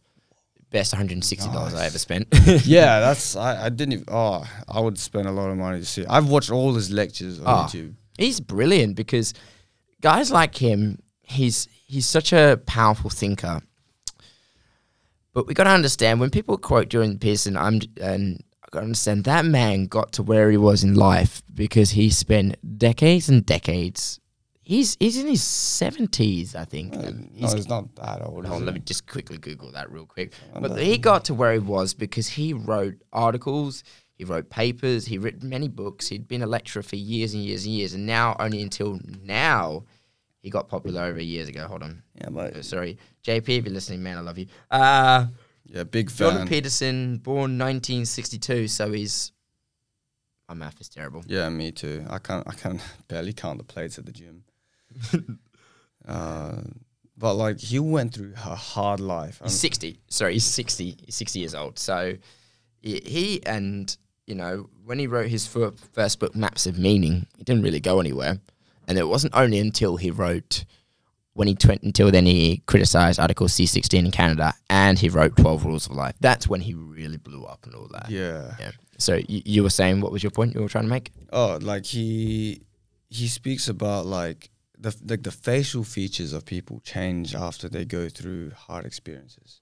Best 0.70 0.94
160 0.94 1.50
dollars 1.52 1.74
I 1.74 1.84
ever 1.84 1.98
spent. 1.98 2.28
yeah, 2.64 3.00
that's 3.06 3.36
I, 3.36 3.66
I 3.66 3.68
didn't 3.68 3.92
even. 3.92 4.04
Oh, 4.08 4.42
I 4.66 4.80
would 4.80 4.98
spend 4.98 5.28
a 5.28 5.32
lot 5.32 5.50
of 5.50 5.58
money 5.58 5.80
to 5.80 5.84
see. 5.84 6.06
I've 6.06 6.30
watched 6.30 6.50
all 6.50 6.72
his 6.72 6.90
lectures 6.90 7.40
on 7.40 7.46
Ah. 7.46 7.66
YouTube. 7.68 7.92
He's 8.18 8.40
brilliant 8.40 8.96
because 8.96 9.34
guys 10.00 10.30
like 10.30 10.56
him, 10.56 10.98
he's 11.22 11.68
he's 11.86 12.06
such 12.06 12.32
a 12.32 12.60
powerful 12.66 13.10
thinker. 13.10 13.60
But 15.34 15.46
we 15.46 15.54
got 15.54 15.64
to 15.64 15.70
understand 15.70 16.20
when 16.20 16.30
people 16.30 16.58
quote 16.58 16.88
Jordan 16.88 17.18
Peterson, 17.18 17.56
I'm 17.56 17.80
and 18.00 18.42
I 18.62 18.66
got 18.70 18.80
to 18.80 18.84
understand 18.84 19.24
that 19.24 19.44
man 19.46 19.86
got 19.86 20.12
to 20.12 20.22
where 20.22 20.50
he 20.50 20.58
was 20.58 20.84
in 20.84 20.94
life 20.94 21.42
because 21.54 21.90
he 21.90 22.10
spent 22.10 22.56
decades 22.78 23.28
and 23.28 23.44
decades. 23.44 24.20
He's 24.64 24.96
he's 25.00 25.16
in 25.16 25.26
his 25.26 25.42
seventies, 25.42 26.54
I 26.54 26.64
think. 26.64 26.94
Uh, 26.94 27.00
and 27.00 27.34
no, 27.34 27.48
he's 27.52 27.68
not 27.68 27.94
that 27.96 28.22
old. 28.22 28.46
Hold 28.46 28.60
on, 28.60 28.66
let 28.66 28.74
me 28.74 28.80
just 28.80 29.06
quickly 29.06 29.38
Google 29.38 29.72
that 29.72 29.90
real 29.90 30.06
quick. 30.06 30.34
But 30.58 30.78
he 30.78 30.98
got 30.98 31.24
to 31.26 31.34
where 31.34 31.52
he 31.52 31.58
was 31.58 31.94
because 31.94 32.28
he 32.28 32.52
wrote 32.52 32.94
articles, 33.12 33.82
he 34.22 34.24
wrote 34.24 34.50
papers, 34.50 35.06
he 35.06 35.18
written 35.18 35.48
many 35.48 35.66
books. 35.66 36.06
He'd 36.06 36.28
been 36.28 36.42
a 36.42 36.46
lecturer 36.46 36.84
for 36.84 36.94
years 36.94 37.34
and 37.34 37.42
years 37.42 37.64
and 37.64 37.74
years, 37.74 37.92
and 37.92 38.06
now 38.06 38.36
only 38.38 38.62
until 38.62 39.00
now 39.24 39.82
he 40.38 40.48
got 40.48 40.68
popular 40.68 41.02
over 41.02 41.20
years 41.20 41.48
ago. 41.48 41.66
Hold 41.66 41.82
on, 41.82 42.04
Yeah, 42.20 42.28
but 42.30 42.56
Uh, 42.56 42.62
sorry, 42.62 42.98
JP, 43.24 43.48
if 43.48 43.64
you're 43.64 43.74
listening, 43.74 44.00
man, 44.00 44.18
I 44.18 44.20
love 44.20 44.38
you. 44.38 44.46
Uh, 44.70 45.26
yeah, 45.66 45.82
big 45.82 46.08
Jordan 46.08 46.38
fan. 46.42 46.46
Peterson, 46.46 47.18
born 47.18 47.58
1962, 47.58 48.68
so 48.68 48.92
he's 48.92 49.32
my 50.48 50.54
math 50.54 50.80
is 50.80 50.88
terrible. 50.88 51.24
Yeah, 51.26 51.48
me 51.48 51.72
too. 51.72 52.06
I 52.08 52.18
can't. 52.18 52.46
I 52.46 52.52
can 52.52 52.80
barely 53.08 53.32
count 53.32 53.58
the 53.58 53.64
plates 53.64 53.98
at 53.98 54.06
the 54.06 54.12
gym. 54.12 54.44
uh, 56.06 56.60
but 57.18 57.34
like 57.34 57.58
he 57.58 57.80
went 57.80 58.14
through 58.14 58.34
a 58.36 58.54
hard 58.54 59.00
life. 59.00 59.40
He's 59.42 59.58
60. 59.58 59.98
Sorry, 60.06 60.34
he's 60.34 60.44
60. 60.44 60.98
He's 61.06 61.16
60 61.16 61.38
years 61.40 61.56
old. 61.56 61.76
So 61.80 62.14
he 62.82 63.40
and, 63.46 63.96
you 64.26 64.34
know, 64.34 64.68
when 64.84 64.98
he 64.98 65.06
wrote 65.06 65.28
his 65.28 65.46
first 65.46 66.18
book, 66.18 66.34
Maps 66.34 66.66
of 66.66 66.78
Meaning, 66.78 67.26
it 67.38 67.44
didn't 67.44 67.62
really 67.62 67.80
go 67.80 68.00
anywhere. 68.00 68.38
And 68.88 68.98
it 68.98 69.06
wasn't 69.08 69.34
only 69.34 69.58
until 69.58 69.96
he 69.96 70.10
wrote, 70.10 70.64
when 71.34 71.48
he 71.48 71.54
tw- 71.54 71.82
until 71.82 72.10
then 72.10 72.26
he 72.26 72.62
criticized 72.66 73.18
Article 73.18 73.46
C16 73.46 73.98
in 73.98 74.10
Canada 74.10 74.52
and 74.68 74.98
he 74.98 75.08
wrote 75.08 75.36
12 75.36 75.64
Rules 75.64 75.86
of 75.86 75.92
Life. 75.96 76.14
That's 76.20 76.46
when 76.48 76.60
he 76.60 76.74
really 76.74 77.16
blew 77.16 77.44
up 77.44 77.64
and 77.64 77.74
all 77.74 77.88
that. 77.92 78.10
yeah. 78.10 78.54
Yeah. 78.58 78.72
So 78.98 79.14
you, 79.28 79.42
you 79.44 79.62
were 79.62 79.70
saying, 79.70 80.00
what 80.00 80.12
was 80.12 80.22
your 80.22 80.30
point 80.30 80.54
you 80.54 80.60
were 80.60 80.68
trying 80.68 80.84
to 80.84 80.90
make? 80.90 81.10
Oh, 81.32 81.58
like 81.60 81.86
he 81.86 82.62
he 83.08 83.26
speaks 83.26 83.68
about 83.68 84.06
like 84.06 84.50
the 84.78 84.94
like 85.08 85.22
the 85.22 85.32
facial 85.32 85.82
features 85.84 86.32
of 86.32 86.44
people 86.44 86.80
change 86.80 87.34
after 87.34 87.68
they 87.68 87.84
go 87.84 88.08
through 88.08 88.52
hard 88.52 88.84
experiences. 88.84 89.61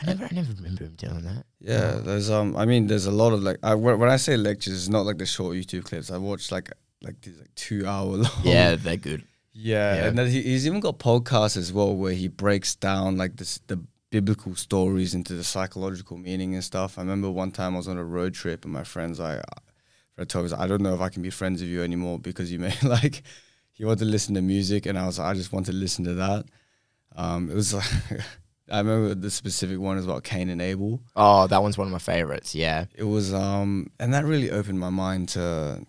I 0.00 0.06
never, 0.06 0.24
I 0.24 0.28
never 0.32 0.52
remember 0.52 0.84
him 0.84 0.94
doing 0.96 1.22
that. 1.22 1.44
Yeah, 1.60 1.92
there's 2.02 2.30
um. 2.30 2.56
I 2.56 2.64
mean, 2.66 2.86
there's 2.86 3.06
a 3.06 3.10
lot 3.10 3.32
of 3.32 3.42
like. 3.42 3.58
I 3.62 3.74
when 3.74 4.08
I 4.08 4.16
say 4.16 4.36
lectures, 4.36 4.74
it's 4.74 4.88
not 4.88 5.04
like 5.06 5.18
the 5.18 5.26
short 5.26 5.56
YouTube 5.56 5.84
clips. 5.84 6.10
I 6.10 6.18
watch 6.18 6.52
like 6.52 6.70
like 7.02 7.20
these 7.20 7.38
like 7.38 7.54
two 7.54 7.86
hour 7.86 8.04
long. 8.24 8.30
Yeah, 8.44 8.76
they're 8.76 8.96
good. 8.96 9.24
Yeah, 9.52 9.94
Yeah. 9.96 10.06
and 10.06 10.18
then 10.18 10.28
he, 10.30 10.42
he's 10.42 10.66
even 10.68 10.78
got 10.80 10.98
podcasts 11.00 11.56
as 11.56 11.72
well 11.72 11.96
where 11.96 12.12
he 12.12 12.28
breaks 12.28 12.76
down 12.76 13.16
like 13.16 13.36
this 13.36 13.58
the 13.66 13.80
biblical 14.10 14.54
stories 14.54 15.14
into 15.14 15.34
the 15.34 15.42
psychological 15.44 16.16
meaning 16.16 16.54
and 16.54 16.62
stuff. 16.62 16.96
I 16.96 17.02
remember 17.02 17.28
one 17.30 17.50
time 17.50 17.74
I 17.74 17.78
was 17.78 17.88
on 17.88 17.98
a 17.98 18.04
road 18.04 18.34
trip 18.34 18.64
and 18.64 18.72
my 18.72 18.84
friends 18.84 19.18
like 19.18 19.42
I 20.16 20.24
told 20.24 20.46
me 20.50 20.56
I 20.56 20.66
don't 20.68 20.80
know 20.82 20.94
if 20.94 21.00
I 21.00 21.08
can 21.08 21.22
be 21.22 21.30
friends 21.30 21.60
with 21.60 21.70
you 21.70 21.82
anymore 21.82 22.18
because 22.20 22.52
you 22.52 22.58
may 22.60 22.72
like 22.84 23.22
he 23.72 23.84
wanted 23.84 24.00
to 24.00 24.04
listen 24.06 24.34
to 24.36 24.42
music 24.42 24.86
and 24.86 24.96
I 24.96 25.06
was 25.06 25.18
like 25.18 25.28
I 25.28 25.34
just 25.34 25.52
want 25.52 25.66
to 25.66 25.72
listen 25.72 26.04
to 26.04 26.14
that. 26.14 26.44
Um, 27.16 27.50
it 27.50 27.54
was 27.54 27.74
like 27.74 27.90
I 28.70 28.78
remember 28.78 29.14
the 29.14 29.30
specific 29.30 29.78
one 29.78 29.98
is 29.98 30.04
about 30.04 30.24
Cain 30.24 30.48
and 30.48 30.60
Abel. 30.60 31.00
Oh, 31.16 31.46
that 31.46 31.62
one's 31.62 31.78
one 31.78 31.86
of 31.86 31.92
my 31.92 31.98
favorites. 31.98 32.54
Yeah. 32.54 32.86
It 32.94 33.04
was 33.04 33.32
um, 33.32 33.90
and 33.98 34.12
that 34.14 34.24
really 34.24 34.50
opened 34.50 34.78
my 34.78 34.90
mind 34.90 35.30
to 35.30 35.84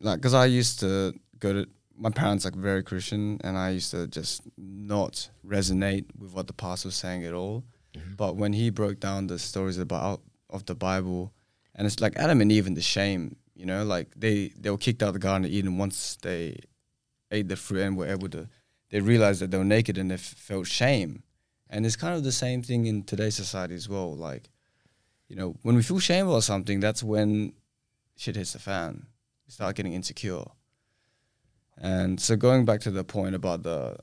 like 0.00 0.18
because 0.18 0.34
I 0.34 0.46
used 0.46 0.80
to 0.80 1.14
go 1.38 1.52
to 1.52 1.68
my 1.96 2.10
parents 2.10 2.44
like 2.44 2.54
very 2.54 2.82
Christian, 2.82 3.38
and 3.44 3.56
I 3.56 3.70
used 3.70 3.90
to 3.92 4.06
just 4.08 4.42
not 4.56 5.30
resonate 5.46 6.06
with 6.18 6.32
what 6.32 6.46
the 6.46 6.52
pastor 6.52 6.88
was 6.88 6.96
saying 6.96 7.24
at 7.24 7.32
all. 7.32 7.64
But 8.16 8.34
when 8.34 8.52
he 8.52 8.70
broke 8.70 8.98
down 8.98 9.28
the 9.28 9.38
stories 9.38 9.78
about 9.78 10.20
of 10.50 10.66
the 10.66 10.74
Bible, 10.74 11.32
and 11.76 11.86
it's 11.86 12.00
like 12.00 12.16
Adam 12.16 12.40
and 12.40 12.50
Eve 12.50 12.66
and 12.66 12.76
the 12.76 12.82
shame, 12.82 13.36
you 13.54 13.66
know, 13.66 13.84
like 13.84 14.12
they 14.16 14.48
they 14.58 14.70
were 14.70 14.78
kicked 14.78 15.02
out 15.02 15.08
of 15.08 15.14
the 15.14 15.20
Garden 15.20 15.44
of 15.44 15.52
Eden 15.52 15.78
once 15.78 16.16
they 16.22 16.58
ate 17.30 17.48
the 17.48 17.56
fruit 17.56 17.82
and 17.82 17.96
were 17.96 18.06
able 18.06 18.28
to, 18.30 18.48
they 18.90 19.00
realized 19.00 19.40
that 19.40 19.50
they 19.52 19.58
were 19.58 19.64
naked 19.64 19.96
and 19.96 20.10
they 20.10 20.14
f- 20.14 20.20
felt 20.20 20.66
shame, 20.66 21.22
and 21.70 21.84
it's 21.86 21.96
kind 21.96 22.14
of 22.14 22.24
the 22.24 22.32
same 22.32 22.62
thing 22.62 22.86
in 22.86 23.02
today's 23.02 23.34
society 23.34 23.74
as 23.74 23.88
well. 23.88 24.14
Like, 24.14 24.50
you 25.28 25.36
know, 25.36 25.56
when 25.62 25.74
we 25.74 25.82
feel 25.82 25.98
shame 25.98 26.28
about 26.28 26.44
something, 26.44 26.80
that's 26.80 27.02
when 27.02 27.52
shit 28.16 28.36
hits 28.36 28.52
the 28.52 28.58
fan. 28.58 29.06
We 29.46 29.52
start 29.52 29.76
getting 29.76 29.92
insecure. 29.92 30.44
And 31.76 32.20
so 32.20 32.36
going 32.36 32.64
back 32.64 32.80
to 32.82 32.90
the 32.90 33.04
point 33.04 33.34
about 33.34 33.62
the 33.62 33.96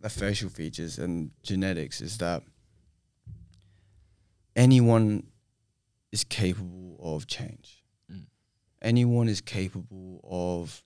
the 0.00 0.08
facial 0.08 0.48
features 0.48 0.98
and 0.98 1.30
genetics 1.42 2.00
is 2.00 2.16
that 2.18 2.42
anyone 4.56 5.26
is 6.10 6.24
capable 6.24 6.96
of 6.98 7.26
change. 7.26 7.84
Mm. 8.10 8.24
Anyone 8.80 9.28
is 9.28 9.42
capable 9.42 10.20
of, 10.24 10.82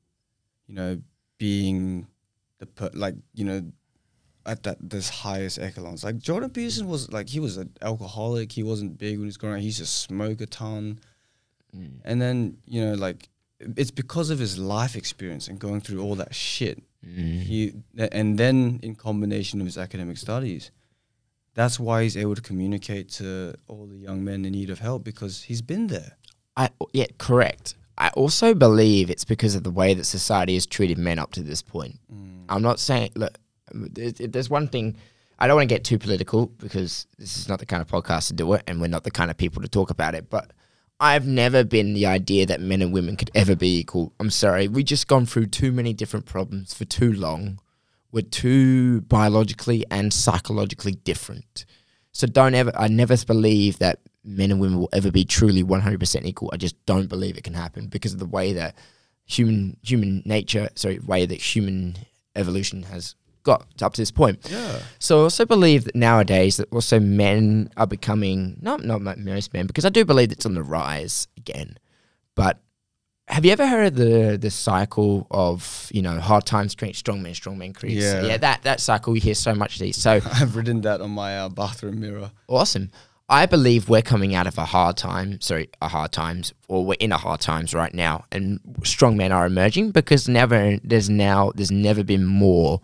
you 0.66 0.74
know, 0.74 1.00
being 1.38 2.08
the 2.58 2.66
per- 2.66 2.90
like 2.94 3.14
you 3.34 3.44
know 3.44 3.62
at 4.46 4.62
that 4.64 4.76
this 4.80 5.08
highest 5.08 5.58
echelons. 5.58 6.04
Like 6.04 6.18
Jordan 6.18 6.50
Peterson 6.50 6.88
was 6.88 7.10
like 7.12 7.28
he 7.28 7.40
was 7.40 7.56
an 7.56 7.70
alcoholic. 7.82 8.52
He 8.52 8.62
wasn't 8.62 8.98
big 8.98 9.16
when 9.16 9.24
he 9.24 9.26
was 9.26 9.36
growing 9.36 9.56
up. 9.56 9.60
He 9.60 9.66
used 9.66 9.78
to 9.78 9.86
smoke 9.86 10.40
a 10.40 10.46
ton. 10.46 11.00
Mm. 11.76 12.00
And 12.04 12.22
then, 12.22 12.58
you 12.66 12.84
know, 12.84 12.94
like 12.94 13.28
it's 13.60 13.90
because 13.90 14.30
of 14.30 14.38
his 14.38 14.58
life 14.58 14.96
experience 14.96 15.48
and 15.48 15.58
going 15.58 15.80
through 15.80 16.02
all 16.02 16.14
that 16.16 16.34
shit. 16.34 16.82
Mm. 17.06 17.40
He 17.42 17.72
and 17.96 18.38
then 18.38 18.80
in 18.82 18.94
combination 18.94 19.60
with 19.60 19.66
his 19.66 19.78
academic 19.78 20.18
studies, 20.18 20.70
that's 21.54 21.78
why 21.80 22.02
he's 22.02 22.16
able 22.16 22.34
to 22.34 22.42
communicate 22.42 23.10
to 23.12 23.54
all 23.68 23.86
the 23.86 23.96
young 23.96 24.24
men 24.24 24.44
in 24.44 24.52
need 24.52 24.70
of 24.70 24.78
help 24.78 25.04
because 25.04 25.42
he's 25.42 25.62
been 25.62 25.86
there. 25.86 26.16
I 26.56 26.70
yeah, 26.92 27.06
correct. 27.18 27.76
I 27.96 28.08
also 28.10 28.54
believe 28.54 29.08
it's 29.08 29.24
because 29.24 29.54
of 29.54 29.62
the 29.62 29.70
way 29.70 29.94
that 29.94 30.04
society 30.04 30.54
has 30.54 30.66
treated 30.66 30.98
men 30.98 31.18
up 31.18 31.30
to 31.32 31.42
this 31.42 31.62
point. 31.62 32.00
I'm 32.48 32.62
not 32.62 32.78
saying 32.78 33.10
look. 33.14 33.38
There- 33.74 34.12
There's 34.28 34.50
one 34.50 34.68
thing 34.68 34.96
I 35.38 35.46
don't 35.46 35.56
want 35.56 35.68
to 35.68 35.74
get 35.74 35.84
too 35.84 35.98
political 35.98 36.46
because 36.46 37.06
this 37.18 37.36
is 37.36 37.48
not 37.48 37.58
the 37.58 37.66
kind 37.66 37.82
of 37.82 37.88
podcast 37.88 38.28
to 38.28 38.34
do 38.34 38.52
it, 38.54 38.62
and 38.66 38.80
we're 38.80 38.86
not 38.86 39.04
the 39.04 39.10
kind 39.10 39.30
of 39.30 39.36
people 39.36 39.62
to 39.62 39.68
talk 39.68 39.90
about 39.90 40.14
it. 40.14 40.30
But 40.30 40.52
I've 41.00 41.26
never 41.26 41.64
been 41.64 41.92
the 41.92 42.06
idea 42.06 42.46
that 42.46 42.60
men 42.60 42.80
and 42.80 42.92
women 42.92 43.16
could 43.16 43.30
ever 43.34 43.56
be 43.56 43.78
equal. 43.80 44.12
I'm 44.20 44.30
sorry, 44.30 44.68
we've 44.68 44.84
just 44.86 45.08
gone 45.08 45.26
through 45.26 45.46
too 45.46 45.72
many 45.72 45.92
different 45.92 46.24
problems 46.26 46.72
for 46.72 46.84
too 46.84 47.12
long. 47.12 47.58
We're 48.12 48.22
too 48.22 49.00
biologically 49.02 49.84
and 49.90 50.12
psychologically 50.12 50.92
different. 50.92 51.66
So 52.12 52.28
don't 52.28 52.54
ever. 52.54 52.72
I 52.78 52.86
never 52.86 53.16
believe 53.26 53.80
that 53.80 53.98
men 54.22 54.52
and 54.52 54.60
women 54.60 54.78
will 54.78 54.88
ever 54.92 55.10
be 55.10 55.24
truly 55.24 55.64
one 55.64 55.80
hundred 55.80 55.98
percent 55.98 56.26
equal. 56.26 56.48
I 56.52 56.58
just 56.58 56.76
don't 56.86 57.08
believe 57.08 57.36
it 57.36 57.42
can 57.44 57.54
happen 57.54 57.88
because 57.88 58.12
of 58.12 58.20
the 58.20 58.24
way 58.26 58.52
that 58.52 58.76
human 59.26 59.78
human 59.82 60.22
nature, 60.24 60.68
sorry, 60.76 61.00
way 61.00 61.26
that 61.26 61.40
human 61.40 61.96
evolution 62.36 62.84
has 62.84 63.16
got 63.44 63.66
up 63.80 63.94
to 63.94 64.00
this 64.00 64.10
point. 64.10 64.40
Yeah. 64.50 64.80
So 64.98 65.20
I 65.20 65.22
also 65.22 65.44
believe 65.44 65.84
that 65.84 65.94
nowadays 65.94 66.56
that 66.56 66.72
also 66.72 66.98
men 66.98 67.70
are 67.76 67.86
becoming 67.86 68.56
not 68.60 68.84
not 68.84 69.00
mo- 69.00 69.14
most 69.16 69.54
men 69.54 69.66
because 69.66 69.84
I 69.84 69.90
do 69.90 70.04
believe 70.04 70.32
it's 70.32 70.46
on 70.46 70.54
the 70.54 70.62
rise 70.62 71.28
again. 71.36 71.78
But 72.34 72.58
have 73.28 73.44
you 73.44 73.52
ever 73.52 73.66
heard 73.66 73.86
of 73.86 73.94
the 73.94 74.38
the 74.40 74.50
cycle 74.50 75.26
of 75.30 75.88
you 75.92 76.02
know 76.02 76.18
hard 76.18 76.44
times, 76.44 76.72
strength, 76.72 76.96
strong 76.96 77.22
men, 77.22 77.34
strong 77.34 77.58
men 77.58 77.68
increase? 77.68 78.02
Yeah. 78.02 78.22
yeah, 78.22 78.36
that 78.38 78.62
that 78.62 78.80
cycle 78.80 79.12
we 79.12 79.20
hear 79.20 79.34
so 79.34 79.54
much 79.54 79.76
of 79.76 79.80
these. 79.80 79.96
So 79.96 80.12
I've 80.32 80.56
written 80.56 80.80
that 80.82 81.00
on 81.00 81.10
my 81.10 81.38
uh, 81.38 81.48
bathroom 81.48 82.00
mirror. 82.00 82.32
awesome. 82.48 82.90
I 83.26 83.46
believe 83.46 83.88
we're 83.88 84.02
coming 84.02 84.34
out 84.34 84.46
of 84.46 84.58
a 84.58 84.66
hard 84.66 84.98
time, 84.98 85.40
sorry, 85.40 85.70
a 85.80 85.88
hard 85.88 86.12
times, 86.12 86.52
or 86.68 86.84
we're 86.84 86.98
in 87.00 87.10
a 87.10 87.16
hard 87.16 87.40
times 87.40 87.72
right 87.72 87.94
now, 87.94 88.26
and 88.30 88.60
strong 88.84 89.16
men 89.16 89.32
are 89.32 89.46
emerging 89.46 89.92
because 89.92 90.28
never 90.28 90.78
there's 90.84 91.08
now 91.08 91.50
there's 91.54 91.70
never 91.70 92.04
been 92.04 92.26
more 92.26 92.82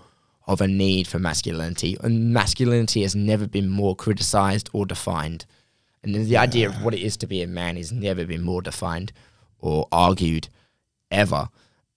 of 0.51 0.61
a 0.61 0.67
need 0.67 1.07
for 1.07 1.21
masculinity, 1.21 1.97
and 2.03 2.35
masculinity 2.35 3.03
has 3.03 3.15
never 3.15 3.47
been 3.47 3.69
more 3.69 3.95
criticized 3.95 4.69
or 4.73 4.85
defined, 4.85 5.47
and 6.03 6.13
the 6.13 6.37
idea 6.37 6.69
of 6.69 6.83
what 6.83 6.93
it 6.93 7.01
is 7.01 7.17
to 7.19 7.27
be 7.29 7.41
a 7.41 7.47
man 7.47 7.77
has 7.77 7.93
never 7.93 8.27
been 8.27 8.43
more 8.43 8.61
defined 8.61 9.13
or 9.61 9.87
argued 9.93 10.49
ever. 11.13 11.49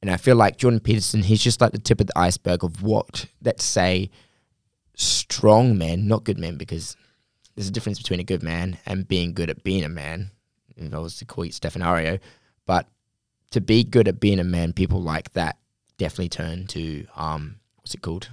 And 0.03 0.11
I 0.11 0.17
feel 0.17 0.35
like 0.35 0.57
Jordan 0.57 0.81
Peterson, 0.81 1.23
he's 1.23 1.41
just 1.41 1.61
like 1.61 1.71
the 1.71 1.79
tip 1.79 1.99
of 1.99 2.07
the 2.07 2.19
iceberg 2.19 2.63
of 2.63 2.83
what, 2.83 3.25
let's 3.41 3.63
say, 3.63 4.11
strong 4.95 5.75
men, 5.75 6.07
not 6.07 6.23
good 6.23 6.37
men, 6.37 6.57
because 6.57 6.95
there's 7.55 7.69
a 7.69 7.71
difference 7.71 7.97
between 7.97 8.19
a 8.19 8.25
good 8.25 8.43
man 8.43 8.77
and 8.85 9.07
being 9.07 9.33
good 9.33 9.49
at 9.49 9.63
being 9.63 9.83
a 9.83 9.89
man. 9.89 10.29
If 10.75 10.93
I 10.93 10.99
was 10.99 11.17
to 11.17 11.25
quote 11.25 11.53
Stefanario, 11.53 12.19
but 12.67 12.87
to 13.51 13.61
be 13.61 13.83
good 13.83 14.07
at 14.07 14.19
being 14.19 14.39
a 14.39 14.43
man, 14.43 14.73
people 14.73 15.01
like 15.01 15.33
that 15.33 15.57
definitely 15.97 16.29
turn 16.29 16.67
to 16.67 17.07
um, 17.15 17.55
what's 17.83 17.93
it 17.93 18.01
called, 18.01 18.29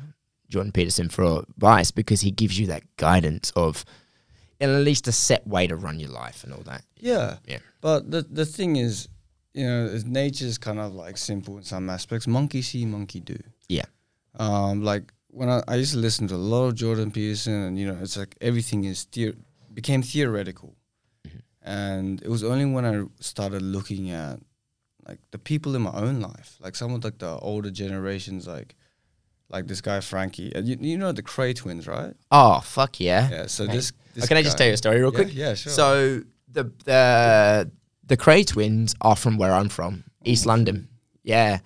Jordan 0.49 0.73
Peterson 0.73 1.09
for 1.09 1.41
advice 1.41 1.91
because 1.91 2.21
he 2.23 2.31
gives 2.31 2.59
you 2.59 2.67
that 2.69 2.83
guidance 2.97 3.51
of, 3.57 3.85
at 4.61 4.69
least 4.69 5.09
a 5.09 5.13
set 5.13 5.47
way 5.47 5.67
to 5.67 5.75
run 5.77 5.99
your 5.99 6.11
life 6.11 6.45
and 6.45 6.53
all 6.53 6.63
that. 6.63 6.85
Yeah. 6.99 7.37
Yeah. 7.47 7.59
But 7.81 8.11
the 8.11 8.23
the 8.23 8.45
thing 8.45 8.77
is, 8.77 9.09
you 9.55 9.67
know, 9.67 9.87
is 9.87 10.05
nature's 10.05 10.59
kind 10.59 10.79
of 10.79 10.93
like 10.95 11.17
simple 11.17 11.57
in 11.57 11.65
some 11.65 11.89
aspects. 11.89 12.27
Monkey 12.27 12.63
see, 12.63 12.85
monkey 12.85 13.21
do. 13.21 13.39
Yeah. 13.69 13.87
Um, 14.39 14.83
like 14.85 15.13
when 15.29 15.49
I, 15.49 15.63
I 15.67 15.77
used 15.77 15.93
to 15.95 15.99
listen 15.99 16.29
to 16.29 16.35
a 16.35 16.37
lot 16.37 16.67
of 16.67 16.75
Jordan 16.75 17.11
Peterson, 17.11 17.55
and 17.55 17.79
you 17.79 17.87
know, 17.87 17.99
it's 18.03 18.17
like 18.17 18.37
everything 18.41 18.85
is 18.85 19.07
theor- 19.11 19.37
became 19.73 20.03
theoretical, 20.03 20.77
and 21.63 22.21
it 22.23 22.29
was 22.29 22.45
only 22.45 22.67
when 22.67 22.85
I 22.85 23.05
started 23.21 23.63
looking 23.63 24.11
at 24.11 24.41
like 25.09 25.21
the 25.31 25.39
people 25.39 25.75
in 25.75 25.83
my 25.83 25.93
own 25.95 26.21
life, 26.21 26.59
like 26.61 26.77
some 26.77 26.93
of 26.95 27.03
like 27.03 27.19
the 27.19 27.39
older 27.39 27.71
generations, 27.71 28.47
like 28.47 28.77
like 29.51 29.67
this 29.67 29.81
guy 29.81 30.01
Frankie. 30.01 30.53
You, 30.55 30.77
you 30.81 30.97
know 30.99 31.13
the 31.13 31.23
Kray 31.23 31.55
twins, 31.55 31.87
right? 31.87 32.15
Oh 32.31 32.61
fuck 32.61 33.01
yeah! 33.01 33.29
Yeah. 33.31 33.47
So 33.47 33.65
Okay. 33.65 33.77
this, 33.77 33.93
Oh, 33.93 34.03
this 34.15 34.29
can 34.29 34.37
I 34.37 34.43
just 34.43 34.57
tell 34.59 34.67
you 34.67 34.73
a 34.75 34.77
story 34.77 35.01
real 35.01 35.11
Yeah, 35.13 35.17
quick? 35.25 35.35
Yeah, 35.35 35.55
sure. 35.55 35.73
So 35.73 36.23
the 36.51 36.65
the 36.85 37.71
the 38.07 38.17
Kray 38.17 38.47
twins 38.47 38.95
are 39.01 39.17
from 39.17 39.39
where 39.39 39.53
I'm 39.53 39.69
from, 39.69 40.05
East 40.25 40.47
London. 40.47 40.89
Yeah, 41.23 41.59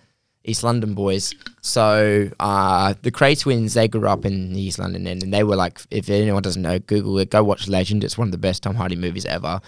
East 0.45 0.63
London 0.63 0.95
boys. 0.95 1.35
So 1.63 2.31
uh, 2.41 2.95
the 3.03 3.11
Kray 3.11 3.39
twins, 3.39 3.73
they 3.75 3.89
grew 3.89 4.07
up 4.09 4.25
in 4.27 4.55
East 4.55 4.79
London 4.79 5.07
end, 5.07 5.23
and 5.23 5.33
they 5.33 5.43
were 5.45 5.57
like, 5.57 5.81
if 5.91 6.11
anyone 6.11 6.43
doesn't 6.43 6.61
know, 6.61 6.79
Google 6.79 7.19
it. 7.19 7.31
Go 7.31 7.43
watch 7.43 7.67
Legend. 7.69 8.05
It's 8.05 8.19
one 8.19 8.29
of 8.29 8.33
the 8.33 8.39
best 8.39 8.63
Tom 8.63 8.75
Hardy 8.75 8.97
movies 8.97 9.25
ever. 9.25 9.61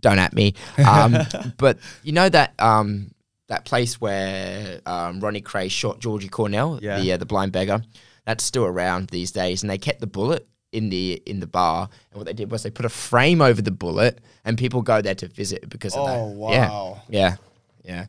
Don't 0.00 0.18
at 0.18 0.34
me. 0.34 0.54
Um, 0.86 1.16
but 1.56 1.78
you 2.02 2.12
know 2.12 2.28
that 2.28 2.52
um, 2.58 3.12
that 3.48 3.64
place 3.64 4.00
where 4.00 4.80
um, 4.86 5.20
Ronnie 5.20 5.42
Kray 5.42 5.70
shot 5.70 5.98
Georgie 6.00 6.28
Cornell, 6.28 6.78
Yeah. 6.82 7.00
the 7.00 7.12
uh, 7.12 7.16
the 7.16 7.26
blind 7.26 7.52
beggar. 7.52 7.82
That's 8.24 8.44
still 8.44 8.64
around 8.64 9.08
these 9.08 9.32
days, 9.32 9.62
and 9.62 9.70
they 9.70 9.78
kept 9.78 10.00
the 10.00 10.06
bullet 10.06 10.46
in 10.70 10.88
the 10.90 11.20
in 11.26 11.40
the 11.40 11.46
bar. 11.46 11.88
And 12.10 12.18
what 12.18 12.26
they 12.26 12.32
did 12.32 12.50
was 12.50 12.62
they 12.62 12.70
put 12.70 12.86
a 12.86 12.88
frame 12.88 13.42
over 13.42 13.60
the 13.60 13.72
bullet, 13.72 14.20
and 14.44 14.56
people 14.56 14.80
go 14.82 15.02
there 15.02 15.16
to 15.16 15.28
visit 15.28 15.68
because 15.68 15.94
of 15.96 16.06
that. 16.06 16.16
oh 16.18 16.50
Yeah. 16.52 16.68
wow. 16.70 17.02
Yeah, 17.08 17.36
yeah. 17.84 18.06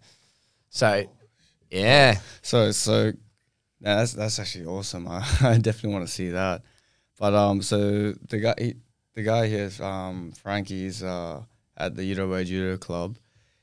So, 0.69 1.05
yeah, 1.69 2.19
So 2.41 2.71
so 2.71 3.05
yeah, 3.79 3.95
that's 3.97 4.13
that's 4.13 4.39
actually 4.39 4.65
awesome. 4.65 5.07
I, 5.09 5.25
I 5.41 5.57
definitely 5.57 5.93
want 5.93 6.07
to 6.07 6.13
see 6.13 6.29
that. 6.29 6.61
But 7.19 7.33
um, 7.33 7.61
so 7.61 8.13
the 8.29 8.37
guy 8.39 8.53
he, 8.57 8.75
the 9.15 9.23
guy 9.23 9.47
here, 9.47 9.69
um, 9.81 10.31
Frankie's 10.31 11.03
uh 11.03 11.43
at 11.75 11.95
the 11.95 12.03
Uruguay 12.03 12.43
Judo 12.43 12.77
Club. 12.77 13.17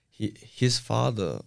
He 0.08 0.34
his 0.40 0.78
father 0.78 1.40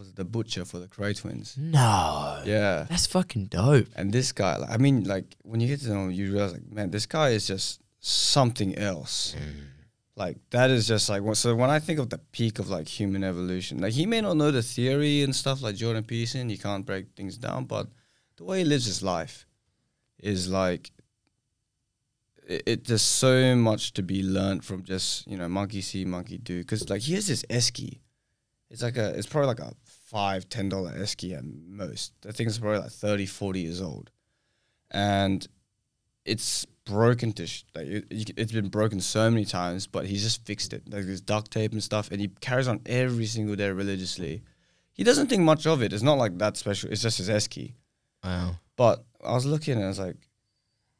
was 0.00 0.12
the 0.14 0.24
butcher 0.24 0.64
for 0.64 0.78
the 0.78 0.86
Kray 0.94 1.14
twins. 1.16 1.56
no, 1.58 2.42
Yeah. 2.46 2.86
that's 2.88 3.06
fucking 3.06 3.46
dope. 3.46 3.88
And 3.94 4.12
this 4.12 4.32
guy, 4.32 4.56
like, 4.56 4.70
I 4.70 4.78
mean, 4.78 5.04
like 5.04 5.36
when 5.42 5.60
you 5.60 5.68
get 5.68 5.80
to 5.82 5.88
know 5.92 6.04
him, 6.04 6.10
you 6.10 6.32
realize, 6.32 6.52
like, 6.54 6.70
man, 6.72 6.90
this 6.90 7.06
guy 7.06 7.28
is 7.38 7.46
just 7.46 7.80
something 8.00 8.76
else. 8.76 9.36
Mm. 9.38 9.66
Like 10.16 10.38
that 10.50 10.68
is 10.70 10.86
just 10.88 11.08
like 11.08 11.22
so. 11.36 11.54
When 11.54 11.70
I 11.70 11.78
think 11.78 11.98
of 11.98 12.08
the 12.10 12.18
peak 12.36 12.58
of 12.58 12.68
like 12.68 12.88
human 12.88 13.22
evolution, 13.24 13.78
like 13.80 13.92
he 13.94 14.04
may 14.06 14.20
not 14.20 14.36
know 14.36 14.50
the 14.50 14.62
theory 14.62 15.22
and 15.22 15.34
stuff 15.34 15.62
like 15.62 15.76
Jordan 15.76 16.04
Peterson, 16.04 16.48
he 16.50 16.58
can't 16.58 16.84
break 16.84 17.06
things 17.16 17.38
down, 17.38 17.64
but 17.64 17.86
the 18.36 18.44
way 18.44 18.58
he 18.58 18.64
lives 18.64 18.84
his 18.86 19.02
life 19.02 19.46
is 20.18 20.48
like 20.50 20.90
it, 22.46 22.62
it 22.66 22.84
there's 22.84 23.00
so 23.02 23.54
much 23.54 23.92
to 23.94 24.02
be 24.02 24.22
learned 24.22 24.62
from 24.64 24.82
just 24.82 25.26
you 25.26 25.36
know 25.38 25.48
monkey 25.48 25.80
see, 25.80 26.04
monkey 26.04 26.36
do. 26.38 26.58
Because 26.60 26.90
like 26.90 27.02
here's 27.02 27.28
this 27.28 27.42
esky, 27.48 28.00
it's 28.68 28.82
like 28.82 28.96
a 28.98 29.10
it's 29.16 29.26
probably 29.26 29.48
like 29.48 29.60
a 29.60 29.72
five 30.10 30.48
ten 30.48 30.68
dollar 30.68 30.92
esky 30.92 31.36
at 31.36 31.44
most. 31.44 32.12
I 32.28 32.32
think 32.32 32.48
it's 32.48 32.58
probably 32.58 32.80
like 32.80 32.90
30, 32.90 33.26
40 33.26 33.60
years 33.60 33.80
old, 33.80 34.10
and 34.90 35.46
it's 36.24 36.66
broken 36.84 37.32
to 37.34 37.46
sh- 37.46 37.64
like 37.74 37.86
it, 37.86 38.30
it's 38.36 38.52
been 38.52 38.68
broken 38.68 39.00
so 39.00 39.30
many 39.30 39.44
times, 39.44 39.86
but 39.86 40.06
he's 40.06 40.22
just 40.22 40.44
fixed 40.44 40.72
it. 40.72 40.82
Like 40.92 41.06
there's 41.06 41.20
duct 41.20 41.50
tape 41.50 41.72
and 41.72 41.82
stuff, 41.82 42.10
and 42.10 42.20
he 42.20 42.28
carries 42.40 42.68
on 42.68 42.80
every 42.86 43.26
single 43.26 43.56
day 43.56 43.70
religiously. 43.70 44.42
He 44.92 45.04
doesn't 45.04 45.28
think 45.28 45.42
much 45.42 45.66
of 45.66 45.82
it. 45.82 45.92
It's 45.92 46.02
not 46.02 46.18
like 46.18 46.36
that 46.38 46.56
special. 46.56 46.90
It's 46.90 47.02
just 47.02 47.18
his 47.18 47.30
esky. 47.30 47.74
Wow. 48.22 48.56
But 48.76 49.04
I 49.24 49.32
was 49.32 49.46
looking 49.46 49.74
and 49.74 49.84
I 49.84 49.88
was 49.88 49.98
like, 49.98 50.16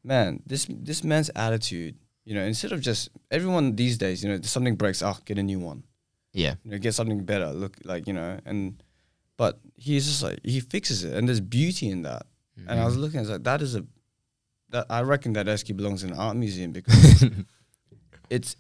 man, 0.04 0.42
this 0.46 0.66
this 0.70 1.04
man's 1.04 1.30
attitude, 1.34 1.96
you 2.24 2.34
know, 2.34 2.42
instead 2.42 2.72
of 2.72 2.80
just 2.80 3.10
everyone 3.30 3.76
these 3.76 3.98
days, 3.98 4.22
you 4.22 4.30
know, 4.30 4.40
something 4.42 4.76
breaks, 4.76 5.02
oh, 5.02 5.18
get 5.24 5.38
a 5.38 5.42
new 5.42 5.58
one. 5.58 5.84
Yeah. 6.32 6.54
You 6.64 6.70
know, 6.72 6.78
get 6.78 6.94
something 6.94 7.24
better. 7.24 7.50
Look 7.52 7.76
like, 7.84 8.06
you 8.06 8.12
know, 8.12 8.38
and 8.46 8.82
but 9.40 9.58
he's 9.74 10.04
just 10.04 10.22
like 10.22 10.38
he 10.44 10.60
fixes 10.60 11.02
it 11.02 11.14
and 11.16 11.26
there's 11.26 11.40
beauty 11.40 11.88
in 11.88 12.02
that. 12.02 12.26
And 12.68 12.78
I 12.78 12.84
was 12.84 12.98
looking, 12.98 13.20
I 13.20 13.22
was 13.22 13.30
like, 13.30 13.44
that 13.44 13.62
is 13.62 13.74
a 13.74 13.86
that 14.68 14.84
I 14.90 15.00
reckon 15.00 15.32
that 15.32 15.46
esky 15.46 15.74
belongs 15.74 16.04
in 16.04 16.10
an 16.10 16.18
art 16.18 16.36
museum 16.36 16.72
because 16.72 17.24
it's 18.30 18.54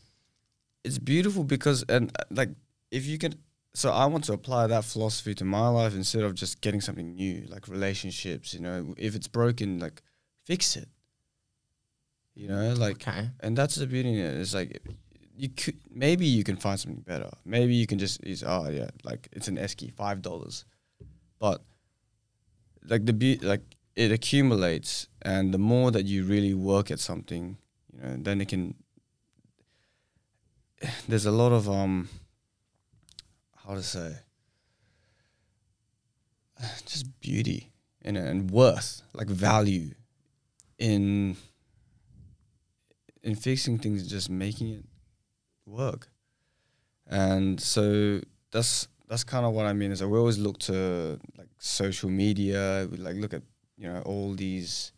it's 0.82 0.98
beautiful 0.98 1.44
because 1.44 1.84
and 1.90 2.10
uh, 2.18 2.24
like 2.30 2.48
if 2.90 3.04
you 3.04 3.18
can 3.18 3.34
so 3.74 3.92
I 3.92 4.06
want 4.06 4.24
to 4.24 4.32
apply 4.32 4.68
that 4.68 4.86
philosophy 4.86 5.34
to 5.34 5.44
my 5.44 5.68
life 5.68 5.94
instead 5.94 6.22
of 6.22 6.34
just 6.34 6.62
getting 6.62 6.80
something 6.80 7.14
new, 7.14 7.44
like 7.50 7.68
relationships, 7.68 8.54
you 8.54 8.60
know, 8.60 8.94
if 8.96 9.14
it's 9.14 9.28
broken, 9.28 9.80
like 9.80 10.00
fix 10.46 10.76
it. 10.76 10.88
You 12.34 12.48
know, 12.48 12.72
like 12.72 13.06
okay. 13.06 13.28
and 13.40 13.54
that's 13.54 13.74
the 13.74 13.86
beauty 13.86 14.18
in 14.18 14.24
it. 14.24 14.40
It's 14.40 14.54
like 14.54 14.80
you 15.40 15.48
could 15.48 15.78
maybe 15.90 16.26
you 16.26 16.44
can 16.44 16.56
find 16.56 16.78
something 16.78 17.00
better. 17.00 17.30
Maybe 17.44 17.74
you 17.74 17.86
can 17.86 17.98
just 17.98 18.22
is 18.22 18.44
oh 18.46 18.68
yeah, 18.68 18.90
like 19.04 19.28
it's 19.32 19.48
an 19.48 19.56
esky, 19.56 19.92
five 19.92 20.20
dollars. 20.20 20.66
But 21.38 21.62
like 22.84 23.06
the 23.06 23.14
be 23.14 23.38
like 23.38 23.62
it 23.96 24.12
accumulates 24.12 25.08
and 25.22 25.54
the 25.54 25.58
more 25.58 25.90
that 25.90 26.04
you 26.04 26.24
really 26.24 26.52
work 26.52 26.90
at 26.90 27.00
something, 27.00 27.56
you 27.92 28.02
know, 28.02 28.16
then 28.18 28.40
it 28.42 28.48
can 28.48 28.74
there's 31.08 31.26
a 31.26 31.30
lot 31.30 31.52
of 31.52 31.68
um 31.70 32.10
how 33.64 33.74
to 33.74 33.82
say 33.82 34.16
just 36.84 37.18
beauty 37.20 37.72
it 38.02 38.14
and 38.16 38.50
worth, 38.50 39.02
like 39.14 39.28
value 39.28 39.94
in 40.78 41.36
in 43.22 43.34
fixing 43.34 43.78
things, 43.78 44.06
just 44.06 44.28
making 44.28 44.68
it 44.68 44.84
work. 45.70 46.08
And 47.06 47.60
so 47.60 48.20
that's 48.52 48.88
that's 49.08 49.24
kind 49.24 49.44
of 49.44 49.52
what 49.52 49.66
I 49.66 49.72
mean 49.72 49.90
is 49.90 49.98
that 49.98 50.08
we 50.08 50.18
always 50.18 50.38
look 50.38 50.58
to 50.60 51.18
like 51.36 51.48
social 51.58 52.10
media, 52.10 52.86
we 52.90 52.98
like 52.98 53.16
look 53.16 53.34
at 53.34 53.42
you 53.76 53.88
know 53.88 54.02
all 54.02 54.34
these 54.34 54.92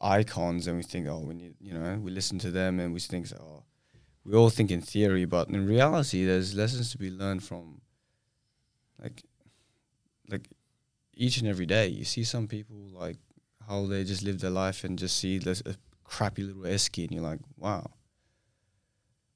icons 0.00 0.66
and 0.66 0.76
we 0.76 0.82
think 0.82 1.06
oh 1.08 1.18
we 1.18 1.34
need 1.34 1.54
you 1.60 1.72
know 1.72 1.98
we 2.00 2.10
listen 2.10 2.38
to 2.38 2.50
them 2.50 2.78
and 2.78 2.92
we 2.94 3.00
think 3.00 3.26
oh 3.40 3.64
we 4.24 4.34
all 4.34 4.50
think 4.50 4.70
in 4.70 4.80
theory 4.80 5.24
but 5.24 5.48
in 5.48 5.66
reality 5.66 6.24
there's 6.24 6.54
lessons 6.54 6.92
to 6.92 6.98
be 6.98 7.10
learned 7.10 7.42
from 7.42 7.80
like 9.02 9.22
like 10.30 10.48
each 11.14 11.38
and 11.38 11.48
every 11.48 11.66
day 11.66 11.88
you 11.88 12.04
see 12.04 12.22
some 12.22 12.46
people 12.46 12.76
like 12.92 13.16
how 13.68 13.86
they 13.86 14.04
just 14.04 14.22
live 14.22 14.40
their 14.40 14.50
life 14.50 14.84
and 14.84 14.98
just 14.98 15.16
see 15.16 15.38
this 15.38 15.62
a 15.66 15.74
crappy 16.04 16.42
little 16.42 16.62
esky 16.62 17.04
and 17.04 17.12
you're 17.12 17.22
like 17.22 17.40
wow 17.56 17.90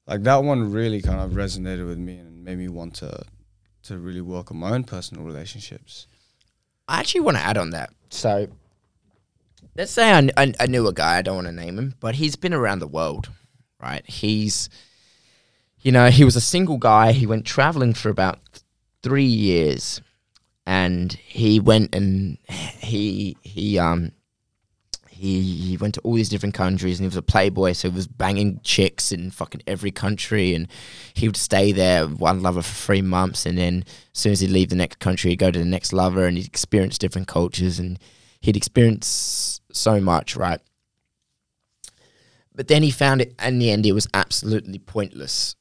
like 0.07 0.23
that 0.23 0.43
one 0.43 0.71
really 0.71 1.01
kind 1.01 1.19
of 1.19 1.31
resonated 1.31 1.87
with 1.87 1.97
me 1.97 2.17
and 2.17 2.43
made 2.43 2.57
me 2.57 2.67
want 2.67 2.95
to 2.95 3.23
to 3.83 3.97
really 3.97 4.21
work 4.21 4.49
on 4.49 4.57
my 4.57 4.71
own 4.71 4.83
personal 4.83 5.25
relationships. 5.25 6.07
I 6.87 6.99
actually 6.99 7.21
want 7.21 7.37
to 7.37 7.43
add 7.43 7.57
on 7.57 7.71
that. 7.71 7.91
So, 8.09 8.47
let's 9.75 9.91
say 9.91 10.11
I, 10.11 10.29
I, 10.37 10.53
I 10.59 10.65
knew 10.67 10.87
a 10.87 10.93
guy, 10.93 11.17
I 11.17 11.21
don't 11.21 11.35
want 11.35 11.47
to 11.47 11.53
name 11.53 11.77
him, 11.77 11.95
but 11.99 12.15
he's 12.15 12.35
been 12.35 12.53
around 12.53 12.79
the 12.79 12.87
world, 12.87 13.29
right? 13.81 14.05
He's, 14.09 14.69
you 15.81 15.91
know, 15.91 16.09
he 16.09 16.23
was 16.23 16.35
a 16.35 16.41
single 16.41 16.77
guy. 16.77 17.11
He 17.11 17.27
went 17.27 17.45
traveling 17.45 17.93
for 17.93 18.09
about 18.09 18.39
three 19.01 19.25
years 19.25 20.01
and 20.65 21.11
he 21.11 21.59
went 21.59 21.93
and 21.93 22.37
he, 22.47 23.35
he, 23.41 23.77
um, 23.77 24.13
he, 25.23 25.41
he 25.41 25.77
went 25.77 25.93
to 25.93 26.01
all 26.01 26.15
these 26.15 26.27
different 26.27 26.53
countries 26.53 26.99
and 26.99 27.05
he 27.05 27.07
was 27.07 27.15
a 27.15 27.21
playboy, 27.21 27.71
so 27.71 27.89
he 27.89 27.95
was 27.95 28.07
banging 28.07 28.59
chicks 28.63 29.11
in 29.11 29.31
fucking 29.31 29.63
every 29.65 29.91
country. 29.91 30.53
And 30.53 30.67
he 31.13 31.27
would 31.27 31.37
stay 31.37 31.71
there 31.71 32.05
one 32.05 32.41
lover 32.41 32.61
for 32.61 32.75
three 32.75 33.01
months, 33.01 33.45
and 33.45 33.57
then 33.57 33.85
as 34.13 34.19
soon 34.19 34.33
as 34.33 34.41
he'd 34.41 34.49
leave 34.49 34.69
the 34.69 34.75
next 34.75 34.99
country, 34.99 35.29
he'd 35.29 35.37
go 35.37 35.49
to 35.49 35.59
the 35.59 35.65
next 35.65 35.93
lover, 35.93 36.25
and 36.25 36.35
he'd 36.37 36.45
experience 36.45 36.97
different 36.97 37.27
cultures, 37.27 37.79
and 37.79 37.99
he'd 38.41 38.57
experience 38.57 39.61
so 39.71 40.01
much, 40.01 40.35
right? 40.35 40.59
But 42.53 42.67
then 42.67 42.83
he 42.83 42.91
found 42.91 43.21
it 43.21 43.33
in 43.41 43.59
the 43.59 43.71
end, 43.71 43.85
it 43.85 43.93
was 43.93 44.07
absolutely 44.13 44.77
pointless. 44.77 45.55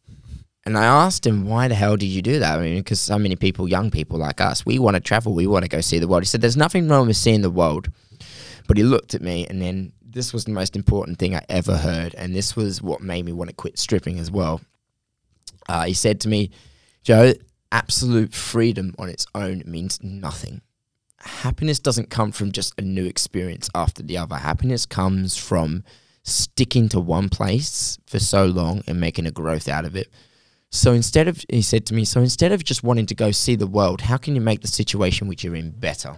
And 0.65 0.77
I 0.77 0.85
asked 0.85 1.27
him, 1.27 1.47
why 1.47 1.69
the 1.69 1.75
hell 1.75 1.97
did 1.97 2.07
you 2.07 2.23
do 2.23 2.39
that? 2.39 2.59
I 2.59 2.63
mean, 2.63 2.77
because 2.79 3.01
so 3.01 3.19
many 3.19 3.35
people, 3.35 3.69
young 3.69 3.91
people 3.91 4.19
like 4.19 4.41
us, 4.41 4.67
we 4.67 4.79
want 4.79 4.95
to 4.95 5.01
travel, 5.01 5.35
we 5.35 5.47
want 5.47 5.65
to 5.65 5.69
go 5.69 5.81
see 5.81 5.99
the 5.99 6.07
world. 6.07 6.23
He 6.23 6.27
said, 6.27 6.41
there's 6.41 6.57
nothing 6.57 6.89
wrong 6.89 7.07
with 7.07 7.17
seeing 7.17 7.43
the 7.43 7.51
world. 7.51 7.89
But 8.67 8.77
he 8.77 8.83
looked 8.83 9.15
at 9.15 9.23
me, 9.23 9.47
and 9.47 9.61
then 9.61 9.93
this 10.05 10.33
was 10.33 10.45
the 10.45 10.53
most 10.53 10.77
important 10.77 11.19
thing 11.19 11.35
I 11.35 11.45
ever 11.49 11.77
heard, 11.77 12.15
and 12.15 12.35
this 12.35 12.55
was 12.55 12.83
what 12.83 13.01
made 13.01 13.25
me 13.25 13.33
want 13.33 13.51
to 13.51 13.57
quit 13.57 13.79
stripping 13.79 14.19
as 14.19 14.31
well. 14.31 14.61
Uh, 15.69 15.85
he 15.85 15.95
said 15.95 16.21
to 16.21 16.29
me, 16.29 16.51
Joe, 17.03 17.33
absolute 17.71 18.35
freedom 18.35 18.95
on 18.99 19.09
its 19.09 19.27
own 19.35 19.63
means 19.67 20.03
nothing. 20.03 20.61
Happiness 21.19 21.79
doesn't 21.79 22.11
come 22.11 22.33
from 22.33 22.53
just 22.53 22.75
a 22.79 22.83
new 22.83 23.07
experience 23.07 23.71
after 23.75 24.03
the 24.03 24.19
other. 24.19 24.37
Happiness 24.37 24.87
comes 24.87 25.37
from 25.37 25.85
sticking 26.25 26.89
to 26.89 27.01
one 27.01 27.29
place 27.29 27.99
for 28.07 28.19
so 28.19 28.45
long 28.45 28.83
and 28.87 29.01
making 29.01 29.27
a 29.27 29.31
growth 29.31 29.69
out 29.69 29.85
of 29.85 29.97
it. 29.97 30.09
So 30.71 30.93
instead 30.93 31.29
of, 31.29 31.45
he 31.49 31.63
said 31.63 31.87
to 31.87 31.95
me, 31.95 32.05
so 32.05 32.21
instead 32.21 32.51
of 32.51 32.65
just 32.65 32.83
wanting 32.83 33.07
to 33.07 33.15
go 33.15 33.31
see 33.31 33.57
the 33.57 33.67
world, 33.67 34.03
how 34.03 34.17
can 34.17 34.35
you 34.35 34.41
make 34.41 34.63
the 34.63 34.69
situation 34.69 35.29
which 35.29 35.45
you're 35.45 35.55
in 35.55 35.71
better? 35.71 36.17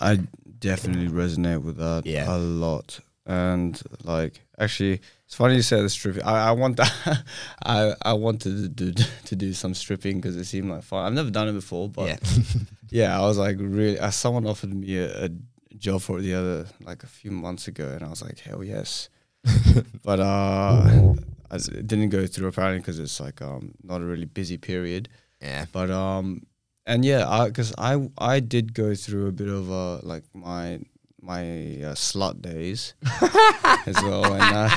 I 0.00 0.20
definitely 0.58 1.08
resonate 1.08 1.62
with 1.62 1.76
that 1.78 2.02
Yeah. 2.06 2.34
a 2.34 2.38
lot. 2.38 3.00
And 3.26 3.80
like 4.02 4.40
actually 4.58 5.00
it's 5.26 5.34
funny 5.36 5.54
you 5.56 5.62
said 5.62 5.82
the 5.84 5.88
stripping. 5.90 6.22
I, 6.24 6.48
I 6.48 6.52
want 6.52 6.76
that 6.78 7.22
I 7.64 7.94
I 8.02 8.12
wanted 8.14 8.56
to 8.62 8.68
do 8.68 9.04
to 9.26 9.36
do 9.36 9.52
some 9.52 9.74
stripping 9.74 10.16
because 10.20 10.36
it 10.36 10.44
seemed 10.46 10.70
like 10.70 10.82
fun. 10.82 11.04
I've 11.06 11.12
never 11.12 11.30
done 11.30 11.48
it 11.48 11.52
before, 11.52 11.88
but 11.88 12.08
yeah. 12.08 12.18
yeah, 12.90 13.16
I 13.20 13.20
was 13.26 13.38
like 13.38 13.56
really. 13.60 13.98
Uh, 13.98 14.10
someone 14.10 14.46
offered 14.46 14.74
me 14.74 14.96
a, 14.98 15.26
a 15.26 15.28
job 15.76 16.00
for 16.02 16.20
the 16.20 16.34
other 16.34 16.66
like 16.82 17.04
a 17.04 17.06
few 17.06 17.30
months 17.30 17.68
ago, 17.68 17.88
and 17.88 18.02
I 18.02 18.08
was 18.08 18.22
like, 18.22 18.40
hell 18.40 18.64
yes. 18.64 19.08
but 20.02 20.18
uh, 20.20 21.14
it 21.52 21.86
didn't 21.86 22.10
go 22.10 22.26
through 22.26 22.48
apparently 22.48 22.80
because 22.80 22.98
it's 22.98 23.20
like 23.20 23.40
um 23.42 23.72
not 23.82 24.00
a 24.00 24.04
really 24.04 24.26
busy 24.26 24.56
period. 24.58 25.08
yeah. 25.40 25.66
But 25.72 25.90
um, 25.90 26.42
and 26.86 27.04
yeah, 27.04 27.44
because 27.46 27.72
I 27.78 28.08
I 28.18 28.40
did 28.40 28.74
go 28.74 28.94
through 28.94 29.28
a 29.28 29.32
bit 29.32 29.48
of 29.48 29.70
uh 29.70 30.00
like 30.02 30.24
my 30.34 30.80
my 31.22 31.42
uh, 31.42 31.94
slut 31.94 32.40
days 32.40 32.94
as 33.86 33.96
well, 34.02 34.32
and 34.32 34.42
uh, 34.42 34.68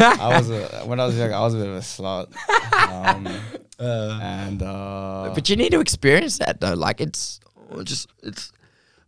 I 0.00 0.36
was 0.36 0.50
a, 0.50 0.84
when 0.84 0.98
I 1.00 1.06
was 1.06 1.16
young, 1.16 1.32
I 1.32 1.40
was 1.40 1.54
a 1.54 1.58
bit 1.58 1.68
of 1.68 1.76
a 1.76 1.78
slut. 1.78 2.26
Um, 2.90 3.26
and 3.78 4.62
uh, 4.62 5.30
But 5.34 5.48
you 5.48 5.56
need 5.56 5.70
to 5.72 5.80
experience 5.80 6.38
that 6.38 6.60
though. 6.60 6.74
Like 6.74 7.00
it's 7.00 7.40
just 7.84 8.08
it's 8.22 8.52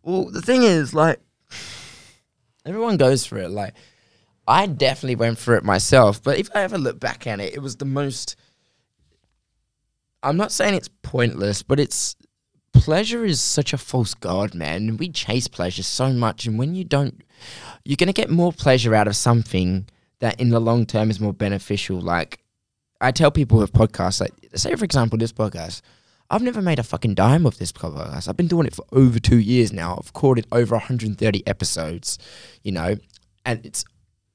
well 0.02 0.30
the 0.30 0.42
thing 0.42 0.62
is 0.62 0.94
like 0.94 1.20
everyone 2.64 2.96
goes 2.96 3.26
for 3.26 3.38
it. 3.38 3.50
Like 3.50 3.74
I 4.46 4.66
definitely 4.66 5.16
went 5.16 5.38
for 5.38 5.56
it 5.56 5.64
myself, 5.64 6.22
but 6.22 6.38
if 6.38 6.48
I 6.54 6.62
ever 6.62 6.78
look 6.78 7.00
back 7.00 7.26
at 7.26 7.40
it, 7.40 7.54
it 7.54 7.60
was 7.60 7.76
the 7.76 7.84
most 7.84 8.36
I'm 10.22 10.36
not 10.36 10.52
saying 10.52 10.74
it's 10.74 10.90
pointless, 11.02 11.62
but 11.62 11.78
it's 11.78 12.16
pleasure 12.72 13.24
is 13.24 13.40
such 13.40 13.72
a 13.72 13.78
false 13.78 14.14
god, 14.14 14.54
man. 14.54 14.96
We 14.96 15.08
chase 15.08 15.48
pleasure 15.48 15.82
so 15.82 16.12
much 16.12 16.46
and 16.46 16.58
when 16.58 16.74
you 16.74 16.84
don't 16.84 17.22
you're 17.84 17.96
gonna 17.96 18.12
get 18.12 18.30
more 18.30 18.52
pleasure 18.52 18.94
out 18.94 19.08
of 19.08 19.16
something 19.16 19.88
that 20.20 20.40
in 20.40 20.50
the 20.50 20.60
long 20.60 20.86
term 20.86 21.10
is 21.10 21.20
more 21.20 21.32
beneficial. 21.32 22.00
Like 22.00 22.40
I 23.00 23.12
tell 23.12 23.30
people 23.30 23.58
with 23.58 23.72
podcasts, 23.72 24.20
like 24.20 24.32
say 24.54 24.74
for 24.74 24.84
example 24.84 25.18
this 25.18 25.32
podcast, 25.32 25.82
I've 26.30 26.42
never 26.42 26.60
made 26.60 26.78
a 26.78 26.82
fucking 26.82 27.14
dime 27.14 27.46
of 27.46 27.58
this 27.58 27.72
podcast. 27.72 28.28
I've 28.28 28.36
been 28.36 28.48
doing 28.48 28.66
it 28.66 28.74
for 28.74 28.84
over 28.92 29.20
two 29.20 29.38
years 29.38 29.72
now. 29.72 29.96
I've 29.98 30.06
recorded 30.06 30.46
over 30.50 30.74
130 30.74 31.46
episodes, 31.46 32.18
you 32.62 32.72
know, 32.72 32.96
and 33.44 33.64
it's 33.64 33.84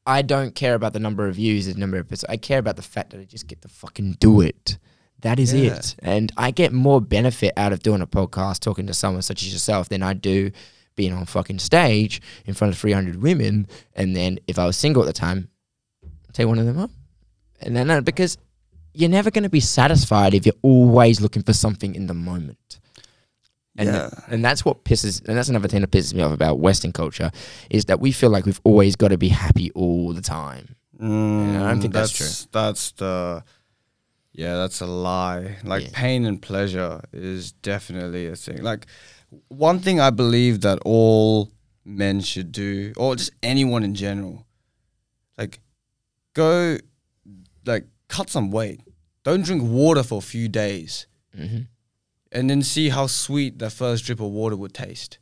I 0.06 0.22
don't 0.22 0.56
care 0.56 0.74
about 0.74 0.94
the 0.94 1.00
number 1.00 1.28
of 1.28 1.36
views, 1.36 1.68
the 1.68 1.80
number 1.80 1.98
of 1.98 2.08
episodes. 2.08 2.32
I 2.32 2.38
care 2.38 2.60
about 2.60 2.76
the 2.76 2.82
fact 2.82 3.12
that 3.12 3.20
I 3.20 3.26
just 3.26 3.48
get 3.48 3.62
to 3.62 3.68
fucking 3.68 4.18
do 4.20 4.42
it. 4.42 4.78
That 5.22 5.40
is 5.40 5.54
Yeah. 5.54 5.74
it. 5.76 5.96
And 6.00 6.32
I 6.38 6.52
get 6.52 6.74
more 6.74 7.00
benefit 7.02 7.54
out 7.58 7.74
of 7.74 7.82
doing 7.84 8.02
a 8.02 8.08
podcast, 8.08 8.60
talking 8.60 8.88
to 8.88 8.94
someone 8.94 9.22
such 9.22 9.44
as 9.44 9.54
yourself, 9.54 9.90
than 9.90 10.02
I 10.04 10.14
do 10.14 10.52
being 10.96 11.14
on 11.14 11.26
fucking 11.26 11.60
stage 11.60 12.22
in 12.46 12.54
front 12.54 12.74
of 12.74 12.80
300 12.80 13.22
women. 13.22 13.68
And 13.96 14.16
then 14.16 14.40
if 14.48 14.58
I 14.60 14.66
was 14.66 14.76
single 14.78 15.02
at 15.04 15.06
the 15.06 15.14
time, 15.14 15.50
take 16.34 16.48
one 16.48 16.60
of 16.60 16.66
them 16.66 16.78
up. 16.80 16.92
And 17.62 17.76
then, 17.76 17.90
uh, 17.90 18.02
because 18.02 18.38
you're 18.94 19.10
never 19.10 19.32
going 19.32 19.44
to 19.44 19.50
be 19.50 19.60
satisfied 19.60 20.34
if 20.34 20.46
you're 20.46 20.56
always 20.64 21.22
looking 21.22 21.44
for 21.44 21.54
something 21.54 21.96
in 21.96 22.08
the 22.08 22.14
moment. 22.14 22.80
And, 23.78 23.88
Yeah. 23.88 24.10
and 24.28 24.44
that's 24.44 24.66
what 24.66 24.84
pisses, 24.84 25.26
and 25.28 25.38
that's 25.38 25.48
another 25.48 25.70
thing 25.70 25.80
that 25.82 25.92
pisses 25.92 26.14
me 26.14 26.22
off 26.22 26.34
about 26.34 26.60
Western 26.60 26.92
culture 26.92 27.32
is 27.70 27.86
that 27.86 28.02
we 28.02 28.12
feel 28.12 28.30
like 28.30 28.46
we've 28.46 28.60
always 28.66 28.98
got 28.98 29.10
to 29.10 29.18
be 29.18 29.30
happy 29.30 29.72
all 29.72 30.12
the 30.14 30.22
time. 30.22 30.76
Mm, 31.02 31.56
I 31.62 31.70
don't 31.70 31.80
think 31.82 31.94
that's 31.94 32.18
that's 32.18 32.48
That's 32.52 32.92
the 32.92 33.44
yeah, 34.34 34.56
that's 34.56 34.82
a 34.82 34.86
lie. 34.86 35.58
Like 35.64 35.84
Yeah. 35.84 35.90
pain 35.94 36.26
and 36.26 36.42
pleasure 36.42 37.02
is 37.14 37.52
definitely 37.52 38.28
a 38.28 38.36
thing. 38.36 38.62
Like 38.64 38.86
one 39.48 39.80
thing 39.80 40.00
I 40.00 40.10
believe 40.10 40.62
that 40.62 40.80
all 40.86 41.52
men 41.86 42.22
should 42.22 42.52
do, 42.52 42.94
or 42.98 43.16
just 43.16 43.32
anyone 43.44 43.84
in 43.84 43.96
general, 43.96 44.46
like 45.38 45.60
go 46.34 46.78
like 47.66 47.86
cut 48.08 48.30
some 48.30 48.52
weight. 48.52 48.82
Don't 49.24 49.44
drink 49.46 49.64
water 49.64 50.04
for 50.04 50.18
a 50.20 50.22
few 50.22 50.48
days, 50.48 51.08
hmm 51.36 51.62
and 52.34 52.50
then 52.50 52.62
see 52.64 52.88
how 52.88 53.08
sweet 53.08 53.60
that 53.60 53.72
first 53.72 54.06
drip 54.06 54.22
of 54.22 54.32
water 54.32 54.56
would 54.56 54.74
taste. 54.74 55.18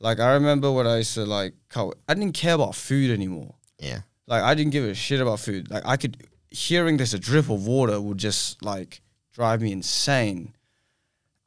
Like 0.00 0.18
I 0.18 0.32
remember 0.32 0.72
when 0.72 0.84
I 0.86 0.96
used 0.98 1.14
to 1.14 1.24
like 1.24 1.54
cut. 1.68 1.94
I 2.08 2.14
didn't 2.14 2.34
care 2.34 2.54
about 2.54 2.74
food 2.74 3.10
anymore. 3.12 3.54
Yeah. 3.78 4.00
Like 4.26 4.42
I 4.42 4.54
didn't 4.54 4.72
give 4.72 4.84
a 4.84 4.94
shit 4.94 5.20
about 5.20 5.38
food. 5.40 5.70
Like 5.70 5.84
I 5.86 5.96
could 5.96 6.16
hearing 6.50 6.96
this 6.96 7.14
a 7.14 7.18
drip 7.18 7.48
of 7.48 7.66
water 7.66 8.00
would 8.00 8.18
just 8.18 8.62
like 8.64 9.00
drive 9.32 9.60
me 9.60 9.72
insane. 9.72 10.54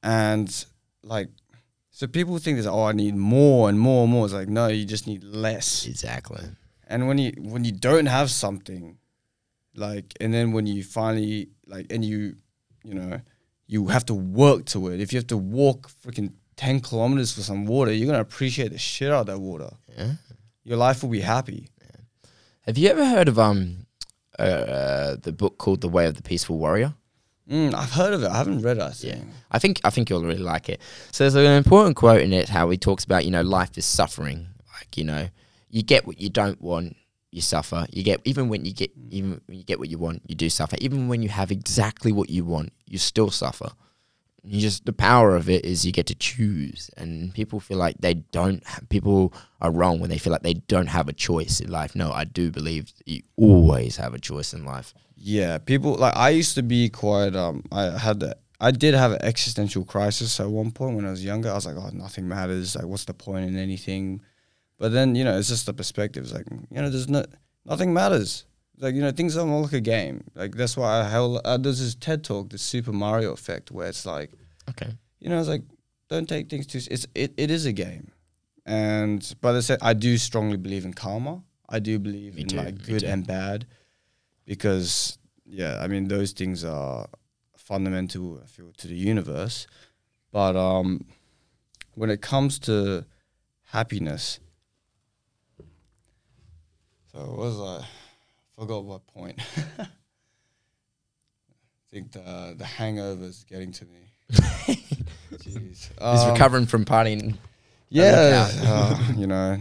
And 0.01 0.66
like 1.04 1.30
so 1.91 2.08
people 2.08 2.38
think 2.39 2.58
this 2.58 2.66
oh 2.66 2.86
I 2.86 2.91
need 2.93 3.16
more 3.16 3.70
and 3.70 3.80
more 3.80 4.04
and 4.04 4.12
more. 4.12 4.26
It's 4.26 4.34
like 4.34 4.47
no, 4.49 4.68
you 4.68 4.86
just 4.86 5.08
need 5.08 5.24
less. 5.24 5.86
Exactly. 5.86 6.43
And 6.88 7.08
when 7.08 7.18
you 7.18 7.34
when 7.38 7.64
you 7.64 7.72
don't 7.72 8.08
have 8.08 8.30
something, 8.30 8.97
like 9.76 10.14
and 10.20 10.34
then 10.34 10.51
when 10.51 10.68
you 10.68 10.84
finally 10.84 11.49
like 11.68 11.88
and 11.91 12.04
you 12.04 12.36
you 12.84 12.93
know, 12.93 13.22
you 13.68 13.88
have 13.88 14.06
to 14.08 14.14
work 14.14 14.66
to 14.66 14.89
it. 14.89 14.99
If 14.99 15.14
you 15.14 15.18
have 15.18 15.28
to 15.28 15.38
walk 15.38 15.89
freaking 15.89 16.34
ten 16.56 16.80
kilometers 16.82 17.34
for 17.34 17.41
some 17.41 17.66
water, 17.66 17.91
you're 17.91 18.08
gonna 18.08 18.20
appreciate 18.20 18.72
the 18.72 18.78
shit 18.78 19.12
out 19.12 19.22
of 19.22 19.26
that 19.28 19.39
water. 19.39 19.72
Yeah. 19.97 20.14
Your 20.66 20.78
life 20.78 21.04
will 21.04 21.10
be 21.10 21.22
happy. 21.22 21.68
Have 22.62 22.78
you 22.78 22.89
ever 22.89 23.06
heard 23.06 23.28
of 23.28 23.38
um 23.38 23.82
uh, 24.39 25.15
the 25.21 25.31
book 25.31 25.57
called 25.57 25.81
The 25.81 25.89
Way 25.89 26.05
of 26.07 26.15
the 26.15 26.23
Peaceful 26.23 26.57
Warrior? 26.57 26.93
Mm, 27.49 27.73
I've 27.73 27.91
heard 27.91 28.13
of 28.13 28.23
it. 28.23 28.27
I 28.29 28.38
haven't 28.38 28.61
read 28.61 28.77
it. 28.77 28.81
I 28.81 28.93
Yeah. 28.99 29.15
think. 29.15 29.27
I 29.51 29.59
think 29.59 29.81
I 29.84 29.89
think 29.89 30.09
you'll 30.09 30.23
really 30.23 30.39
like 30.39 30.69
it. 30.69 30.79
So 31.11 31.23
there's 31.29 31.36
an 31.36 31.45
important 31.57 31.95
quote 31.97 32.21
in 32.21 32.31
it 32.34 32.49
how 32.49 32.69
he 32.69 32.77
talks 32.77 33.03
about 33.03 33.25
you 33.25 33.31
know 33.31 33.41
life 33.41 33.77
is 33.77 33.86
suffering. 33.86 34.47
Like 34.79 34.95
you 34.97 35.03
know 35.03 35.27
you 35.69 35.84
get 35.84 36.07
what 36.07 36.21
you 36.21 36.29
don't 36.29 36.61
want, 36.61 36.95
you 37.31 37.41
suffer. 37.41 37.86
You 37.91 38.01
get 38.03 38.21
even 38.23 38.47
when 38.47 38.63
you 38.63 38.73
get 38.73 38.91
even 39.09 39.41
when 39.47 39.57
you 39.57 39.63
get 39.65 39.77
what 39.77 39.89
you 39.89 39.97
want, 39.97 40.21
you 40.27 40.36
do 40.36 40.49
suffer. 40.49 40.77
Even 40.79 41.09
when 41.09 41.21
you 41.21 41.29
have 41.29 41.51
exactly 41.51 42.11
what 42.13 42.29
you 42.29 42.45
want, 42.45 42.71
you 42.88 42.97
still 42.97 43.29
suffer. 43.29 43.71
You 44.46 44.60
just 44.60 44.86
the 44.86 44.94
power 44.94 45.36
of 45.36 45.50
it 45.50 45.64
is 45.64 45.86
you 45.86 45.94
get 45.94 46.08
to 46.08 46.16
choose, 46.16 46.89
and 46.98 47.34
people 47.34 47.62
feel 47.62 47.78
like 47.78 47.98
they 48.00 48.16
don't. 48.16 48.62
People 48.89 49.34
are 49.62 49.72
wrong 49.72 50.00
when 50.00 50.10
they 50.10 50.18
feel 50.18 50.32
like 50.32 50.44
they 50.44 50.56
don't 50.56 50.88
have 50.88 51.08
a 51.08 51.14
choice 51.14 51.62
in 51.62 51.72
life. 51.72 51.96
No, 51.96 52.12
I 52.12 52.26
do 52.26 52.52
believe 52.52 52.91
you 53.06 53.22
always 53.38 53.96
have 53.98 54.14
a 54.14 54.20
choice 54.20 54.54
in 54.54 54.66
life. 54.66 54.94
Yeah, 55.16 55.60
people 55.60 55.96
like 55.96 56.16
I 56.18 56.30
used 56.30 56.56
to 56.56 56.64
be 56.64 56.89
quite. 56.89 57.36
Um, 57.36 57.64
I 57.72 57.98
had. 57.98 58.22
I 58.60 58.72
did 58.72 58.94
have 58.94 59.12
an 59.12 59.22
existential 59.22 59.84
crisis 59.84 60.39
at 60.39 60.50
one 60.50 60.72
point 60.72 60.96
when 60.96 61.06
I 61.06 61.12
was 61.12 61.24
younger. 61.24 61.50
I 61.50 61.56
was 61.56 61.66
like, 61.66 61.76
oh, 61.76 61.89
nothing 61.91 62.30
matters. 62.30 62.78
Like, 62.78 62.86
what's 62.86 63.04
the 63.04 63.14
point 63.14 63.46
in 63.46 63.58
anything? 63.58 64.22
But 64.78 64.91
then 64.91 65.16
you 65.16 65.24
know, 65.24 65.38
it's 65.38 65.50
just 65.50 65.66
the 65.66 65.74
perspective. 65.74 66.24
It's 66.24 66.34
like 66.34 66.48
you 66.50 66.82
know, 66.82 66.89
there's 66.89 67.08
no 67.08 67.26
nothing 67.66 67.94
matters. 67.94 68.46
Like 68.84 68.93
you 68.95 69.01
know 69.01 69.11
things 69.11 69.36
are 69.38 69.45
more 69.45 69.61
like 69.61 69.73
a 69.73 69.81
game. 69.81 70.23
Like 70.36 70.55
that's 70.55 70.75
why 70.77 70.99
I 71.01 71.09
held. 71.09 71.41
Uh, 71.43 71.57
there's 71.57 71.79
this 71.79 71.95
TED 71.95 72.23
talk, 72.23 72.49
the 72.49 72.57
Super 72.57 72.91
Mario 72.91 73.31
effect, 73.34 73.71
where 73.71 73.88
it's 73.88 74.05
like 74.05 74.29
Okay. 74.69 74.91
you 75.19 75.29
know, 75.29 75.39
it's 75.39 75.49
like 75.49 75.63
don't 76.09 76.27
take 76.29 76.49
things 76.49 76.67
too. 76.67 76.79
It's 76.91 77.07
it, 77.15 77.34
it 77.38 77.49
is 77.49 77.65
a 77.65 77.73
game, 77.73 78.11
and 78.65 79.19
but 79.41 79.55
I 79.55 79.61
said 79.61 79.79
I 79.81 79.93
do 79.93 80.17
strongly 80.17 80.57
believe 80.57 80.86
in 80.86 80.93
karma. 80.93 81.43
I 81.67 81.79
do 81.79 81.97
believe 81.97 82.36
Me 82.36 82.41
in 82.43 82.47
too, 82.49 82.57
like 82.57 82.84
good 82.86 82.99
too. 82.99 83.07
and 83.07 83.25
bad, 83.25 83.65
because 84.45 85.17
yeah, 85.45 85.79
I 85.81 85.88
mean 85.88 86.07
those 86.07 86.31
things 86.34 86.63
are 86.63 87.07
fundamental. 87.57 88.39
I 88.43 88.47
feel 88.47 88.71
to 88.77 88.88
the 88.88 88.95
universe, 88.95 89.65
but 90.31 90.55
um, 90.55 91.05
when 91.95 92.09
it 92.09 92.21
comes 92.21 92.59
to 92.59 93.05
happiness, 93.71 94.39
so 97.11 97.19
what 97.19 97.38
was 97.38 97.59
I? 97.59 97.86
Forgot 98.58 98.86
what 98.86 99.08
point. 99.08 99.39
I 99.80 99.88
think 101.91 102.12
the 102.12 102.56
the 102.58 102.66
hangover's 102.66 103.43
getting 103.45 103.72
to 103.74 103.86
me. 103.86 104.12
Jeez. 104.32 105.56
He's 105.68 105.89
Um, 105.99 106.32
recovering 106.34 106.66
from 106.66 106.86
partying. 106.86 107.38
Yeah, 107.89 108.49
uh, 108.64 109.14
you 109.16 109.28
know, 109.28 109.60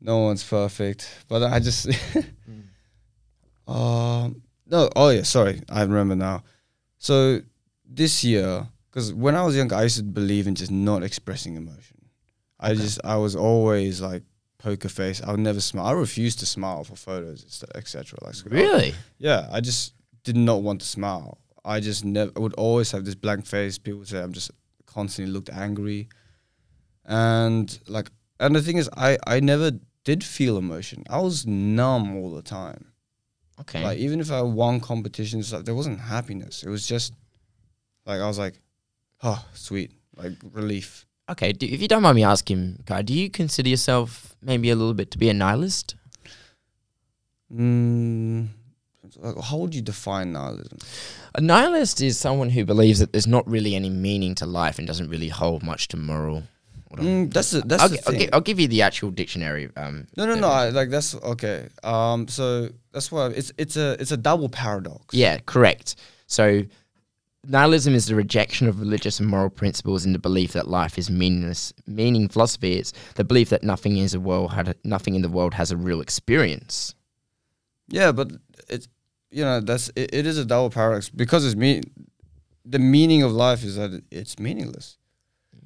no 0.00 0.18
one's 0.18 0.44
perfect, 0.44 1.24
but 1.26 1.42
I 1.42 1.58
just, 1.58 1.88
um, 3.66 4.42
no, 4.66 4.90
oh 4.94 5.08
yeah, 5.10 5.22
sorry, 5.22 5.62
I 5.70 5.82
remember 5.82 6.14
now. 6.16 6.42
So 6.98 7.40
this 7.88 8.22
year, 8.24 8.66
because 8.90 9.12
when 9.14 9.34
I 9.34 9.42
was 9.42 9.56
young, 9.56 9.72
I 9.72 9.84
used 9.84 9.96
to 9.98 10.02
believe 10.02 10.46
in 10.46 10.54
just 10.54 10.70
not 10.70 11.02
expressing 11.02 11.56
emotion. 11.56 11.96
I 12.60 12.74
just, 12.74 13.00
I 13.04 13.16
was 13.16 13.34
always 13.36 14.00
like 14.02 14.22
poker 14.58 14.88
face. 14.88 15.22
I 15.22 15.30
would 15.30 15.40
never 15.40 15.60
smile. 15.60 15.86
I 15.86 15.92
refused 15.92 16.38
to 16.40 16.46
smile 16.46 16.84
for 16.84 16.96
photos, 16.96 17.64
etc. 17.74 18.18
Like, 18.22 18.34
Really? 18.46 18.94
yeah, 19.18 19.48
I 19.50 19.60
just 19.60 19.94
did 20.24 20.36
not 20.36 20.62
want 20.62 20.80
to 20.80 20.86
smile. 20.86 21.38
I 21.64 21.80
just 21.80 22.04
never 22.04 22.30
I 22.36 22.40
would 22.40 22.54
always 22.54 22.90
have 22.92 23.04
this 23.04 23.14
blank 23.14 23.46
face. 23.46 23.78
People 23.78 23.98
would 24.00 24.08
say 24.08 24.20
I'm 24.20 24.32
just 24.32 24.50
constantly 24.86 25.32
looked 25.32 25.50
angry, 25.50 26.08
and 27.04 27.78
like, 27.88 28.10
and 28.40 28.54
the 28.54 28.62
thing 28.62 28.76
is, 28.78 28.88
I 28.96 29.18
I 29.26 29.40
never 29.40 29.72
did 30.04 30.22
feel 30.24 30.56
emotion. 30.58 31.04
I 31.08 31.20
was 31.20 31.46
numb 31.46 32.16
all 32.16 32.32
the 32.34 32.42
time. 32.42 32.92
Okay. 33.60 33.82
Like 33.82 33.98
even 33.98 34.20
if 34.20 34.30
I 34.30 34.42
won 34.42 34.80
competitions, 34.80 35.52
like 35.52 35.64
there 35.64 35.74
wasn't 35.74 35.98
happiness. 36.00 36.62
It 36.62 36.68
was 36.68 36.86
just 36.86 37.12
like 38.04 38.20
I 38.20 38.26
was 38.26 38.38
like, 38.38 38.60
oh, 39.22 39.44
sweet, 39.54 39.92
like 40.16 40.32
relief. 40.52 41.05
Okay. 41.30 41.52
Do, 41.52 41.66
if 41.66 41.80
you 41.82 41.88
don't 41.88 42.02
mind 42.02 42.16
me 42.16 42.24
asking, 42.24 42.82
Kai, 42.86 43.02
do 43.02 43.12
you 43.12 43.30
consider 43.30 43.68
yourself 43.68 44.36
maybe 44.42 44.70
a 44.70 44.76
little 44.76 44.94
bit 44.94 45.10
to 45.12 45.18
be 45.18 45.28
a 45.28 45.34
nihilist? 45.34 45.94
Mm, 47.52 48.48
like, 49.18 49.38
how 49.44 49.58
would 49.58 49.74
you 49.74 49.82
define 49.82 50.32
nihilism? 50.32 50.78
A 51.34 51.40
nihilist 51.40 52.00
is 52.00 52.18
someone 52.18 52.50
who 52.50 52.64
believes 52.64 52.98
that 52.98 53.12
there's 53.12 53.26
not 53.26 53.48
really 53.48 53.74
any 53.74 53.90
meaning 53.90 54.34
to 54.36 54.46
life 54.46 54.78
and 54.78 54.86
doesn't 54.86 55.08
really 55.08 55.28
hold 55.28 55.62
much 55.62 55.88
to 55.88 55.96
moral. 55.96 56.42
Mm, 56.94 57.32
that's 57.32 57.50
the, 57.50 57.60
that's 57.60 57.82
I'll, 57.82 57.88
the 57.90 57.98
I'll, 58.06 58.10
thing. 58.12 58.20
gi- 58.20 58.32
I'll 58.32 58.40
give 58.40 58.58
you 58.58 58.68
the 58.68 58.82
actual 58.82 59.10
dictionary. 59.10 59.68
Um, 59.76 60.06
No, 60.16 60.24
no, 60.24 60.34
no. 60.34 60.48
I, 60.48 60.70
like 60.70 60.88
that's 60.88 61.14
okay. 61.14 61.68
Um, 61.84 62.26
so 62.26 62.70
that's 62.92 63.12
why 63.12 63.26
it's 63.28 63.52
it's 63.58 63.76
a 63.76 63.96
it's 64.00 64.12
a 64.12 64.16
double 64.16 64.48
paradox. 64.48 65.14
Yeah, 65.14 65.38
correct. 65.44 65.96
So, 66.26 66.62
nihilism 67.48 67.94
is 67.94 68.06
the 68.06 68.14
rejection 68.14 68.68
of 68.68 68.80
religious 68.80 69.20
and 69.20 69.28
moral 69.28 69.50
principles 69.50 70.04
and 70.04 70.14
the 70.14 70.18
belief 70.18 70.52
that 70.52 70.68
life 70.68 70.98
is 70.98 71.10
meaningless. 71.10 71.72
Meaning 71.86 72.28
philosophy 72.28 72.78
is 72.78 72.92
the 73.14 73.24
belief 73.24 73.50
that 73.50 73.62
nothing 73.62 73.96
is 73.98 74.14
a 74.14 74.20
world 74.20 74.52
had 74.52 74.68
a, 74.68 74.74
nothing 74.84 75.14
in 75.14 75.22
the 75.22 75.28
world 75.28 75.54
has 75.54 75.70
a 75.70 75.76
real 75.76 76.00
experience. 76.00 76.94
yeah, 77.88 78.12
but 78.12 78.32
it's 78.68 78.88
you 79.30 79.44
know 79.44 79.60
that's 79.60 79.88
it, 79.96 80.10
it 80.14 80.26
is 80.26 80.38
a 80.38 80.44
double 80.44 80.70
paradox 80.70 81.08
because 81.10 81.44
it's 81.46 81.56
me. 81.56 81.82
The 82.64 82.78
meaning 82.78 83.22
of 83.22 83.32
life 83.32 83.62
is 83.64 83.76
that 83.76 84.02
it's 84.10 84.38
meaningless, 84.38 84.98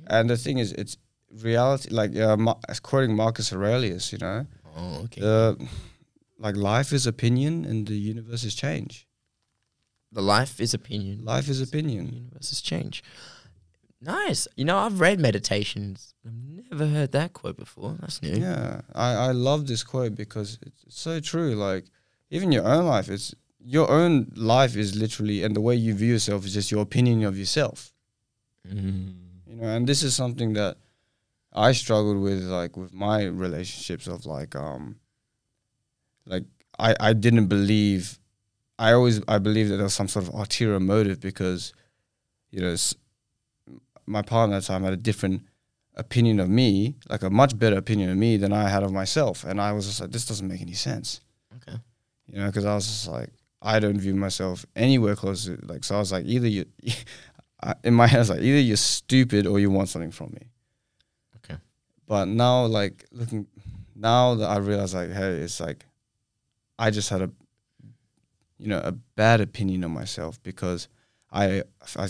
and 0.06 0.28
the 0.28 0.36
thing 0.36 0.58
is, 0.58 0.72
it's 0.72 0.96
reality. 1.42 1.88
Like 1.90 2.14
uh, 2.16 2.36
Ma- 2.36 2.60
quoting 2.82 3.16
Marcus 3.16 3.52
Aurelius, 3.52 4.12
you 4.12 4.18
know, 4.18 4.46
Oh, 4.76 5.02
okay. 5.04 5.20
uh, 5.22 5.54
like 6.38 6.56
life 6.56 6.92
is 6.92 7.06
opinion 7.06 7.64
and 7.64 7.86
the 7.86 7.96
universe 7.96 8.44
is 8.44 8.54
change. 8.54 9.06
The 10.12 10.22
life 10.22 10.60
is 10.60 10.74
opinion. 10.74 11.24
Life 11.24 11.48
is 11.48 11.60
opinion. 11.60 12.12
universe 12.12 12.52
is 12.52 12.60
change. 12.60 13.02
Nice. 14.00 14.48
You 14.56 14.64
know, 14.64 14.78
I've 14.78 15.00
read 15.00 15.20
Meditations. 15.20 16.14
I've 16.24 16.32
never 16.34 16.86
heard 16.86 17.12
that 17.12 17.32
quote 17.32 17.56
before. 17.56 17.96
That's 18.00 18.22
new. 18.22 18.34
Yeah, 18.34 18.80
I, 18.94 19.12
I 19.12 19.32
love 19.32 19.66
this 19.66 19.82
quote 19.82 20.14
because 20.14 20.58
it's 20.62 20.84
so 20.88 21.20
true. 21.20 21.54
Like, 21.54 21.84
even 22.30 22.50
your 22.52 22.64
own 22.66 22.86
life, 22.86 23.08
it's 23.10 23.34
your 23.62 23.90
own 23.90 24.32
life 24.34 24.76
is 24.76 24.96
literally, 24.96 25.42
and 25.42 25.54
the 25.54 25.60
way 25.60 25.74
you 25.74 25.94
view 25.94 26.14
yourself 26.14 26.46
is 26.46 26.54
just 26.54 26.70
your 26.70 26.82
opinion 26.82 27.24
of 27.24 27.36
yourself. 27.36 27.92
Mm. 28.66 29.14
You 29.46 29.56
know, 29.56 29.68
and 29.68 29.86
this 29.86 30.02
is 30.02 30.14
something 30.14 30.54
that 30.54 30.78
I 31.52 31.72
struggled 31.72 32.22
with, 32.22 32.42
like 32.44 32.76
with 32.76 32.94
my 32.94 33.24
relationships 33.24 34.06
of 34.06 34.24
like, 34.24 34.54
um, 34.56 34.96
like 36.24 36.44
I 36.78 36.94
I 37.00 37.12
didn't 37.12 37.48
believe, 37.48 38.19
I 38.80 38.94
always 38.94 39.20
I 39.28 39.38
believe 39.38 39.68
that 39.68 39.76
there 39.76 39.84
was 39.84 39.92
some 39.92 40.08
sort 40.08 40.26
of 40.26 40.34
ulterior 40.34 40.80
motive 40.80 41.20
because, 41.20 41.74
you 42.50 42.62
know, 42.62 42.74
my 44.06 44.22
partner 44.22 44.56
at 44.56 44.62
the 44.62 44.68
time 44.68 44.82
had 44.82 44.94
a 44.94 44.96
different 44.96 45.42
opinion 45.96 46.40
of 46.40 46.48
me, 46.48 46.96
like 47.10 47.22
a 47.22 47.28
much 47.28 47.58
better 47.58 47.76
opinion 47.76 48.08
of 48.08 48.16
me 48.16 48.38
than 48.38 48.54
I 48.54 48.70
had 48.70 48.82
of 48.82 48.90
myself, 48.90 49.44
and 49.44 49.60
I 49.60 49.72
was 49.72 49.86
just 49.86 50.00
like, 50.00 50.12
this 50.12 50.24
doesn't 50.24 50.48
make 50.48 50.62
any 50.62 50.72
sense. 50.72 51.20
Okay. 51.56 51.78
You 52.26 52.38
know, 52.40 52.46
because 52.46 52.64
I 52.64 52.74
was 52.74 52.86
just 52.86 53.06
like, 53.06 53.30
I 53.60 53.80
don't 53.80 53.98
view 53.98 54.14
myself 54.14 54.64
anywhere 54.74 55.14
close 55.14 55.44
to 55.44 55.58
like. 55.66 55.84
So 55.84 55.96
I 55.96 55.98
was 55.98 56.10
like, 56.10 56.24
either 56.24 56.48
you, 56.48 56.64
in 57.84 57.92
my 57.92 58.06
head, 58.06 58.16
I 58.16 58.20
was 58.20 58.30
like, 58.30 58.40
either 58.40 58.60
you're 58.60 58.78
stupid 58.78 59.46
or 59.46 59.60
you 59.60 59.70
want 59.70 59.90
something 59.90 60.10
from 60.10 60.30
me. 60.30 60.48
Okay. 61.36 61.60
But 62.06 62.28
now, 62.28 62.64
like 62.64 63.04
looking, 63.12 63.46
now 63.94 64.36
that 64.36 64.48
I 64.48 64.56
realize, 64.56 64.94
like, 64.94 65.12
hey, 65.12 65.32
it's 65.32 65.60
like, 65.60 65.84
I 66.78 66.90
just 66.90 67.10
had 67.10 67.20
a, 67.20 67.30
you 68.60 68.68
know, 68.68 68.80
a 68.84 68.92
bad 68.92 69.40
opinion 69.40 69.84
of 69.84 69.90
myself 69.90 70.40
because 70.42 70.88
I, 71.32 71.62
I, 71.96 72.08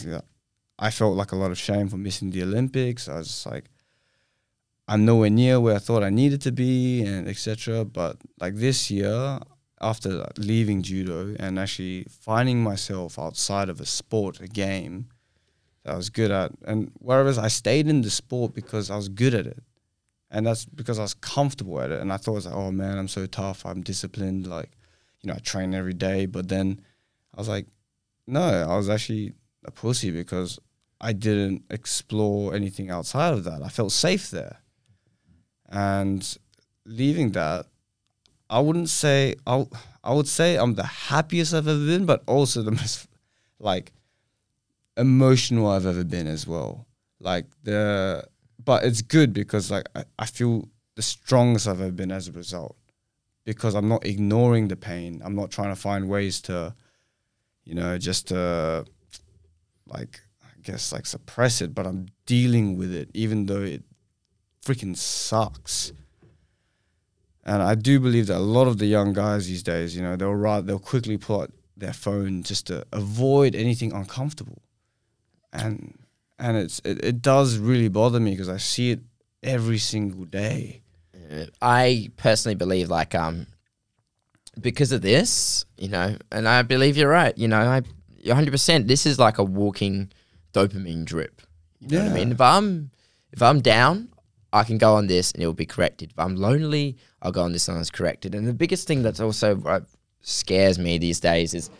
I 0.79 0.91
felt 0.91 1.17
like 1.17 1.33
a 1.33 1.37
lot 1.37 1.53
of 1.53 1.59
shame 1.59 1.89
for 1.89 1.97
missing 1.97 2.31
the 2.31 2.43
Olympics. 2.43 3.09
I 3.09 3.19
was 3.19 3.47
like, 3.47 3.67
I'm 4.89 5.05
nowhere 5.05 5.31
near 5.31 5.61
where 5.61 5.77
I 5.77 5.79
thought 5.79 6.03
I 6.03 6.11
needed 6.11 6.41
to 6.43 6.53
be, 6.53 7.03
and 7.05 7.29
etc. 7.29 7.85
But 7.85 8.17
like 8.41 8.57
this 8.57 8.91
year, 8.91 9.39
after 9.81 10.27
leaving 10.37 10.83
judo 10.83 11.37
and 11.39 11.59
actually 11.59 12.07
finding 12.11 12.63
myself 12.63 13.17
outside 13.17 13.69
of 13.69 13.81
a 13.81 13.87
sport, 13.87 14.41
a 14.41 14.49
game 14.49 15.07
that 15.85 15.95
I 15.95 15.97
was 15.97 16.11
good 16.11 16.33
at, 16.33 16.51
and 16.67 16.91
whereas 16.99 17.39
I 17.39 17.47
stayed 17.47 17.87
in 17.87 18.03
the 18.03 18.11
sport 18.11 18.53
because 18.53 18.91
I 18.91 18.97
was 18.97 19.09
good 19.09 19.35
at 19.35 19.47
it, 19.47 19.63
and 20.29 20.45
that's 20.45 20.65
because 20.65 20.99
I 20.99 21.03
was 21.03 21.15
comfortable 21.15 21.81
at 21.81 21.93
it, 21.93 22.01
and 22.01 22.13
I 22.13 22.17
thought 22.17 22.33
was 22.33 22.47
like, 22.47 22.57
oh 22.57 22.73
man, 22.73 22.99
I'm 22.99 23.09
so 23.09 23.27
tough, 23.27 23.65
I'm 23.65 23.83
disciplined, 23.83 24.49
like, 24.49 24.73
you 25.23 25.29
know, 25.29 25.35
I 25.35 25.39
train 25.39 25.75
every 25.75 25.95
day. 25.95 26.27
But 26.27 26.49
then 26.49 26.81
I 27.35 27.41
was 27.41 27.49
like, 27.49 27.66
no, 28.27 28.43
I 28.43 28.77
was 28.77 28.89
actually 28.89 29.33
a 29.64 29.71
pussy 29.71 30.11
because 30.11 30.59
I 31.01 31.12
didn't 31.12 31.64
explore 31.71 32.55
anything 32.55 32.91
outside 32.91 33.33
of 33.33 33.45
that. 33.45 33.62
I 33.62 33.68
felt 33.68 33.93
safe 33.93 34.31
there, 34.31 34.59
and 35.68 36.39
leaving 36.85 37.33
that, 37.33 37.66
I 38.49 38.61
wouldn't 38.61 38.89
say 38.89 39.35
I. 39.47 39.66
I 40.03 40.14
would 40.14 40.29
say 40.29 40.57
I'm 40.57 40.75
the 40.77 40.85
happiest 40.85 41.53
I've 41.53 41.68
ever 41.68 41.85
been, 41.85 42.07
but 42.07 42.23
also 42.27 42.62
the 42.62 42.71
most 42.71 43.07
like 43.59 43.93
emotional 44.97 45.68
I've 45.68 45.85
ever 45.85 46.05
been 46.05 46.27
as 46.27 46.47
well. 46.47 46.87
Like 47.21 47.47
the, 47.64 48.25
but 48.64 48.85
it's 48.85 49.03
good 49.03 49.35
because 49.35 49.71
like 49.71 49.87
I, 49.95 50.05
I 50.18 50.25
feel 50.25 50.68
the 50.97 51.03
strongest 51.03 51.68
I've 51.68 51.83
ever 51.83 51.93
been 51.93 52.11
as 52.11 52.29
a 52.29 52.33
result 52.33 52.77
because 53.55 53.75
I'm 53.75 53.89
not 53.89 54.07
ignoring 54.07 54.69
the 54.69 54.77
pain. 54.77 55.21
I'm 55.25 55.35
not 55.35 55.51
trying 55.51 55.71
to 55.71 55.81
find 55.81 56.09
ways 56.09 56.41
to, 56.43 56.75
you 57.65 57.75
know, 57.75 57.99
just 57.99 58.29
to 58.29 58.85
like 59.87 60.21
I 60.43 60.61
guess 60.63 60.93
like 60.93 61.07
suppress 61.07 61.61
it, 61.61 61.75
but 61.75 61.87
I'm 61.87 62.07
dealing 62.27 62.79
with 62.79 62.95
it 62.95 63.11
even 63.13 63.47
though 63.47 63.63
it 63.63 63.83
freaking 64.65 64.97
sucks. 64.97 65.93
And 67.45 67.63
I 67.63 67.75
do 67.75 67.99
believe 67.99 68.29
that 68.29 68.37
a 68.37 68.53
lot 68.59 68.69
of 68.69 68.79
the 68.79 68.87
young 68.87 69.13
guys 69.13 69.47
these 69.47 69.63
days, 69.63 69.97
you 69.97 70.03
know, 70.03 70.15
they'll 70.15 70.35
rather 70.35 70.67
they'll 70.67 70.79
quickly 70.79 71.17
pull 71.17 71.43
out 71.43 71.53
their 71.77 71.93
phone 71.93 72.43
just 72.43 72.67
to 72.69 72.87
avoid 72.93 73.55
anything 73.55 73.93
uncomfortable. 73.93 74.63
And 75.53 75.99
and 76.39 76.57
it's 76.57 76.81
it, 76.85 77.05
it 77.05 77.23
does 77.23 77.59
really 77.59 77.89
bother 77.89 78.21
me 78.21 78.31
because 78.31 78.49
I 78.49 78.59
see 78.59 78.93
it 78.93 79.01
every 79.43 79.79
single 79.79 80.25
day. 80.25 80.83
I 81.61 82.11
personally 82.16 82.55
believe 82.55 82.91
like 82.91 83.14
um 83.14 83.47
because 84.61 84.93
of 84.93 85.03
this, 85.03 85.64
you 85.78 85.89
know, 85.89 86.16
and 86.33 86.49
I 86.49 86.62
believe 86.62 86.97
you're 86.97 87.09
right. 87.09 87.37
You 87.39 87.49
know, 87.49 87.61
I 87.61 87.83
100. 88.24 88.51
percent 88.51 88.89
This 88.89 89.07
is 89.07 89.18
like 89.18 89.39
a 89.39 89.45
walking 89.45 90.11
dopamine 90.53 91.05
drip. 91.05 91.43
You 91.81 91.99
know 91.99 92.05
what 92.05 92.12
I 92.12 92.14
mean? 92.14 92.33
If 92.33 92.41
I'm 92.41 92.91
if 93.33 93.43
I'm 93.43 93.61
down, 93.61 94.09
I 94.53 94.64
can 94.64 94.78
go 94.78 94.95
on 94.95 95.07
this 95.07 95.33
and 95.33 95.43
it 95.43 95.47
will 95.47 95.55
be 95.55 95.66
corrected. 95.66 96.11
If 96.11 96.18
I'm 96.18 96.37
lonely, 96.37 96.97
I'll 97.22 97.33
go 97.33 97.43
on 97.43 97.53
this 97.53 97.68
and 97.68 97.78
it's 97.78 97.91
corrected. 97.91 98.35
And 98.35 98.47
the 98.47 98.53
biggest 98.53 98.87
thing 98.87 99.03
that's 99.03 99.20
also 99.20 99.62
uh, 99.62 99.81
scares 100.20 100.78
me 100.78 100.99
these 100.99 101.20
days 101.20 101.55
is 101.55 101.70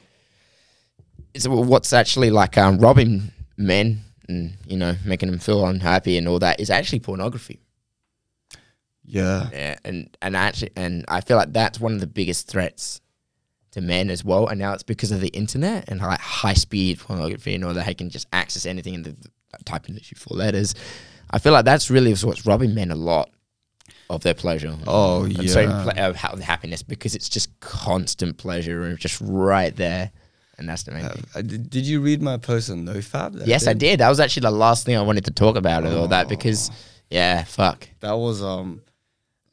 is 1.35 1.49
what's 1.49 1.93
actually 1.93 2.31
like 2.31 2.57
um, 2.59 2.79
robbing 2.79 3.33
men 3.57 4.01
and 4.29 4.57
you 4.67 4.77
know 4.77 4.95
making 5.05 5.31
them 5.31 5.39
feel 5.39 5.67
unhappy 5.67 6.17
and 6.17 6.29
all 6.29 6.39
that 6.39 6.61
is 6.61 6.71
actually 6.71 7.01
pornography. 7.01 7.61
Yeah. 9.11 9.49
Yeah, 9.53 9.77
and 9.85 10.17
and 10.23 10.37
actually, 10.37 10.71
and 10.77 11.05
I 11.09 11.21
feel 11.21 11.37
like 11.37 11.53
that's 11.53 11.81
one 11.81 11.93
of 11.95 12.01
the 12.01 12.07
biggest 12.07 12.49
threats 12.49 13.01
to 13.73 13.81
men 13.81 14.11
as 14.11 14.25
well. 14.25 14.47
And 14.49 14.59
now 14.59 14.73
it's 14.73 14.83
because 14.83 15.11
of 15.13 15.21
the 15.21 15.29
internet 15.29 15.89
and 15.89 16.01
like 16.01 16.21
high 16.21 16.55
speed 16.55 16.99
pornography 16.99 17.55
and 17.55 17.65
all 17.65 17.75
that. 17.75 17.87
They 17.87 17.95
can 17.95 18.11
just 18.11 18.27
access 18.33 18.67
anything 18.67 18.95
and 18.95 19.05
the, 19.05 19.17
type 19.65 19.89
in 19.89 19.95
literally 19.95 20.17
four 20.19 20.37
letters. 20.37 20.75
I 21.31 21.39
feel 21.39 21.53
like 21.53 21.65
that's 21.65 21.91
really 21.91 22.13
what's 22.15 22.47
robbing 22.47 22.75
men 22.75 22.91
a 22.91 22.97
lot 22.97 23.31
of 24.09 24.23
their 24.23 24.35
pleasure. 24.35 24.77
Oh 24.87 25.25
and 25.25 25.43
yeah. 25.43 25.53
so 25.53 25.65
of 25.97 26.17
ha- 26.17 26.37
happiness 26.37 26.83
because 26.83 27.15
it's 27.15 27.29
just 27.29 27.59
constant 27.61 28.39
pleasure 28.39 28.83
and 28.83 28.99
just 28.99 29.21
right 29.21 29.75
there. 29.75 30.11
And 30.59 30.69
that's 30.69 30.83
the 30.83 30.93
main 30.93 31.05
Uh, 31.07 31.11
thing. 31.11 31.25
I 31.35 31.43
did, 31.43 31.71
did 31.71 31.87
you 31.87 32.01
read 32.01 32.21
my 32.21 32.37
post 32.37 32.71
on 32.71 32.85
that 32.85 33.47
Yes, 33.47 33.67
I 33.67 33.73
did. 33.73 34.01
That 34.01 34.09
was 34.09 34.21
actually 34.21 34.43
the 34.43 34.51
last 34.51 34.85
thing 34.85 34.97
I 34.97 35.03
wanted 35.03 35.25
to 35.27 35.31
talk 35.31 35.57
about 35.57 35.85
and 35.87 35.95
all 35.97 36.09
that 36.09 36.27
Oh. 36.27 36.29
because, 36.29 36.71
yeah, 37.09 37.45
fuck. 37.45 37.89
That 38.01 38.13
was 38.13 38.43
um, 38.43 38.83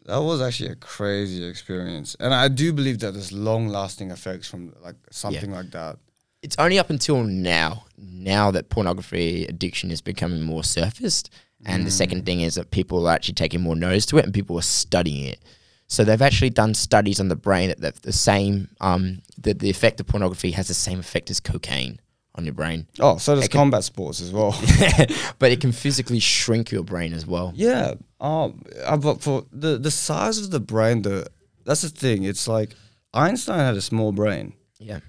that 0.07 0.17
was 0.17 0.41
actually 0.41 0.71
a 0.71 0.75
crazy 0.75 1.45
experience, 1.45 2.15
and 2.19 2.33
I 2.33 2.47
do 2.47 2.73
believe 2.73 2.99
that 2.99 3.13
there's 3.13 3.31
long 3.31 3.67
lasting 3.67 4.11
effects 4.11 4.49
from 4.49 4.73
like 4.81 4.95
something 5.11 5.51
like 5.51 5.71
that. 5.71 5.97
it's 6.41 6.55
only 6.57 6.79
up 6.79 6.89
until 6.89 7.23
now, 7.23 7.85
now 7.97 8.51
that 8.51 8.69
pornography 8.69 9.45
addiction 9.45 9.91
is 9.91 10.01
becoming 10.01 10.41
more 10.41 10.63
surfaced. 10.63 11.29
And 11.65 11.85
the 11.85 11.91
second 11.91 12.25
thing 12.25 12.41
is 12.41 12.55
that 12.55 12.69
people 12.71 13.07
are 13.07 13.13
actually 13.15 13.33
taking 13.33 13.61
more 13.61 13.75
notice 13.75 14.05
to 14.07 14.17
it 14.17 14.25
and 14.25 14.33
people 14.33 14.57
are 14.57 14.61
studying 14.61 15.25
it. 15.25 15.39
So 15.87 16.03
they've 16.03 16.21
actually 16.21 16.51
done 16.51 16.73
studies 16.73 17.19
on 17.19 17.29
the 17.29 17.35
brain 17.35 17.69
that 17.69 17.81
the, 17.81 17.93
the 18.03 18.13
same, 18.13 18.69
um, 18.79 19.21
that 19.39 19.59
the 19.59 19.69
effect 19.69 19.99
of 19.99 20.07
pornography 20.07 20.51
has 20.51 20.67
the 20.67 20.73
same 20.73 20.99
effect 20.99 21.31
as 21.31 21.39
cocaine 21.39 21.99
on 22.37 22.45
your 22.45 22.53
brain. 22.53 22.87
Oh, 22.99 23.17
so 23.17 23.35
does 23.35 23.45
It 23.45 23.51
can- 23.51 23.59
combat 23.59 23.83
sports 23.83 24.21
as 24.21 24.31
well. 24.31 24.51
but 25.39 25.51
it 25.51 25.59
can 25.59 25.71
physically 25.71 26.19
shrink 26.19 26.71
your 26.71 26.83
brain 26.83 27.13
as 27.13 27.25
well. 27.25 27.51
Yeah. 27.55 27.95
Um. 28.21 28.61
But 29.01 29.21
for 29.21 29.45
the 29.51 29.77
the 29.77 29.91
size 29.91 30.37
of 30.39 30.51
the 30.51 30.59
brain, 30.59 31.01
though, 31.01 31.23
that's 31.65 31.81
the 31.81 31.89
thing. 31.89 32.23
It's 32.23 32.47
like 32.47 32.75
Einstein 33.13 33.59
had 33.59 33.75
a 33.75 33.81
small 33.81 34.11
brain. 34.11 34.53
Yeah. 34.79 34.99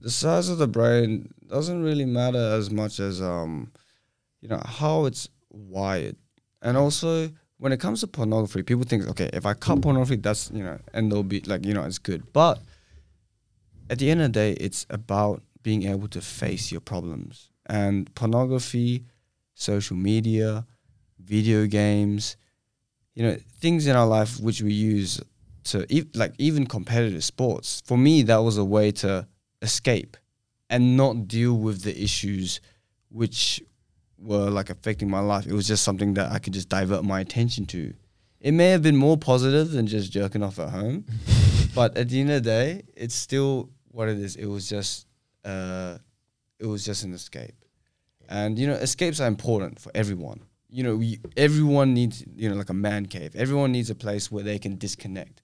The 0.00 0.10
size 0.10 0.48
of 0.48 0.58
the 0.58 0.68
brain 0.68 1.32
doesn't 1.48 1.82
really 1.82 2.04
matter 2.04 2.38
as 2.58 2.70
much 2.70 3.00
as 3.00 3.20
um, 3.20 3.72
you 4.40 4.48
know, 4.48 4.62
how 4.64 5.06
it's 5.06 5.28
wired, 5.50 6.16
and 6.62 6.76
also 6.76 7.30
when 7.58 7.72
it 7.72 7.80
comes 7.80 8.00
to 8.00 8.06
pornography, 8.06 8.62
people 8.62 8.84
think, 8.84 9.08
okay, 9.08 9.28
if 9.32 9.44
I 9.44 9.54
cut 9.54 9.82
pornography, 9.82 10.16
that's 10.16 10.50
you 10.54 10.62
know, 10.62 10.78
and 10.94 11.10
they'll 11.10 11.24
be 11.24 11.40
like, 11.40 11.66
you 11.66 11.74
know, 11.74 11.82
it's 11.82 11.98
good. 11.98 12.32
But 12.32 12.60
at 13.90 13.98
the 13.98 14.10
end 14.10 14.20
of 14.20 14.28
the 14.32 14.38
day, 14.38 14.52
it's 14.52 14.86
about 14.90 15.42
being 15.68 15.82
able 15.82 16.08
to 16.08 16.22
face 16.22 16.72
your 16.72 16.80
problems. 16.80 17.50
And 17.66 18.14
pornography, 18.14 19.04
social 19.52 19.98
media, 19.98 20.64
video 21.22 21.66
games, 21.66 22.38
you 23.14 23.22
know, 23.22 23.36
things 23.60 23.86
in 23.86 23.94
our 23.94 24.06
life 24.06 24.40
which 24.40 24.62
we 24.62 24.72
use 24.72 25.20
to 25.64 25.84
ev- 25.94 26.06
like 26.14 26.32
even 26.38 26.66
competitive 26.66 27.22
sports. 27.22 27.82
For 27.84 27.98
me, 27.98 28.22
that 28.22 28.38
was 28.38 28.56
a 28.56 28.64
way 28.64 28.92
to 29.02 29.28
escape 29.60 30.16
and 30.70 30.96
not 30.96 31.28
deal 31.28 31.52
with 31.52 31.82
the 31.82 32.02
issues 32.02 32.62
which 33.10 33.62
were 34.18 34.48
like 34.48 34.70
affecting 34.70 35.10
my 35.10 35.20
life. 35.20 35.46
It 35.46 35.52
was 35.52 35.68
just 35.68 35.84
something 35.84 36.14
that 36.14 36.32
I 36.32 36.38
could 36.38 36.54
just 36.54 36.70
divert 36.70 37.04
my 37.04 37.20
attention 37.20 37.66
to. 37.66 37.92
It 38.40 38.52
may 38.52 38.70
have 38.70 38.82
been 38.82 38.96
more 38.96 39.18
positive 39.18 39.72
than 39.72 39.86
just 39.86 40.10
jerking 40.10 40.42
off 40.42 40.58
at 40.58 40.70
home, 40.70 41.04
but 41.74 41.94
at 41.98 42.08
the 42.08 42.22
end 42.22 42.30
of 42.30 42.42
the 42.42 42.48
day, 42.48 42.84
it's 42.96 43.14
still 43.14 43.68
what 43.90 44.08
it 44.08 44.16
is. 44.16 44.34
It 44.36 44.46
was 44.46 44.66
just, 44.66 45.07
uh, 45.44 45.98
it 46.58 46.66
was 46.66 46.84
just 46.84 47.04
an 47.04 47.12
escape, 47.12 47.54
and 48.28 48.58
you 48.58 48.66
know, 48.66 48.74
escapes 48.74 49.20
are 49.20 49.28
important 49.28 49.80
for 49.80 49.90
everyone. 49.94 50.40
You 50.70 50.82
know, 50.82 50.96
we, 50.96 51.18
everyone 51.36 51.94
needs, 51.94 52.24
you 52.36 52.48
know, 52.48 52.56
like 52.56 52.68
a 52.68 52.74
man 52.74 53.06
cave. 53.06 53.34
Everyone 53.34 53.72
needs 53.72 53.88
a 53.88 53.94
place 53.94 54.30
where 54.30 54.44
they 54.44 54.58
can 54.58 54.76
disconnect. 54.76 55.42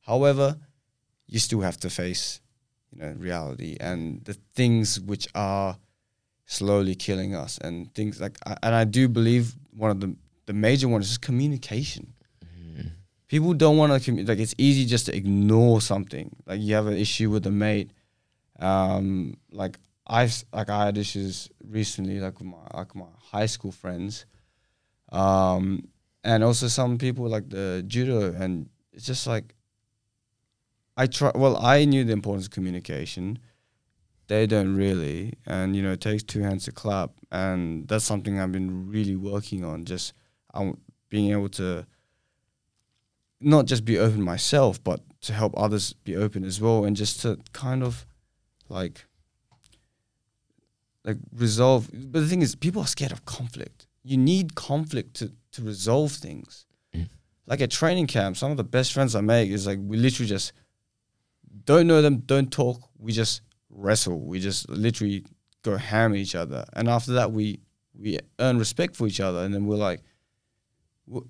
However, 0.00 0.58
you 1.26 1.38
still 1.38 1.60
have 1.60 1.78
to 1.78 1.88
face, 1.88 2.40
you 2.92 3.00
know, 3.00 3.14
reality 3.16 3.76
and 3.80 4.22
the 4.24 4.34
things 4.54 5.00
which 5.00 5.28
are 5.34 5.78
slowly 6.44 6.94
killing 6.94 7.34
us, 7.34 7.58
and 7.58 7.94
things 7.94 8.20
like, 8.20 8.36
and 8.62 8.74
I 8.74 8.84
do 8.84 9.08
believe 9.08 9.54
one 9.74 9.90
of 9.90 10.00
the 10.00 10.14
the 10.46 10.52
major 10.52 10.88
ones 10.88 11.04
is 11.06 11.10
just 11.12 11.22
communication 11.22 12.14
people 13.30 13.54
don't 13.54 13.76
want 13.76 13.92
to 13.92 14.10
commu- 14.10 14.28
like 14.28 14.40
it's 14.40 14.54
easy 14.58 14.84
just 14.84 15.06
to 15.06 15.16
ignore 15.16 15.80
something 15.80 16.34
like 16.46 16.60
you 16.60 16.74
have 16.74 16.88
an 16.88 16.96
issue 16.96 17.30
with 17.30 17.46
a 17.46 17.50
mate 17.50 17.90
um 18.60 19.34
like 19.50 19.78
i've 20.06 20.44
like 20.52 20.68
i 20.70 20.86
had 20.86 20.98
issues 20.98 21.48
recently 21.66 22.20
like 22.20 22.38
with 22.38 22.48
my 22.48 22.58
like 22.74 22.94
my 22.94 23.06
high 23.32 23.46
school 23.46 23.72
friends. 23.72 24.26
Um 25.10 25.88
and 26.22 26.44
also 26.44 26.68
some 26.68 26.98
people 26.98 27.28
like 27.28 27.48
the 27.48 27.82
judo 27.86 28.32
and 28.34 28.68
it's 28.92 29.06
just 29.06 29.26
like 29.26 29.54
i 30.96 31.06
try 31.06 31.32
well 31.34 31.56
i 31.56 31.84
knew 31.84 32.04
the 32.04 32.12
importance 32.12 32.46
of 32.46 32.52
communication. 32.52 33.38
They 34.28 34.46
don't 34.46 34.76
really. 34.76 35.34
And 35.44 35.74
you 35.74 35.82
know 35.82 35.92
it 35.92 36.00
takes 36.00 36.22
two 36.22 36.42
hands 36.42 36.66
to 36.66 36.72
clap. 36.72 37.10
And 37.32 37.88
that's 37.88 38.04
something 38.04 38.38
i've 38.38 38.52
been 38.52 38.88
really 38.88 39.16
working 39.16 39.64
on 39.64 39.84
just 39.84 40.12
um, 40.54 40.78
being 41.08 41.32
able 41.32 41.48
to 41.50 41.86
not 43.40 43.66
just 43.66 43.84
be 43.84 43.98
open 43.98 44.22
myself, 44.22 44.82
but 44.82 45.00
to 45.22 45.32
help 45.32 45.54
others 45.56 45.92
be 45.92 46.16
open 46.16 46.44
as 46.44 46.60
well, 46.60 46.84
and 46.84 46.96
just 46.96 47.20
to 47.22 47.38
kind 47.52 47.82
of 47.82 48.06
like 48.70 49.04
like 51.04 51.16
resolve. 51.32 51.90
But 51.92 52.20
the 52.20 52.26
thing 52.26 52.42
is, 52.42 52.54
people 52.54 52.82
are 52.82 52.86
scared 52.86 53.12
of 53.12 53.24
conflict. 53.24 53.86
You 54.02 54.16
need 54.16 54.54
conflict 54.54 55.14
to 55.14 55.32
to 55.52 55.62
resolve 55.62 56.12
things. 56.12 56.66
Mm. 56.94 57.08
Like 57.46 57.60
at 57.60 57.70
training 57.70 58.06
camp, 58.06 58.36
some 58.36 58.50
of 58.50 58.56
the 58.56 58.64
best 58.64 58.92
friends 58.92 59.14
I 59.14 59.20
make 59.20 59.50
is 59.50 59.66
like 59.66 59.78
we 59.82 59.96
literally 59.96 60.28
just 60.28 60.52
don't 61.64 61.86
know 61.86 62.02
them, 62.02 62.18
don't 62.18 62.50
talk. 62.50 62.88
We 62.98 63.12
just 63.12 63.42
wrestle. 63.68 64.20
We 64.20 64.40
just 64.40 64.68
literally 64.68 65.24
go 65.62 65.76
ham 65.76 66.14
each 66.14 66.34
other, 66.34 66.64
and 66.74 66.88
after 66.88 67.12
that, 67.12 67.32
we 67.32 67.60
we 67.94 68.18
earn 68.38 68.58
respect 68.58 68.96
for 68.96 69.06
each 69.06 69.20
other, 69.20 69.40
and 69.40 69.52
then 69.52 69.66
we're 69.66 69.76
like 69.76 70.02
we're 71.06 71.22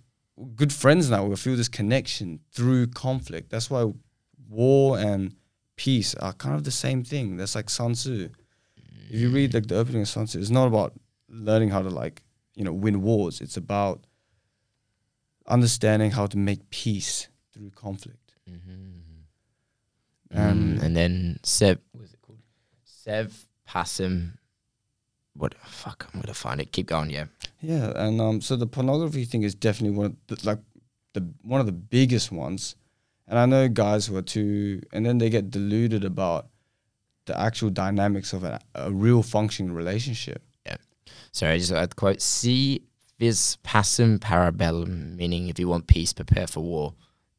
good 0.54 0.72
friends 0.72 1.10
now. 1.10 1.24
We 1.24 1.36
feel 1.36 1.56
this 1.56 1.68
connection 1.68 2.40
through 2.52 2.88
conflict. 2.88 3.50
That's 3.50 3.70
why 3.70 3.90
war 4.48 4.98
and 4.98 5.34
peace 5.84 6.10
are 6.24 6.34
kind 6.44 6.54
of 6.58 6.62
the 6.64 6.76
same 6.84 7.00
thing. 7.12 7.26
That's 7.38 7.54
like 7.54 7.70
Sun 7.70 7.92
Tzu. 7.94 8.28
If 9.12 9.16
you 9.22 9.28
read 9.30 9.54
like 9.54 9.66
the 9.66 9.76
opening 9.80 10.02
of 10.02 10.08
Sun 10.08 10.26
Tzu, 10.26 10.38
it's 10.42 10.50
not 10.60 10.66
about 10.66 10.92
learning 11.28 11.70
how 11.74 11.82
to 11.82 11.88
like 12.02 12.22
you 12.58 12.64
know 12.64 12.72
win 12.84 12.96
wars. 13.02 13.40
It's 13.40 13.56
about 13.56 13.98
understanding 15.46 16.10
how 16.18 16.26
to 16.26 16.38
make 16.38 16.60
peace 16.70 17.28
through 17.52 17.70
conflict. 17.70 18.34
Um, 18.46 18.60
And 20.30 20.82
and 20.82 20.92
then 20.96 21.40
Sev, 21.42 21.78
what 21.92 22.04
is 22.04 22.12
it 22.14 22.20
called? 22.22 22.38
Sev 22.84 23.46
Passim. 23.68 24.38
What? 25.34 25.54
Fuck, 25.64 26.06
I'm 26.12 26.20
gonna 26.20 26.34
find 26.34 26.60
it. 26.60 26.72
Keep 26.72 26.86
going. 26.86 27.10
Yeah. 27.10 27.26
Yeah, 27.62 27.92
and 27.96 28.20
um, 28.20 28.40
so 28.40 28.56
the 28.56 28.66
pornography 28.66 29.24
thing 29.24 29.42
is 29.42 29.54
definitely 29.54 29.96
one 29.96 30.06
of 30.06 30.16
the, 30.28 30.36
like 30.50 30.60
the 31.14 31.22
one 31.42 31.60
of 31.60 31.66
the 31.66 31.78
biggest 31.96 32.30
ones, 32.32 32.76
and 33.30 33.38
I 33.38 33.46
know 33.46 33.68
guys 33.68 34.06
who 34.06 34.16
are 34.16 34.22
too, 34.22 34.82
and 34.92 35.06
then 35.06 35.18
they 35.18 35.30
get 35.30 35.50
deluded 35.50 36.04
about 36.04 36.48
the 37.26 37.40
actual 37.40 37.70
dynamics 37.70 38.32
of 38.32 38.42
a, 38.42 38.60
a 38.74 38.90
real 38.90 39.22
functioning 39.22 39.72
relationship. 39.72 40.42
Yeah. 40.66 40.76
Sorry, 41.30 41.52
I 41.52 41.58
just 41.58 41.70
had 41.70 41.94
quote: 41.94 42.20
"Si 42.20 42.82
vis 43.20 43.56
pacem 43.64 44.18
parabellum," 44.18 45.14
meaning 45.16 45.48
if 45.48 45.60
you 45.60 45.68
want 45.68 45.86
peace, 45.86 46.12
prepare 46.12 46.48
for 46.48 46.60
war. 46.60 46.94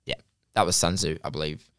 Yeah, 0.05 0.15
that 0.53 0.65
was 0.65 0.77
Sun 0.77 0.95
Tzu, 0.95 1.17
I 1.25 1.29
believe. 1.29 1.69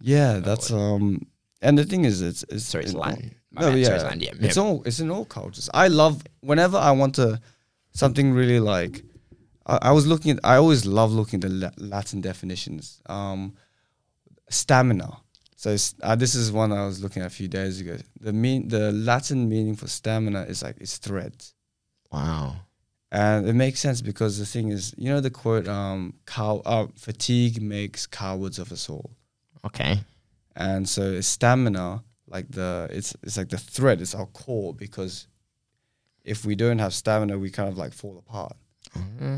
Yeah, 0.00 0.40
that's 0.40 0.72
um, 0.72 1.24
and 1.62 1.78
the 1.78 1.84
thing 1.84 2.04
is, 2.04 2.20
it's 2.22 2.44
it's 2.48 2.64
Sorry, 2.64 2.84
it's. 2.84 2.92
No, 2.92 3.02
bad. 3.02 3.32
yeah, 3.54 3.98
Sorry, 3.98 4.16
it's. 4.16 4.22
Yeah, 4.22 4.46
it's 4.48 4.56
all 4.56 4.82
it's 4.84 4.98
in 4.98 5.12
all 5.12 5.24
cultures. 5.24 5.70
I 5.72 5.86
love 5.86 6.24
whenever 6.40 6.76
I 6.76 6.90
want 6.90 7.14
to 7.14 7.40
something 7.92 8.32
really 8.32 8.58
like. 8.58 9.04
I, 9.66 9.78
I 9.82 9.92
was 9.92 10.06
looking 10.06 10.32
at. 10.32 10.40
I 10.44 10.56
always 10.56 10.84
love 10.86 11.12
looking 11.12 11.38
at 11.42 11.48
the 11.50 11.54
La- 11.56 11.70
Latin 11.96 12.20
definitions. 12.20 13.00
Um, 13.06 13.54
stamina. 14.48 15.18
So 15.56 15.76
uh, 16.02 16.16
this 16.16 16.34
is 16.34 16.50
one 16.50 16.72
I 16.72 16.86
was 16.86 17.02
looking 17.02 17.22
at 17.22 17.26
a 17.26 17.34
few 17.34 17.48
days 17.48 17.80
ago. 17.80 17.96
The 18.20 18.32
mean 18.32 18.68
the 18.68 18.90
Latin 18.92 19.48
meaning 19.48 19.76
for 19.76 19.86
stamina 19.88 20.42
is 20.42 20.62
like 20.62 20.76
it's 20.80 20.98
thread. 20.98 21.34
Wow. 22.10 22.56
and 23.10 23.48
it 23.48 23.54
makes 23.54 23.80
sense 23.80 24.02
because 24.02 24.38
the 24.38 24.44
thing 24.46 24.68
is, 24.70 24.94
you 24.98 25.08
know, 25.10 25.20
the 25.20 25.30
quote, 25.30 25.66
um, 25.68 26.14
cow, 26.26 26.60
uh, 26.66 26.86
"Fatigue 26.96 27.62
makes 27.62 28.06
cowards 28.06 28.58
of 28.58 28.72
us 28.72 28.88
all." 28.90 29.10
Okay. 29.64 30.00
and 30.56 30.88
so 30.88 31.20
stamina 31.20 32.02
like 32.26 32.46
the 32.50 32.88
it's 32.90 33.14
it's 33.22 33.36
like 33.38 33.48
the 33.48 33.56
thread 33.76 34.00
it's 34.02 34.14
our 34.14 34.26
core 34.26 34.74
because 34.74 35.26
if 36.24 36.44
we 36.44 36.54
don't 36.62 36.80
have 36.80 36.92
stamina 36.92 37.38
we 37.38 37.48
kind 37.58 37.68
of 37.68 37.78
like 37.78 37.92
fall 38.00 38.16
apart 38.18 38.56
Mm. 38.98 39.31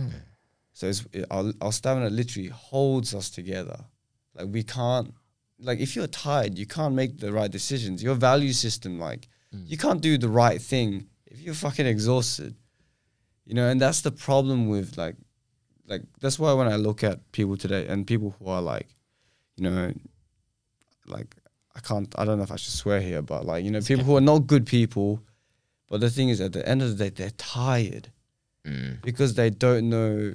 So 0.75 0.89
it's, 0.89 1.07
it, 1.13 1.25
our, 1.31 1.53
our 1.61 1.73
stamina 1.73 2.11
literally 2.11 2.49
holds 2.49 3.15
us 3.15 3.31
together. 3.31 3.79
Like 4.35 4.49
we 4.51 4.63
can't, 4.63 5.15
like 5.59 5.79
if 5.79 5.95
you're 5.97 6.09
tired, 6.09 6.59
you 6.59 6.67
can't 6.67 6.95
make 6.95 7.19
the 7.19 7.33
right 7.33 7.51
decisions. 7.51 8.03
Your 8.03 8.17
value 8.17 8.53
system, 8.53 8.99
like 8.99 9.29
you 9.67 9.79
can't 9.79 10.01
do 10.01 10.19
the 10.19 10.29
right 10.29 10.61
thing 10.61 11.07
if 11.27 11.41
you're 11.41 11.55
fucking 11.55 11.87
exhausted. 11.87 12.57
You 13.47 13.55
know, 13.55 13.69
and 13.69 13.81
that's 13.81 14.01
the 14.01 14.11
problem 14.11 14.69
with 14.69 14.99
like, 14.99 15.15
like 15.87 16.03
that's 16.21 16.39
why 16.39 16.53
when 16.55 16.67
I 16.67 16.77
look 16.77 17.05
at 17.05 17.31
people 17.31 17.57
today 17.57 17.87
and 17.87 18.07
people 18.07 18.35
who 18.39 18.49
are 18.49 18.61
like, 18.63 18.89
you 19.57 19.63
know, 19.71 19.93
like 21.07 21.37
I 21.77 21.81
can't, 21.81 22.13
I 22.19 22.25
don't 22.25 22.39
know 22.39 22.45
if 22.45 22.51
I 22.51 22.57
should 22.57 22.73
swear 22.73 23.01
here, 23.01 23.23
but 23.23 23.45
like 23.47 23.65
you 23.65 23.71
know, 23.71 23.81
people 23.81 24.05
who 24.05 24.17
are 24.17 24.21
not 24.21 24.47
good 24.49 24.67
people. 24.67 25.21
But 25.89 26.01
the 26.01 26.11
thing 26.11 26.31
is, 26.31 26.41
at 26.41 26.53
the 26.53 26.67
end 26.69 26.83
of 26.83 26.89
the 26.97 27.05
day, 27.05 27.11
they're 27.11 27.31
tired 27.31 28.09
Mm. 28.67 29.03
because 29.03 29.35
they 29.35 29.51
don't 29.51 29.91
know 29.91 30.35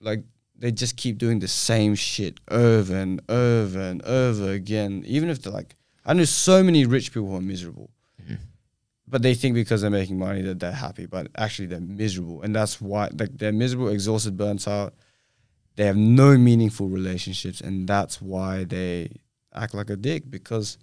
like 0.00 0.24
they 0.58 0.72
just 0.72 0.96
keep 0.96 1.18
doing 1.18 1.38
the 1.38 1.48
same 1.48 1.94
shit 1.94 2.40
over 2.48 2.96
and 2.96 3.20
over 3.28 3.78
and 3.80 4.02
over 4.02 4.50
again. 4.52 5.02
Even 5.06 5.28
if 5.28 5.42
they're 5.42 5.52
like 5.52 5.74
i 6.04 6.12
know 6.12 6.24
so 6.24 6.62
many 6.62 6.86
rich 6.86 7.12
people 7.12 7.28
who 7.28 7.36
are 7.36 7.40
miserable. 7.40 7.90
Mhm. 8.22 8.38
but 9.08 9.22
they 9.22 9.34
think 9.34 9.54
because 9.54 9.80
they're 9.82 9.90
making 9.90 10.18
money 10.18 10.42
that 10.42 10.58
they're 10.60 10.72
happy 10.72 11.06
but 11.06 11.28
actually 11.36 11.66
they're 11.66 11.80
miserable. 11.80 12.42
And 12.42 12.54
that's 12.54 12.80
why 12.80 13.08
like 13.18 13.36
they're 13.38 13.52
miserable 13.52 13.88
exhausted 13.88 14.36
burnt 14.36 14.66
out. 14.66 14.94
They 15.76 15.84
have 15.84 15.96
no 15.96 16.38
meaningful 16.38 16.88
relationships 16.88 17.60
and 17.60 17.86
that's 17.88 18.20
why 18.22 18.64
they 18.64 19.10
act 19.54 19.74
like 19.74 19.90
a 19.90 19.96
dick 19.96 20.30
because 20.30 20.78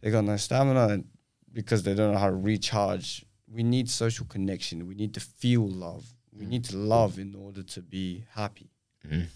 they 0.00 0.10
got 0.10 0.24
no 0.24 0.36
stamina 0.36 0.88
and 0.88 1.04
because 1.52 1.82
they 1.82 1.94
don't 1.94 2.12
know 2.12 2.18
how 2.18 2.30
to 2.30 2.36
recharge. 2.36 3.24
We 3.48 3.62
need 3.62 3.88
social 3.88 4.26
connection. 4.26 4.86
We 4.86 4.94
need 4.94 5.14
to 5.14 5.20
feel 5.20 5.66
love 5.68 6.13
we 6.38 6.46
need 6.46 6.64
to 6.64 6.76
love 6.76 7.18
in 7.18 7.34
order 7.34 7.62
to 7.62 7.80
be 7.82 8.24
happy 8.34 8.70
Mm. 9.06 9.26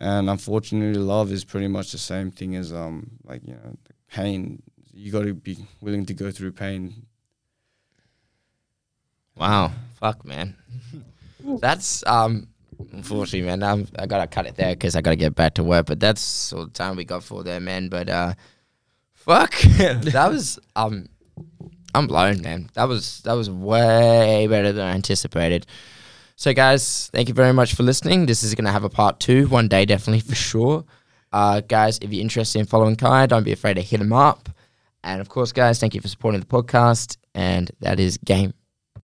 and 0.00 0.28
unfortunately 0.30 1.00
love 1.00 1.32
is 1.32 1.44
pretty 1.44 1.66
much 1.68 1.90
the 1.92 1.98
same 1.98 2.30
thing 2.30 2.54
as 2.56 2.72
um 2.72 3.12
like 3.24 3.42
you 3.46 3.54
know 3.54 3.76
pain 4.12 4.62
you 4.92 5.10
got 5.10 5.22
to 5.24 5.32
be 5.34 5.56
willing 5.80 6.04
to 6.06 6.14
go 6.14 6.30
through 6.30 6.52
pain 6.52 7.06
Wow. 9.36 9.72
Fuck, 10.00 10.24
man. 10.24 10.56
that's 11.60 12.02
um. 12.06 12.48
Unfortunately, 12.92 13.42
man, 13.46 13.62
I'm, 13.62 13.86
I 13.98 14.06
gotta 14.06 14.26
cut 14.26 14.46
it 14.46 14.56
there 14.56 14.74
because 14.74 14.96
I 14.96 15.00
gotta 15.00 15.16
get 15.16 15.34
back 15.34 15.54
to 15.54 15.62
work. 15.64 15.86
But 15.86 15.98
that's 16.00 16.52
all 16.52 16.64
the 16.66 16.70
time 16.72 16.96
we 16.96 17.04
got 17.04 17.22
for 17.22 17.42
there, 17.42 17.60
man. 17.60 17.88
But 17.88 18.08
uh, 18.10 18.34
fuck, 19.14 19.54
that 19.78 20.28
was 20.30 20.58
um, 20.74 21.06
I'm 21.94 22.06
blown, 22.06 22.42
man. 22.42 22.68
That 22.74 22.84
was 22.88 23.20
that 23.22 23.32
was 23.32 23.50
way 23.50 24.46
better 24.46 24.72
than 24.72 24.86
I 24.86 24.92
anticipated. 24.92 25.66
So, 26.38 26.52
guys, 26.52 27.08
thank 27.14 27.28
you 27.28 27.34
very 27.34 27.54
much 27.54 27.74
for 27.74 27.82
listening. 27.82 28.26
This 28.26 28.42
is 28.42 28.54
gonna 28.54 28.70
have 28.70 28.84
a 28.84 28.90
part 28.90 29.20
two 29.20 29.48
one 29.48 29.68
day, 29.68 29.86
definitely 29.86 30.20
for 30.20 30.34
sure. 30.34 30.84
Uh, 31.32 31.60
guys, 31.60 31.98
if 32.02 32.12
you're 32.12 32.20
interested 32.20 32.58
in 32.58 32.66
following 32.66 32.94
Kai, 32.94 33.24
don't 33.24 33.42
be 33.42 33.52
afraid 33.52 33.74
to 33.74 33.80
hit 33.82 34.02
him 34.02 34.12
up. 34.12 34.50
And 35.02 35.22
of 35.22 35.30
course, 35.30 35.50
guys, 35.52 35.80
thank 35.80 35.94
you 35.94 36.02
for 36.02 36.08
supporting 36.08 36.40
the 36.40 36.46
podcast. 36.46 37.16
And 37.34 37.70
that 37.80 37.98
is 37.98 38.18
game. 38.18 38.52